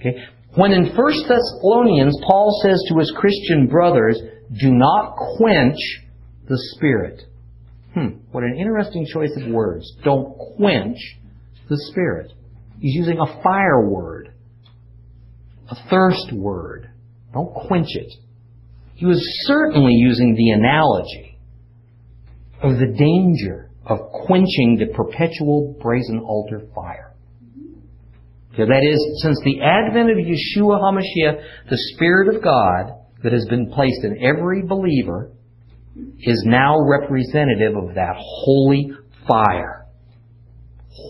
Okay? 0.00 0.16
When 0.54 0.72
in 0.72 0.94
1 0.94 1.12
Thessalonians, 1.28 2.18
Paul 2.26 2.60
says 2.62 2.82
to 2.88 2.98
his 2.98 3.14
Christian 3.16 3.68
brothers, 3.68 4.18
do 4.60 4.72
not 4.72 5.14
quench 5.36 5.78
the 6.48 6.58
Spirit. 6.74 7.22
Hmm, 7.94 8.20
what 8.30 8.44
an 8.44 8.56
interesting 8.58 9.06
choice 9.12 9.32
of 9.36 9.50
words. 9.50 9.90
Don't 10.02 10.36
quench 10.56 10.98
the 11.68 11.76
Spirit. 11.90 12.32
He's 12.80 12.94
using 12.94 13.18
a 13.18 13.42
fire 13.42 13.88
word, 13.88 14.32
a 15.70 15.76
thirst 15.88 16.32
word. 16.32 16.90
Don't 17.32 17.52
quench 17.54 17.88
it. 17.90 18.12
He 18.94 19.06
was 19.06 19.20
certainly 19.46 19.92
using 19.92 20.34
the 20.34 20.50
analogy 20.50 21.38
of 22.62 22.78
the 22.78 22.86
danger 22.86 23.70
of 23.84 23.98
quenching 24.26 24.78
the 24.78 24.94
perpetual 24.94 25.76
brazen 25.82 26.20
altar 26.20 26.62
fire. 26.74 27.14
Okay, 28.54 28.64
that 28.64 28.84
is, 28.84 29.22
since 29.22 29.40
the 29.44 29.60
advent 29.62 30.10
of 30.10 30.18
Yeshua 30.18 30.80
HaMashiach, 30.80 31.42
the 31.70 31.78
Spirit 31.94 32.34
of 32.34 32.42
God 32.42 32.92
that 33.22 33.32
has 33.32 33.46
been 33.48 33.70
placed 33.72 34.04
in 34.04 34.22
every 34.22 34.62
believer 34.62 35.32
is 36.20 36.44
now 36.46 36.76
representative 36.80 37.76
of 37.76 37.94
that 37.94 38.14
holy 38.16 38.92
fire. 39.28 39.86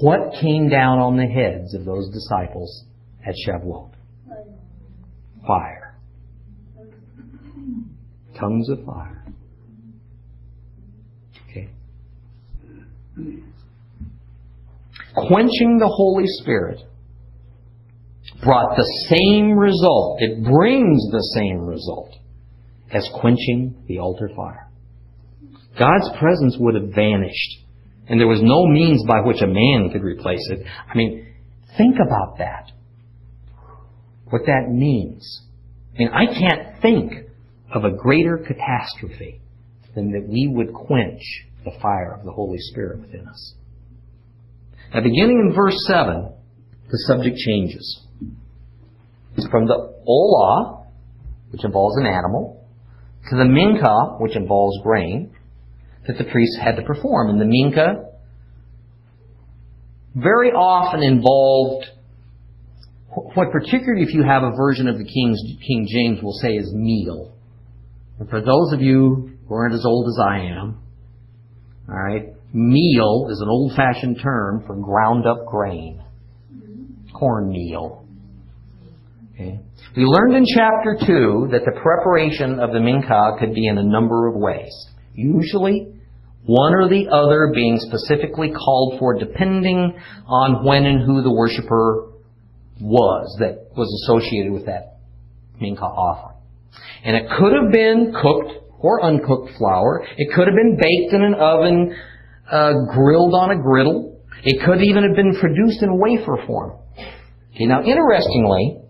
What 0.00 0.34
came 0.40 0.68
down 0.68 0.98
on 0.98 1.16
the 1.16 1.26
heads 1.26 1.74
of 1.74 1.84
those 1.84 2.10
disciples 2.10 2.84
at 3.26 3.34
Shavuot? 3.46 3.90
Fire. 5.46 5.98
Tongues 8.38 8.68
of 8.70 8.84
fire. 8.84 9.24
Okay. 11.50 11.68
Quenching 15.14 15.78
the 15.78 15.88
Holy 15.88 16.26
Spirit 16.26 16.80
brought 18.42 18.76
the 18.76 19.06
same 19.08 19.52
result. 19.52 20.20
It 20.20 20.42
brings 20.42 21.10
the 21.10 21.32
same 21.34 21.60
result 21.66 22.14
as 22.92 23.08
quenching 23.14 23.84
the 23.86 23.98
altar 23.98 24.30
fire. 24.34 24.71
God's 25.78 26.10
presence 26.18 26.56
would 26.58 26.74
have 26.74 26.94
vanished, 26.94 27.64
and 28.08 28.20
there 28.20 28.28
was 28.28 28.40
no 28.42 28.66
means 28.66 29.04
by 29.06 29.20
which 29.20 29.40
a 29.42 29.46
man 29.46 29.90
could 29.92 30.02
replace 30.02 30.46
it. 30.50 30.66
I 30.88 30.96
mean, 30.96 31.26
think 31.76 31.96
about 32.04 32.38
that. 32.38 32.70
What 34.30 34.42
that 34.46 34.68
means. 34.70 35.42
I 35.94 35.98
mean, 35.98 36.08
I 36.08 36.26
can't 36.26 36.80
think 36.82 37.12
of 37.74 37.84
a 37.84 37.90
greater 37.90 38.38
catastrophe 38.38 39.40
than 39.94 40.12
that 40.12 40.26
we 40.26 40.48
would 40.52 40.72
quench 40.72 41.22
the 41.64 41.72
fire 41.80 42.14
of 42.18 42.24
the 42.24 42.32
Holy 42.32 42.58
Spirit 42.58 43.00
within 43.00 43.26
us. 43.28 43.54
Now, 44.92 45.00
beginning 45.00 45.48
in 45.48 45.54
verse 45.54 45.76
7, 45.86 46.32
the 46.90 46.98
subject 47.06 47.36
changes 47.38 48.06
from 49.50 49.66
the 49.66 49.94
olah, 50.06 50.86
which 51.50 51.64
involves 51.64 51.96
an 51.96 52.06
animal, 52.06 52.66
to 53.30 53.36
the 53.36 53.44
mincha, 53.44 54.20
which 54.20 54.36
involves 54.36 54.76
grain, 54.82 55.34
that 56.06 56.18
the 56.18 56.24
priests 56.24 56.58
had 56.62 56.76
to 56.76 56.82
perform. 56.82 57.30
And 57.30 57.40
the 57.40 57.44
mincha 57.44 58.08
very 60.14 60.50
often 60.50 61.02
involved 61.02 61.86
what 63.34 63.50
particularly 63.50 64.02
if 64.02 64.14
you 64.14 64.22
have 64.22 64.42
a 64.42 64.56
version 64.56 64.88
of 64.88 64.96
the 64.96 65.04
King's, 65.04 65.40
King 65.66 65.86
James 65.88 66.22
will 66.22 66.32
say 66.32 66.54
is 66.54 66.72
meal. 66.72 67.34
And 68.18 68.28
for 68.28 68.40
those 68.40 68.72
of 68.72 68.80
you 68.80 69.32
who 69.46 69.54
aren't 69.54 69.74
as 69.74 69.84
old 69.84 70.08
as 70.08 70.18
I 70.18 70.38
am, 70.38 70.78
alright, 71.88 72.32
meal 72.54 73.28
is 73.30 73.40
an 73.40 73.48
old 73.48 73.74
fashioned 73.74 74.20
term 74.22 74.64
for 74.66 74.76
ground 74.76 75.26
up 75.26 75.46
grain. 75.46 76.02
Cornmeal. 77.12 78.06
Okay. 79.34 79.60
We 79.96 80.04
learned 80.04 80.36
in 80.36 80.46
chapter 80.46 80.96
2 81.06 81.48
that 81.52 81.64
the 81.64 81.80
preparation 81.82 82.58
of 82.60 82.72
the 82.72 82.78
mincha 82.78 83.38
could 83.38 83.54
be 83.54 83.66
in 83.66 83.76
a 83.76 83.82
number 83.82 84.26
of 84.28 84.34
ways. 84.36 84.72
Usually, 85.14 85.91
one 86.44 86.74
or 86.74 86.88
the 86.88 87.08
other 87.08 87.52
being 87.54 87.78
specifically 87.78 88.50
called 88.52 88.98
for 88.98 89.18
depending 89.18 89.94
on 90.26 90.64
when 90.64 90.86
and 90.86 91.06
who 91.06 91.22
the 91.22 91.32
worshiper 91.32 92.10
was 92.80 93.36
that 93.38 93.70
was 93.76 93.88
associated 94.02 94.52
with 94.52 94.66
that 94.66 94.98
mincha 95.60 95.82
offering. 95.82 96.36
And 97.04 97.16
it 97.16 97.30
could 97.38 97.52
have 97.52 97.72
been 97.72 98.12
cooked 98.20 98.62
or 98.80 99.04
uncooked 99.04 99.56
flour. 99.56 100.04
It 100.16 100.34
could 100.34 100.48
have 100.48 100.56
been 100.56 100.76
baked 100.76 101.14
in 101.14 101.22
an 101.22 101.34
oven, 101.34 101.96
uh, 102.50 102.72
grilled 102.92 103.34
on 103.34 103.50
a 103.50 103.62
griddle. 103.62 104.20
It 104.42 104.64
could 104.64 104.82
even 104.82 105.04
have 105.04 105.14
been 105.14 105.36
produced 105.38 105.82
in 105.82 105.98
wafer 105.98 106.38
form. 106.46 106.72
Okay, 107.54 107.66
now 107.66 107.82
interestingly, 107.82 108.82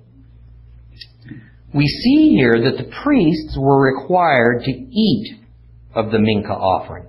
we 1.74 1.86
see 1.86 2.30
here 2.36 2.62
that 2.62 2.78
the 2.78 2.90
priests 3.02 3.56
were 3.58 3.94
required 3.94 4.62
to 4.64 4.70
eat 4.70 5.38
of 5.94 6.10
the 6.10 6.18
mincha 6.18 6.50
offering. 6.50 7.06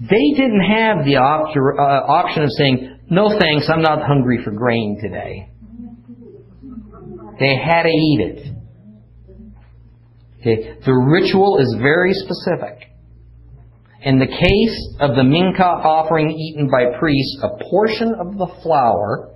They 0.00 0.30
didn't 0.34 0.62
have 0.62 1.04
the 1.04 1.16
uh, 1.16 1.20
option 1.20 2.42
of 2.42 2.50
saying, 2.56 3.00
no 3.10 3.38
thanks, 3.38 3.68
I'm 3.68 3.82
not 3.82 4.06
hungry 4.06 4.42
for 4.42 4.50
grain 4.50 4.98
today. 5.00 5.50
They 7.38 7.56
had 7.56 7.82
to 7.82 7.88
eat 7.88 8.20
it. 8.20 8.50
Okay. 10.40 10.78
The 10.84 10.92
ritual 10.92 11.58
is 11.58 11.76
very 11.80 12.12
specific. 12.14 12.88
In 14.02 14.18
the 14.18 14.26
case 14.26 14.96
of 15.00 15.16
the 15.16 15.22
mincha 15.22 15.60
offering 15.60 16.30
eaten 16.30 16.70
by 16.70 16.98
priests, 16.98 17.42
a 17.42 17.62
portion 17.70 18.14
of 18.18 18.38
the 18.38 18.46
flour 18.62 19.34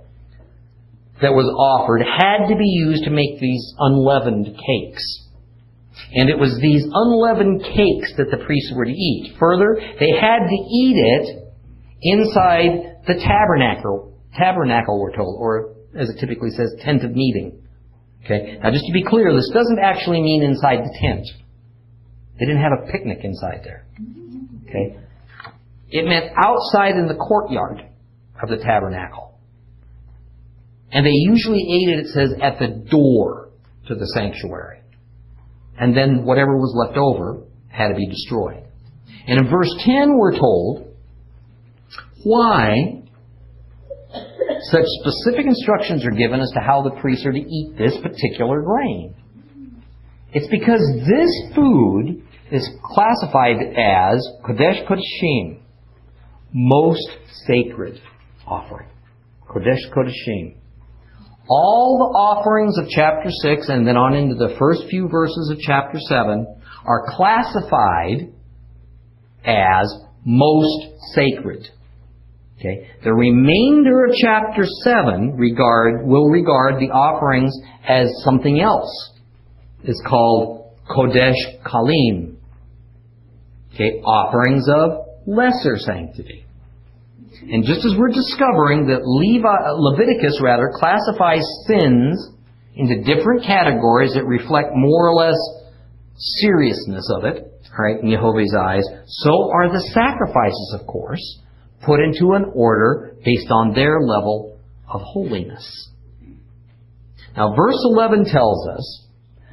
that 1.21 1.31
was 1.31 1.45
offered 1.45 2.01
had 2.01 2.47
to 2.47 2.55
be 2.55 2.65
used 2.65 3.03
to 3.03 3.11
make 3.11 3.39
these 3.39 3.73
unleavened 3.77 4.45
cakes. 4.45 5.24
And 6.13 6.29
it 6.29 6.37
was 6.37 6.57
these 6.61 6.83
unleavened 6.83 7.63
cakes 7.63 8.13
that 8.17 8.31
the 8.31 8.43
priests 8.45 8.71
were 8.75 8.85
to 8.85 8.91
eat. 8.91 9.35
Further, 9.39 9.77
they 9.79 10.11
had 10.11 10.39
to 10.47 10.55
eat 10.55 10.97
it 10.97 11.45
inside 12.01 13.03
the 13.07 13.15
tabernacle. 13.15 14.13
Tabernacle, 14.37 14.99
we're 14.99 15.15
told, 15.15 15.37
or 15.39 15.75
as 15.97 16.09
it 16.09 16.19
typically 16.19 16.49
says, 16.51 16.75
tent 16.81 17.03
of 17.03 17.11
meeting. 17.11 17.61
Okay? 18.23 18.59
Now, 18.61 18.71
just 18.71 18.85
to 18.85 18.93
be 18.93 19.03
clear, 19.03 19.33
this 19.33 19.49
doesn't 19.53 19.79
actually 19.79 20.21
mean 20.21 20.43
inside 20.43 20.79
the 20.79 20.97
tent. 20.99 21.25
They 22.39 22.45
didn't 22.45 22.61
have 22.61 22.73
a 22.83 22.91
picnic 22.91 23.19
inside 23.23 23.61
there. 23.63 23.85
Okay? 24.67 24.99
It 25.89 26.05
meant 26.05 26.33
outside 26.35 26.95
in 26.95 27.07
the 27.07 27.15
courtyard 27.15 27.85
of 28.41 28.49
the 28.49 28.57
tabernacle. 28.57 29.39
And 30.91 31.05
they 31.05 31.11
usually 31.11 31.61
ate 31.61 31.97
it, 31.97 32.05
it 32.05 32.07
says, 32.07 32.33
at 32.41 32.59
the 32.59 32.67
door 32.89 33.49
to 33.87 33.95
the 33.95 34.07
sanctuary. 34.07 34.81
And 35.77 35.95
then 35.95 36.23
whatever 36.23 36.55
was 36.55 36.73
left 36.75 36.97
over 36.97 37.43
had 37.67 37.89
to 37.89 37.95
be 37.95 38.07
destroyed. 38.07 38.63
And 39.27 39.39
in 39.39 39.49
verse 39.49 39.73
10, 39.79 40.17
we're 40.17 40.37
told 40.37 40.95
why 42.23 43.03
such 44.71 44.85
specific 45.01 45.45
instructions 45.45 46.05
are 46.05 46.11
given 46.11 46.39
as 46.39 46.51
to 46.53 46.59
how 46.59 46.81
the 46.81 46.99
priests 47.01 47.25
are 47.25 47.31
to 47.31 47.39
eat 47.39 47.77
this 47.77 47.97
particular 48.01 48.61
grain. 48.61 49.15
It's 50.33 50.47
because 50.47 50.81
this 51.07 51.55
food 51.55 52.23
is 52.51 52.69
classified 52.83 53.57
as 53.77 54.27
Kodesh 54.43 54.87
Kodeshim, 54.87 55.59
most 56.53 57.09
sacred 57.47 57.99
offering. 58.47 58.89
Kodesh 59.47 59.91
Kodeshim. 59.93 60.55
All 61.47 61.97
the 61.99 62.17
offerings 62.17 62.77
of 62.77 62.87
chapter 62.89 63.29
6 63.29 63.69
and 63.69 63.87
then 63.87 63.97
on 63.97 64.15
into 64.15 64.35
the 64.35 64.55
first 64.57 64.83
few 64.89 65.07
verses 65.07 65.51
of 65.51 65.59
chapter 65.59 65.99
7 65.99 66.47
are 66.85 67.05
classified 67.09 68.33
as 69.45 69.93
most 70.25 70.87
sacred. 71.13 71.67
Okay? 72.57 72.89
The 73.03 73.13
remainder 73.13 74.05
of 74.05 74.11
chapter 74.15 74.63
7 74.83 75.35
regard, 75.37 76.05
will 76.05 76.29
regard 76.29 76.79
the 76.79 76.89
offerings 76.89 77.53
as 77.87 78.07
something 78.23 78.59
else. 78.59 79.11
It's 79.83 80.01
called 80.07 80.71
Kodesh 80.89 81.61
Kalim. 81.63 82.37
Okay? 83.73 84.01
Offerings 84.01 84.67
of 84.67 85.05
lesser 85.27 85.77
sanctity. 85.77 86.44
And 87.51 87.63
just 87.63 87.85
as 87.85 87.93
we're 87.97 88.09
discovering 88.09 88.87
that 88.87 89.05
Levi, 89.05 89.45
uh, 89.45 89.77
Leviticus 89.77 90.41
rather 90.41 90.71
classifies 90.73 91.45
sins 91.67 92.31
into 92.73 93.03
different 93.03 93.43
categories 93.45 94.13
that 94.15 94.25
reflect 94.25 94.69
more 94.73 95.09
or 95.09 95.15
less 95.15 95.37
seriousness 96.41 97.07
of 97.15 97.25
it, 97.25 97.45
right, 97.77 98.01
in 98.01 98.09
Jehovah's 98.09 98.55
eyes, 98.57 98.83
so 99.05 99.51
are 99.53 99.69
the 99.69 99.91
sacrifices, 99.93 100.77
of 100.79 100.87
course, 100.87 101.21
put 101.85 101.99
into 101.99 102.33
an 102.33 102.51
order 102.55 103.15
based 103.23 103.51
on 103.51 103.73
their 103.73 104.01
level 104.01 104.57
of 104.89 105.01
holiness. 105.01 105.91
Now, 107.37 107.53
verse 107.55 107.77
11 107.93 108.25
tells 108.25 108.67
us 108.69 109.07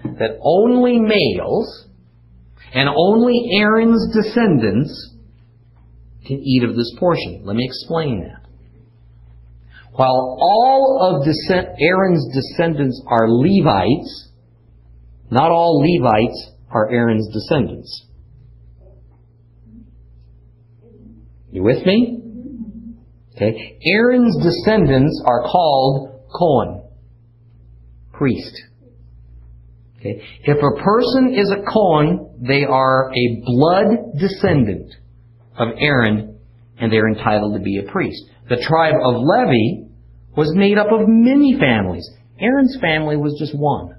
that 0.04 0.38
only 0.40 0.98
males 0.98 1.86
and 2.72 2.88
only 2.88 3.50
Aaron's 3.58 4.14
descendants 4.14 5.11
can 6.26 6.38
eat 6.38 6.64
of 6.64 6.76
this 6.76 6.94
portion. 6.98 7.42
Let 7.44 7.56
me 7.56 7.64
explain 7.64 8.20
that. 8.20 8.42
While 9.94 10.38
all 10.40 10.98
of 11.02 11.26
Aaron's 11.78 12.26
descendants 12.34 13.02
are 13.06 13.28
Levites, 13.28 14.30
not 15.30 15.50
all 15.50 15.80
Levites 15.80 16.50
are 16.70 16.90
Aaron's 16.90 17.28
descendants. 17.32 18.06
You 21.50 21.62
with 21.62 21.84
me? 21.84 22.20
Okay. 23.36 23.78
Aaron's 23.84 24.42
descendants 24.42 25.22
are 25.26 25.42
called 25.42 26.22
Cohen, 26.34 26.84
priest. 28.12 28.62
Okay. 29.98 30.22
If 30.44 30.56
a 30.56 30.82
person 30.82 31.34
is 31.34 31.50
a 31.50 31.62
Cohen, 31.70 32.38
they 32.40 32.64
are 32.64 33.10
a 33.10 33.42
blood 33.44 34.18
descendant 34.18 34.94
of 35.56 35.68
Aaron, 35.78 36.38
and 36.78 36.92
they're 36.92 37.08
entitled 37.08 37.54
to 37.54 37.60
be 37.60 37.78
a 37.78 37.90
priest. 37.90 38.22
The 38.48 38.64
tribe 38.68 38.94
of 39.02 39.14
Levi 39.16 39.88
was 40.36 40.52
made 40.54 40.78
up 40.78 40.88
of 40.90 41.06
many 41.06 41.58
families. 41.58 42.08
Aaron's 42.40 42.76
family 42.80 43.16
was 43.16 43.36
just 43.38 43.54
one. 43.54 43.96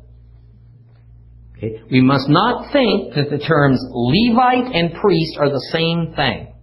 Okay? 1.58 1.82
We 1.90 2.02
must 2.02 2.28
not 2.28 2.72
think 2.74 3.14
that 3.16 3.30
the 3.30 3.38
terms 3.38 3.80
Levite 3.90 4.76
and 4.76 4.94
priest 4.94 5.38
are 5.40 5.50
the 5.50 5.70
same 5.72 6.14
thing. 6.16 6.54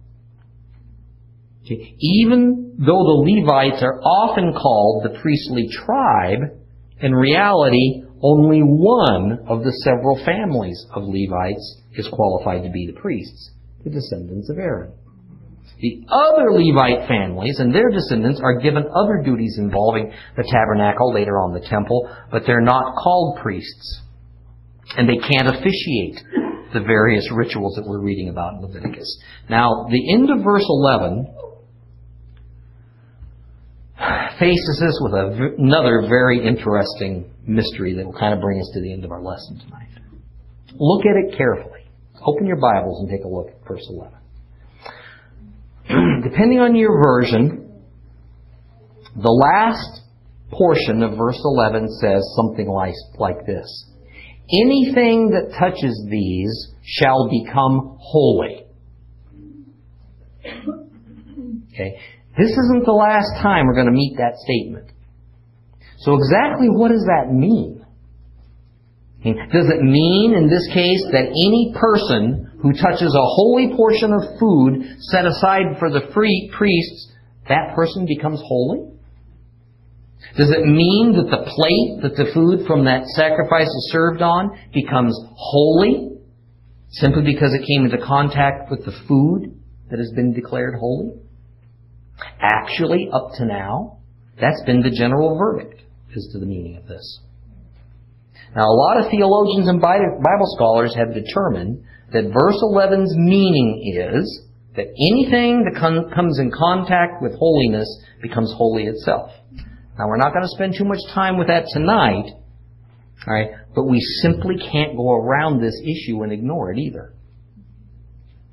Okay? 1.65 1.95
Even 1.99 2.75
though 2.77 3.03
the 3.03 3.23
Levites 3.25 3.81
are 3.81 3.99
often 4.01 4.53
called 4.53 5.05
the 5.05 5.19
priestly 5.19 5.69
tribe, 5.85 6.57
in 6.99 7.15
reality, 7.15 8.03
only 8.21 8.59
one 8.59 9.45
of 9.47 9.63
the 9.63 9.71
several 9.83 10.23
families 10.23 10.85
of 10.93 11.03
Levites 11.05 11.81
is 11.93 12.07
qualified 12.11 12.63
to 12.63 12.69
be 12.69 12.87
the 12.87 12.99
priests, 12.99 13.51
the 13.83 13.89
descendants 13.89 14.49
of 14.49 14.57
Aaron. 14.57 14.93
The 15.79 16.05
other 16.09 16.51
Levite 16.51 17.07
families 17.07 17.57
and 17.59 17.73
their 17.73 17.89
descendants 17.89 18.39
are 18.43 18.59
given 18.59 18.85
other 18.93 19.23
duties 19.23 19.57
involving 19.57 20.11
the 20.37 20.43
tabernacle, 20.43 21.13
later 21.13 21.39
on 21.39 21.53
the 21.53 21.67
temple, 21.67 22.09
but 22.31 22.43
they're 22.45 22.61
not 22.61 22.95
called 22.95 23.39
priests. 23.41 24.01
And 24.95 25.09
they 25.09 25.17
can't 25.17 25.47
officiate 25.47 26.21
the 26.73 26.81
various 26.81 27.27
rituals 27.31 27.75
that 27.75 27.85
we're 27.87 28.01
reading 28.01 28.29
about 28.29 28.55
in 28.55 28.61
Leviticus. 28.61 29.21
Now, 29.49 29.87
the 29.89 30.13
end 30.13 30.29
of 30.29 30.43
verse 30.43 30.65
11 30.67 31.35
faces 34.39 34.83
us 34.85 34.99
with 35.01 35.13
another 35.59 36.03
very 36.07 36.45
interesting 36.45 37.31
mystery 37.45 37.95
that 37.95 38.05
will 38.05 38.17
kind 38.17 38.33
of 38.33 38.41
bring 38.41 38.59
us 38.59 38.69
to 38.73 38.81
the 38.81 38.91
end 38.91 39.05
of 39.05 39.11
our 39.11 39.21
lesson 39.21 39.59
tonight. 39.59 39.87
Look 40.73 41.05
at 41.05 41.15
it 41.15 41.37
carefully. 41.37 41.80
Open 42.23 42.45
your 42.45 42.57
Bibles 42.57 43.01
and 43.01 43.09
take 43.09 43.23
a 43.25 43.27
look 43.27 43.47
at 43.49 43.67
verse 43.67 43.87
11. 43.89 44.13
depending 46.23 46.59
on 46.59 46.75
your 46.75 47.01
version, 47.01 47.81
the 49.15 49.31
last 49.31 50.01
portion 50.51 51.01
of 51.01 51.17
verse 51.17 51.39
11 51.43 51.87
says 51.99 52.21
something 52.35 52.67
like, 52.67 52.93
like 53.17 53.45
this. 53.45 53.87
Anything 54.63 55.31
that 55.31 55.57
touches 55.57 56.05
these 56.09 56.73
shall 56.83 57.29
become 57.29 57.97
holy. 57.99 58.65
Okay? 61.73 61.99
This 62.37 62.51
isn't 62.51 62.85
the 62.85 62.91
last 62.91 63.41
time 63.41 63.65
we're 63.65 63.75
going 63.75 63.87
to 63.87 63.91
meet 63.91 64.17
that 64.17 64.35
statement. 64.37 64.91
So 65.99 66.15
exactly 66.15 66.67
what 66.69 66.91
does 66.91 67.05
that 67.05 67.31
mean? 67.31 67.80
Does 69.23 69.69
it 69.69 69.81
mean, 69.81 70.33
in 70.33 70.49
this 70.49 70.67
case, 70.73 71.03
that 71.11 71.29
any 71.29 71.73
person 71.77 72.57
who 72.61 72.73
touches 72.73 73.13
a 73.13 73.29
holy 73.37 73.73
portion 73.75 74.13
of 74.13 74.39
food 74.39 74.97
set 74.99 75.25
aside 75.25 75.77
for 75.77 75.91
the 75.91 76.09
free 76.13 76.51
priests, 76.57 77.11
that 77.47 77.75
person 77.75 78.07
becomes 78.07 78.41
holy? 78.43 78.91
Does 80.37 80.49
it 80.49 80.65
mean 80.65 81.13
that 81.17 81.29
the 81.29 81.43
plate 81.45 82.01
that 82.01 82.15
the 82.15 82.31
food 82.33 82.65
from 82.65 82.85
that 82.85 83.05
sacrifice 83.15 83.67
is 83.67 83.89
served 83.91 84.21
on 84.21 84.57
becomes 84.73 85.15
holy 85.35 86.17
simply 86.89 87.23
because 87.23 87.53
it 87.53 87.65
came 87.67 87.85
into 87.85 88.03
contact 88.03 88.71
with 88.71 88.85
the 88.85 88.93
food 89.07 89.53
that 89.89 89.99
has 89.99 90.11
been 90.15 90.33
declared 90.33 90.75
holy? 90.79 91.11
Actually, 92.39 93.09
up 93.13 93.31
to 93.37 93.45
now, 93.45 93.99
that's 94.39 94.63
been 94.65 94.81
the 94.81 94.89
general 94.89 95.37
verdict 95.37 95.81
as 96.15 96.27
to 96.31 96.39
the 96.39 96.45
meaning 96.45 96.77
of 96.77 96.87
this. 96.87 97.19
Now, 98.55 98.63
a 98.63 98.75
lot 98.75 98.99
of 98.99 99.09
theologians 99.09 99.69
and 99.69 99.79
Bible 99.79 100.47
scholars 100.55 100.93
have 100.95 101.13
determined 101.13 101.85
that 102.11 102.33
verse 102.33 102.59
11's 102.61 103.15
meaning 103.15 103.93
is 103.95 104.43
that 104.75 104.87
anything 104.87 105.63
that 105.63 105.79
comes 105.79 106.39
in 106.39 106.51
contact 106.51 107.21
with 107.21 107.33
holiness 107.39 107.87
becomes 108.21 108.53
holy 108.55 108.83
itself. 108.83 109.31
Now, 109.97 110.07
we're 110.07 110.17
not 110.17 110.33
going 110.33 110.43
to 110.43 110.55
spend 110.55 110.75
too 110.77 110.83
much 110.83 110.99
time 111.13 111.37
with 111.37 111.47
that 111.47 111.65
tonight, 111.71 112.31
all 113.27 113.33
right, 113.33 113.51
but 113.73 113.83
we 113.83 113.99
simply 114.21 114.57
can't 114.57 114.97
go 114.97 115.13
around 115.13 115.61
this 115.61 115.79
issue 115.83 116.23
and 116.23 116.33
ignore 116.33 116.71
it 116.71 116.79
either. 116.79 117.13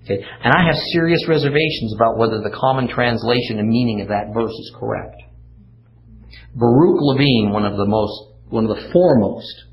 Okay? 0.04 0.22
And 0.44 0.52
I 0.52 0.66
have 0.66 0.76
serious 0.92 1.26
reservations 1.28 1.94
about 1.94 2.18
whether 2.18 2.40
the 2.40 2.54
common 2.54 2.88
translation 2.88 3.58
and 3.58 3.68
meaning 3.68 4.00
of 4.00 4.08
that 4.08 4.32
verse 4.32 4.52
is 4.52 4.76
correct. 4.78 5.22
Baruch 6.54 7.00
Levine, 7.00 7.50
one 7.52 7.64
of 7.64 7.76
the 7.76 7.86
most, 7.86 8.32
one 8.48 8.64
of 8.66 8.76
the 8.76 8.90
foremost 8.92 9.64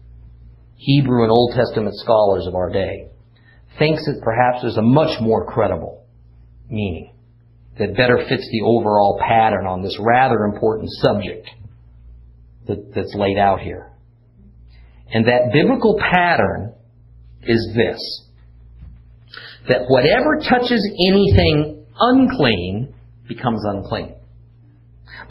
Hebrew 0.75 1.23
and 1.23 1.31
Old 1.31 1.53
Testament 1.55 1.95
scholars 1.95 2.45
of 2.47 2.55
our 2.55 2.69
day, 2.69 3.09
thinks 3.79 4.05
that 4.05 4.21
perhaps 4.23 4.61
there's 4.61 4.77
a 4.77 4.81
much 4.81 5.19
more 5.21 5.45
credible 5.45 6.05
meaning 6.69 7.11
that 7.77 7.95
better 7.95 8.17
fits 8.17 8.47
the 8.51 8.61
overall 8.63 9.19
pattern 9.21 9.65
on 9.67 9.81
this 9.81 9.97
rather 9.99 10.45
important 10.45 10.89
subject 10.91 11.49
that, 12.67 12.93
that's 12.95 13.13
laid 13.15 13.37
out 13.37 13.59
here. 13.59 13.91
And 15.11 15.27
that 15.27 15.51
biblical 15.53 15.99
pattern 15.99 16.73
is 17.43 17.73
this. 17.75 17.99
That 19.67 19.85
whatever 19.87 20.39
touches 20.47 20.81
anything 21.07 21.85
unclean 21.99 22.93
becomes 23.27 23.63
unclean. 23.65 24.15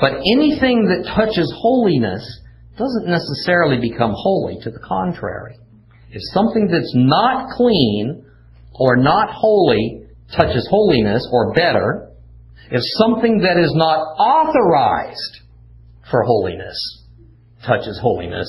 But 0.00 0.12
anything 0.14 0.86
that 0.88 1.10
touches 1.14 1.52
holiness 1.56 2.40
doesn't 2.76 3.06
necessarily 3.06 3.80
become 3.80 4.12
holy. 4.14 4.58
To 4.62 4.70
the 4.70 4.80
contrary. 4.80 5.56
If 6.10 6.22
something 6.32 6.68
that's 6.70 6.92
not 6.94 7.50
clean 7.50 8.24
or 8.72 8.96
not 8.96 9.30
holy 9.30 10.06
touches 10.36 10.66
holiness, 10.70 11.26
or 11.32 11.52
better, 11.52 12.10
if 12.70 12.80
something 12.98 13.38
that 13.38 13.56
is 13.58 13.72
not 13.74 13.98
authorized 14.18 15.40
for 16.10 16.22
holiness 16.24 16.76
touches 17.66 17.98
holiness, 18.00 18.46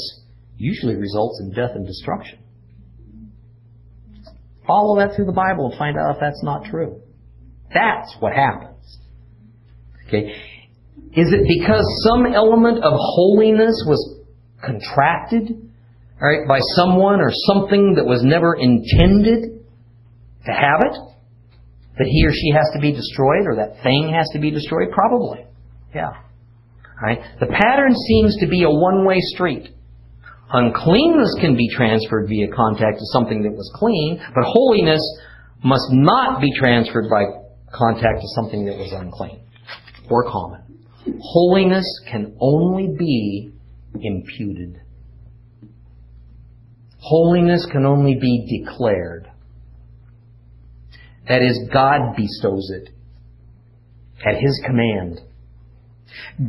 usually 0.57 0.95
results 0.95 1.41
in 1.41 1.51
death 1.51 1.71
and 1.75 1.85
destruction. 1.85 2.39
Follow 4.65 4.97
that 4.99 5.15
through 5.15 5.25
the 5.25 5.31
Bible 5.31 5.69
and 5.69 5.77
find 5.77 5.97
out 5.97 6.15
if 6.15 6.19
that's 6.19 6.43
not 6.43 6.65
true. 6.65 7.01
That's 7.73 8.15
what 8.19 8.33
happens. 8.33 8.99
Okay. 10.07 10.33
Is 11.13 11.31
it 11.31 11.47
because 11.47 11.85
some 12.03 12.25
element 12.25 12.83
of 12.83 12.93
holiness 12.95 13.83
was 13.87 14.14
contracted, 14.65 15.71
right, 16.19 16.47
by 16.47 16.59
someone 16.75 17.21
or 17.21 17.29
something 17.53 17.95
that 17.95 18.05
was 18.05 18.23
never 18.23 18.55
intended 18.55 19.63
to 20.45 20.51
have 20.51 20.81
it? 20.81 20.97
That 21.97 22.07
he 22.07 22.25
or 22.25 22.31
she 22.33 22.51
has 22.51 22.67
to 22.75 22.81
be 22.81 22.91
destroyed 22.91 23.47
or 23.47 23.55
that 23.55 23.81
thing 23.83 24.11
has 24.13 24.27
to 24.33 24.39
be 24.39 24.51
destroyed? 24.51 24.89
Probably. 24.91 25.45
Yeah. 25.93 26.11
Right? 27.01 27.19
The 27.39 27.47
pattern 27.47 27.93
seems 27.95 28.37
to 28.39 28.47
be 28.47 28.63
a 28.63 28.69
one-way 28.69 29.19
street. 29.19 29.69
Uncleanness 30.51 31.35
can 31.41 31.55
be 31.55 31.69
transferred 31.69 32.27
via 32.27 32.47
contact 32.55 32.99
to 32.99 33.05
something 33.11 33.43
that 33.43 33.51
was 33.51 33.71
clean, 33.75 34.21
but 34.33 34.43
holiness 34.43 35.01
must 35.63 35.87
not 35.91 36.41
be 36.41 36.51
transferred 36.55 37.09
by 37.09 37.25
contact 37.73 38.21
to 38.21 38.27
something 38.35 38.65
that 38.65 38.77
was 38.77 38.93
unclean 38.93 39.41
or 40.09 40.29
common. 40.29 40.61
Holiness 41.21 41.85
can 42.11 42.35
only 42.39 42.95
be 42.97 43.51
imputed. 44.01 44.81
Holiness 46.99 47.67
can 47.71 47.85
only 47.85 48.17
be 48.19 48.63
declared. 48.63 49.29
That 51.27 51.41
is, 51.41 51.69
God 51.71 52.15
bestows 52.15 52.71
it. 52.73 52.89
at 54.25 54.35
His 54.35 54.61
command. 54.65 55.21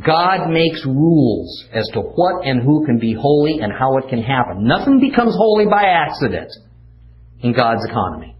God 0.05 0.49
makes 0.49 0.85
rules 0.85 1.65
as 1.73 1.87
to 1.93 2.01
what 2.01 2.45
and 2.45 2.61
who 2.61 2.85
can 2.85 2.99
be 2.99 3.13
holy 3.13 3.59
and 3.59 3.71
how 3.71 3.97
it 3.97 4.09
can 4.09 4.21
happen. 4.21 4.67
Nothing 4.67 4.99
becomes 4.99 5.35
holy 5.35 5.65
by 5.65 5.83
accident 5.83 6.51
in 7.41 7.53
God's 7.53 7.85
economy. 7.87 8.35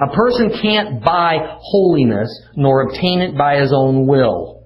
A 0.00 0.14
person 0.14 0.50
can't 0.60 1.02
buy 1.02 1.58
holiness 1.60 2.28
nor 2.56 2.88
obtain 2.88 3.20
it 3.20 3.36
by 3.36 3.60
his 3.60 3.72
own 3.74 4.06
will. 4.06 4.61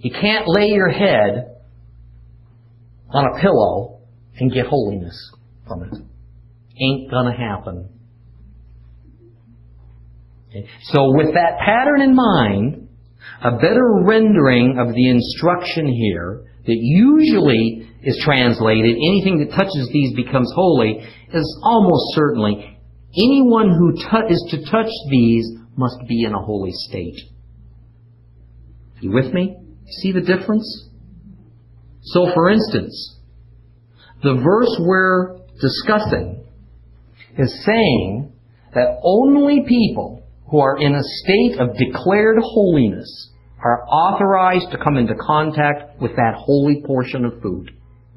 You 0.00 0.10
can't 0.10 0.44
lay 0.48 0.68
your 0.68 0.88
head 0.88 1.56
on 3.10 3.24
a 3.26 3.40
pillow 3.40 4.00
and 4.38 4.50
get 4.50 4.66
holiness 4.66 5.32
from 5.66 5.82
it. 5.82 5.92
Ain't 6.82 7.10
gonna 7.10 7.36
happen. 7.36 7.88
Okay. 10.48 10.66
So 10.84 11.14
with 11.14 11.34
that 11.34 11.58
pattern 11.58 12.00
in 12.00 12.14
mind, 12.14 12.88
a 13.42 13.52
better 13.52 14.02
rendering 14.04 14.78
of 14.78 14.94
the 14.94 15.10
instruction 15.10 15.86
here 15.86 16.44
that 16.66 16.76
usually 16.76 17.86
is 18.02 18.18
translated, 18.24 18.96
anything 18.96 19.44
that 19.44 19.54
touches 19.54 19.90
these 19.92 20.14
becomes 20.16 20.50
holy, 20.54 21.06
is 21.32 21.60
almost 21.62 22.14
certainly 22.14 22.78
anyone 23.14 23.70
who 23.70 23.92
tu- 23.92 24.26
is 24.28 24.46
to 24.50 24.70
touch 24.70 24.90
these 25.10 25.46
must 25.76 25.98
be 26.08 26.24
in 26.24 26.32
a 26.32 26.42
holy 26.42 26.72
state. 26.72 27.20
You 29.00 29.12
with 29.12 29.32
me? 29.34 29.56
See 29.90 30.12
the 30.12 30.20
difference? 30.20 30.88
So 32.02 32.32
for 32.32 32.50
instance, 32.50 33.16
the 34.22 34.34
verse 34.34 34.76
we're 34.80 35.38
discussing 35.60 36.44
is 37.38 37.64
saying 37.64 38.32
that 38.74 39.00
only 39.02 39.64
people 39.66 40.22
who 40.50 40.60
are 40.60 40.78
in 40.78 40.94
a 40.94 41.02
state 41.02 41.58
of 41.58 41.76
declared 41.76 42.38
holiness 42.40 43.30
are 43.62 43.84
authorized 43.86 44.70
to 44.72 44.78
come 44.82 44.96
into 44.96 45.14
contact 45.14 46.00
with 46.00 46.12
that 46.16 46.34
holy 46.36 46.82
portion 46.86 47.24
of 47.24 47.40
food. 47.42 47.70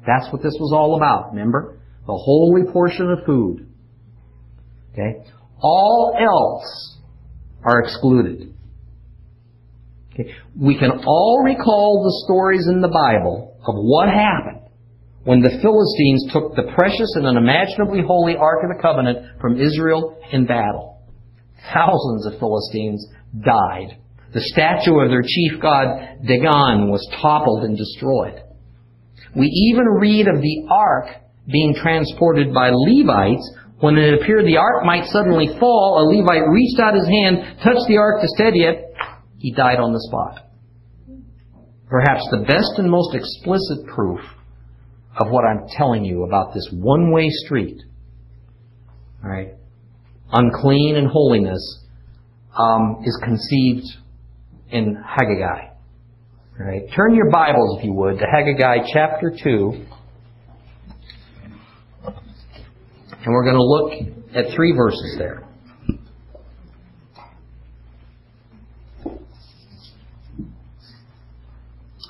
That's 0.06 0.32
what 0.32 0.42
this 0.42 0.56
was 0.58 0.72
all 0.74 0.96
about, 0.96 1.32
remember? 1.32 1.78
The 2.06 2.16
holy 2.16 2.70
portion 2.72 3.10
of 3.10 3.24
food. 3.24 3.68
Okay? 4.92 5.24
All 5.60 6.16
else 6.18 6.98
are 7.62 7.80
excluded. 7.80 8.53
Okay? 10.14 10.32
We 10.58 10.78
can 10.78 10.90
all 11.06 11.42
recall 11.44 12.02
the 12.04 12.24
stories 12.26 12.66
in 12.68 12.80
the 12.80 12.88
Bible 12.88 13.58
of 13.66 13.74
what 13.76 14.08
happened 14.08 14.60
when 15.24 15.40
the 15.40 15.58
Philistines 15.60 16.32
took 16.32 16.54
the 16.54 16.70
precious 16.74 17.14
and 17.16 17.26
unimaginably 17.26 18.02
holy 18.06 18.36
Ark 18.36 18.60
of 18.62 18.76
the 18.76 18.82
Covenant 18.82 19.40
from 19.40 19.60
Israel 19.60 20.18
in 20.32 20.46
battle. 20.46 21.00
Thousands 21.72 22.26
of 22.26 22.38
Philistines 22.38 23.06
died. 23.44 23.96
The 24.34 24.42
statue 24.42 25.00
of 25.00 25.10
their 25.10 25.22
chief 25.22 25.60
god 25.62 26.20
Dagon 26.26 26.90
was 26.90 27.06
toppled 27.22 27.64
and 27.64 27.76
destroyed. 27.76 28.42
We 29.34 29.46
even 29.46 29.86
read 29.86 30.28
of 30.28 30.40
the 30.40 30.66
ark 30.70 31.06
being 31.50 31.74
transported 31.74 32.52
by 32.52 32.70
Levites. 32.72 33.50
When 33.80 33.96
it 33.96 34.20
appeared 34.20 34.46
the 34.46 34.58
ark 34.58 34.84
might 34.84 35.06
suddenly 35.06 35.48
fall, 35.58 35.98
a 36.00 36.04
Levite 36.08 36.48
reached 36.48 36.80
out 36.80 36.94
his 36.94 37.06
hand, 37.06 37.58
touched 37.62 37.86
the 37.88 37.96
ark 37.96 38.20
to 38.22 38.28
steady 38.28 38.64
it. 38.64 38.93
He 39.44 39.52
died 39.52 39.78
on 39.78 39.92
the 39.92 40.00
spot. 40.00 40.38
Perhaps 41.86 42.26
the 42.30 42.46
best 42.48 42.78
and 42.78 42.90
most 42.90 43.14
explicit 43.14 43.86
proof 43.94 44.20
of 45.20 45.30
what 45.30 45.44
I'm 45.44 45.68
telling 45.76 46.02
you 46.02 46.24
about 46.24 46.54
this 46.54 46.66
one-way 46.72 47.28
street. 47.44 47.82
All 49.22 49.28
right, 49.28 49.52
unclean 50.32 50.96
and 50.96 51.06
holiness 51.06 51.84
um, 52.58 53.02
is 53.04 53.20
conceived 53.22 53.84
in 54.70 54.96
Haggai. 54.96 55.68
All 56.58 56.66
right, 56.66 56.88
turn 56.96 57.14
your 57.14 57.30
Bibles, 57.30 57.80
if 57.80 57.84
you 57.84 57.92
would, 57.92 58.20
to 58.20 58.24
Haggai 58.24 58.78
chapter 58.94 59.30
two, 59.30 59.84
and 62.02 63.26
we're 63.26 63.44
going 63.44 63.56
to 63.56 63.62
look 63.62 63.92
at 64.34 64.54
three 64.56 64.72
verses 64.74 65.16
there. 65.18 65.43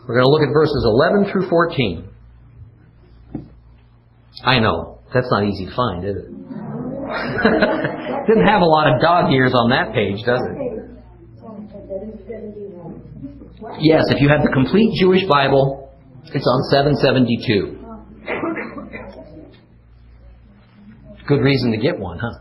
We're 0.06 0.16
going 0.16 0.26
to 0.26 0.30
look 0.30 0.42
at 0.42 0.52
verses 0.52 0.84
11 0.84 1.32
through 1.32 1.48
14. 1.48 2.08
I 4.44 4.58
know. 4.58 4.98
That's 5.14 5.30
not 5.30 5.44
easy 5.44 5.66
to 5.66 5.74
find, 5.74 6.04
is 6.04 6.16
it? 6.16 6.28
Didn't 8.26 8.46
have 8.46 8.60
a 8.60 8.66
lot 8.66 8.92
of 8.92 9.00
dog 9.00 9.32
ears 9.32 9.54
on 9.54 9.70
that 9.70 9.94
page, 9.94 10.22
does 10.26 10.40
it? 10.42 10.64
Yes, 13.80 14.04
if 14.10 14.20
you 14.20 14.28
have 14.28 14.42
the 14.42 14.50
complete 14.52 14.92
Jewish 15.00 15.24
Bible, 15.26 15.90
it's 16.26 16.46
on 16.46 16.62
772. 16.70 17.78
Good 21.26 21.40
reason 21.40 21.70
to 21.72 21.78
get 21.78 21.98
one, 21.98 22.18
huh? 22.18 22.38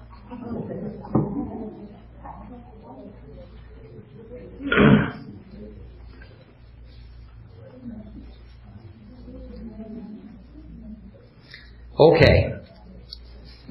Okay. 12.04 12.54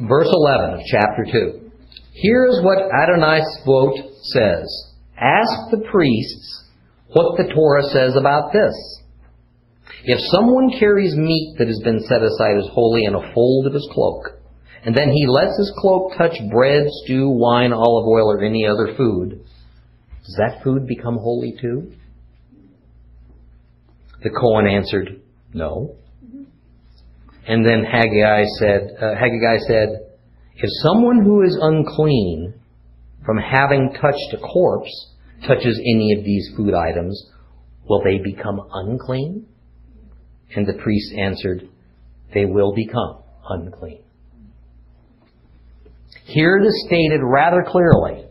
Verse 0.09 0.29
11 0.31 0.75
of 0.75 0.81
chapter 0.91 1.27
2. 1.31 1.71
Here's 2.15 2.61
what 2.63 2.79
Adonai 2.79 3.41
Tzva'ot 3.41 4.11
says. 4.23 4.93
Ask 5.19 5.71
the 5.71 5.85
priests 5.91 6.65
what 7.09 7.37
the 7.37 7.53
Torah 7.53 7.85
says 7.85 8.17
about 8.17 8.53
this. 8.53 8.75
If 10.05 10.19
someone 10.33 10.79
carries 10.79 11.15
meat 11.15 11.57
that 11.59 11.69
has 11.69 11.81
been 11.85 12.01
set 12.01 12.23
aside 12.23 12.57
as 12.57 12.71
holy 12.73 13.05
in 13.05 13.15
a 13.15 13.35
fold 13.35 13.67
of 13.67 13.75
his 13.75 13.89
cloak, 13.93 14.41
and 14.85 14.97
then 14.97 15.11
he 15.11 15.27
lets 15.27 15.57
his 15.59 15.73
cloak 15.77 16.17
touch 16.17 16.37
bread, 16.51 16.87
stew, 17.05 17.29
wine, 17.29 17.73
olive 17.73 18.07
oil, 18.09 18.33
or 18.33 18.43
any 18.43 18.67
other 18.67 18.95
food, 18.97 19.45
does 20.25 20.37
that 20.39 20.63
food 20.65 20.87
become 20.87 21.19
holy 21.19 21.55
too? 21.61 21.93
The 24.23 24.31
Kohen 24.31 24.67
answered, 24.67 25.21
No. 25.53 25.97
And 27.47 27.67
then 27.67 27.85
Haggai 27.85 28.45
said, 28.59 28.97
uh, 29.01 29.15
Haggai 29.15 29.59
said, 29.67 29.89
if 30.57 30.71
someone 30.83 31.25
who 31.25 31.43
is 31.43 31.59
unclean 31.61 32.55
from 33.25 33.39
having 33.39 33.93
touched 34.01 34.35
a 34.35 34.39
corpse 34.39 35.15
touches 35.47 35.79
any 35.79 36.15
of 36.19 36.25
these 36.25 36.53
food 36.57 36.75
items, 36.75 37.31
will 37.89 38.03
they 38.03 38.19
become 38.19 38.61
unclean? 38.73 39.47
And 40.55 40.67
the 40.67 40.75
priest 40.75 41.13
answered, 41.19 41.69
they 42.33 42.45
will 42.45 42.75
become 42.75 43.23
unclean. 43.49 44.03
Here 46.25 46.59
it 46.59 46.67
is 46.67 46.85
stated 46.87 47.21
rather 47.23 47.65
clearly 47.67 48.27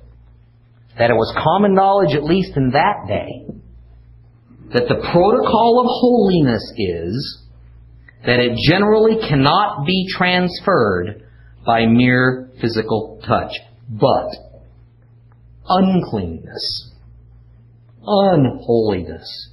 that 0.98 1.10
it 1.10 1.16
was 1.16 1.34
common 1.38 1.74
knowledge, 1.74 2.16
at 2.16 2.24
least 2.24 2.56
in 2.56 2.72
that 2.72 3.08
day, 3.08 3.46
that 4.74 4.88
the 4.88 5.02
protocol 5.12 5.82
of 5.82 5.88
holiness 5.90 6.64
is 6.78 7.41
that 8.26 8.40
it 8.40 8.58
generally 8.70 9.18
cannot 9.28 9.86
be 9.86 10.08
transferred 10.16 11.24
by 11.66 11.86
mere 11.86 12.52
physical 12.62 13.22
touch. 13.28 13.54
But 13.90 14.30
uncleanness, 15.68 16.92
unholiness, 18.06 19.50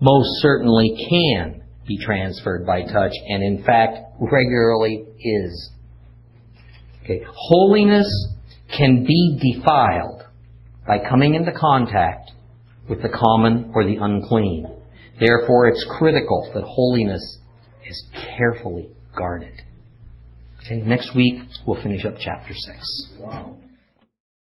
most 0.00 0.28
certainly 0.40 1.06
can 1.08 1.62
be 1.86 1.98
transferred 1.98 2.66
by 2.66 2.82
touch, 2.82 3.12
and 3.28 3.42
in 3.42 3.64
fact 3.64 3.98
regularly 4.20 5.04
is. 5.18 5.70
Okay. 7.02 7.22
Holiness 7.26 8.08
can 8.76 9.04
be 9.04 9.38
defiled 9.54 10.22
by 10.86 10.98
coming 10.98 11.34
into 11.34 11.52
contact 11.52 12.30
with 12.88 13.02
the 13.02 13.08
common 13.08 13.72
or 13.74 13.84
the 13.84 13.96
unclean. 13.96 14.66
Therefore, 15.18 15.68
it's 15.68 15.86
critical 15.98 16.50
that 16.54 16.64
holiness 16.64 17.38
is 17.86 18.04
carefully 18.36 18.88
guarded. 19.16 19.62
Okay, 20.64 20.80
next 20.80 21.14
week 21.14 21.42
we'll 21.66 21.82
finish 21.82 22.04
up 22.04 22.14
chapter 22.18 22.54
6. 22.54 23.12
Wow. 23.20 23.56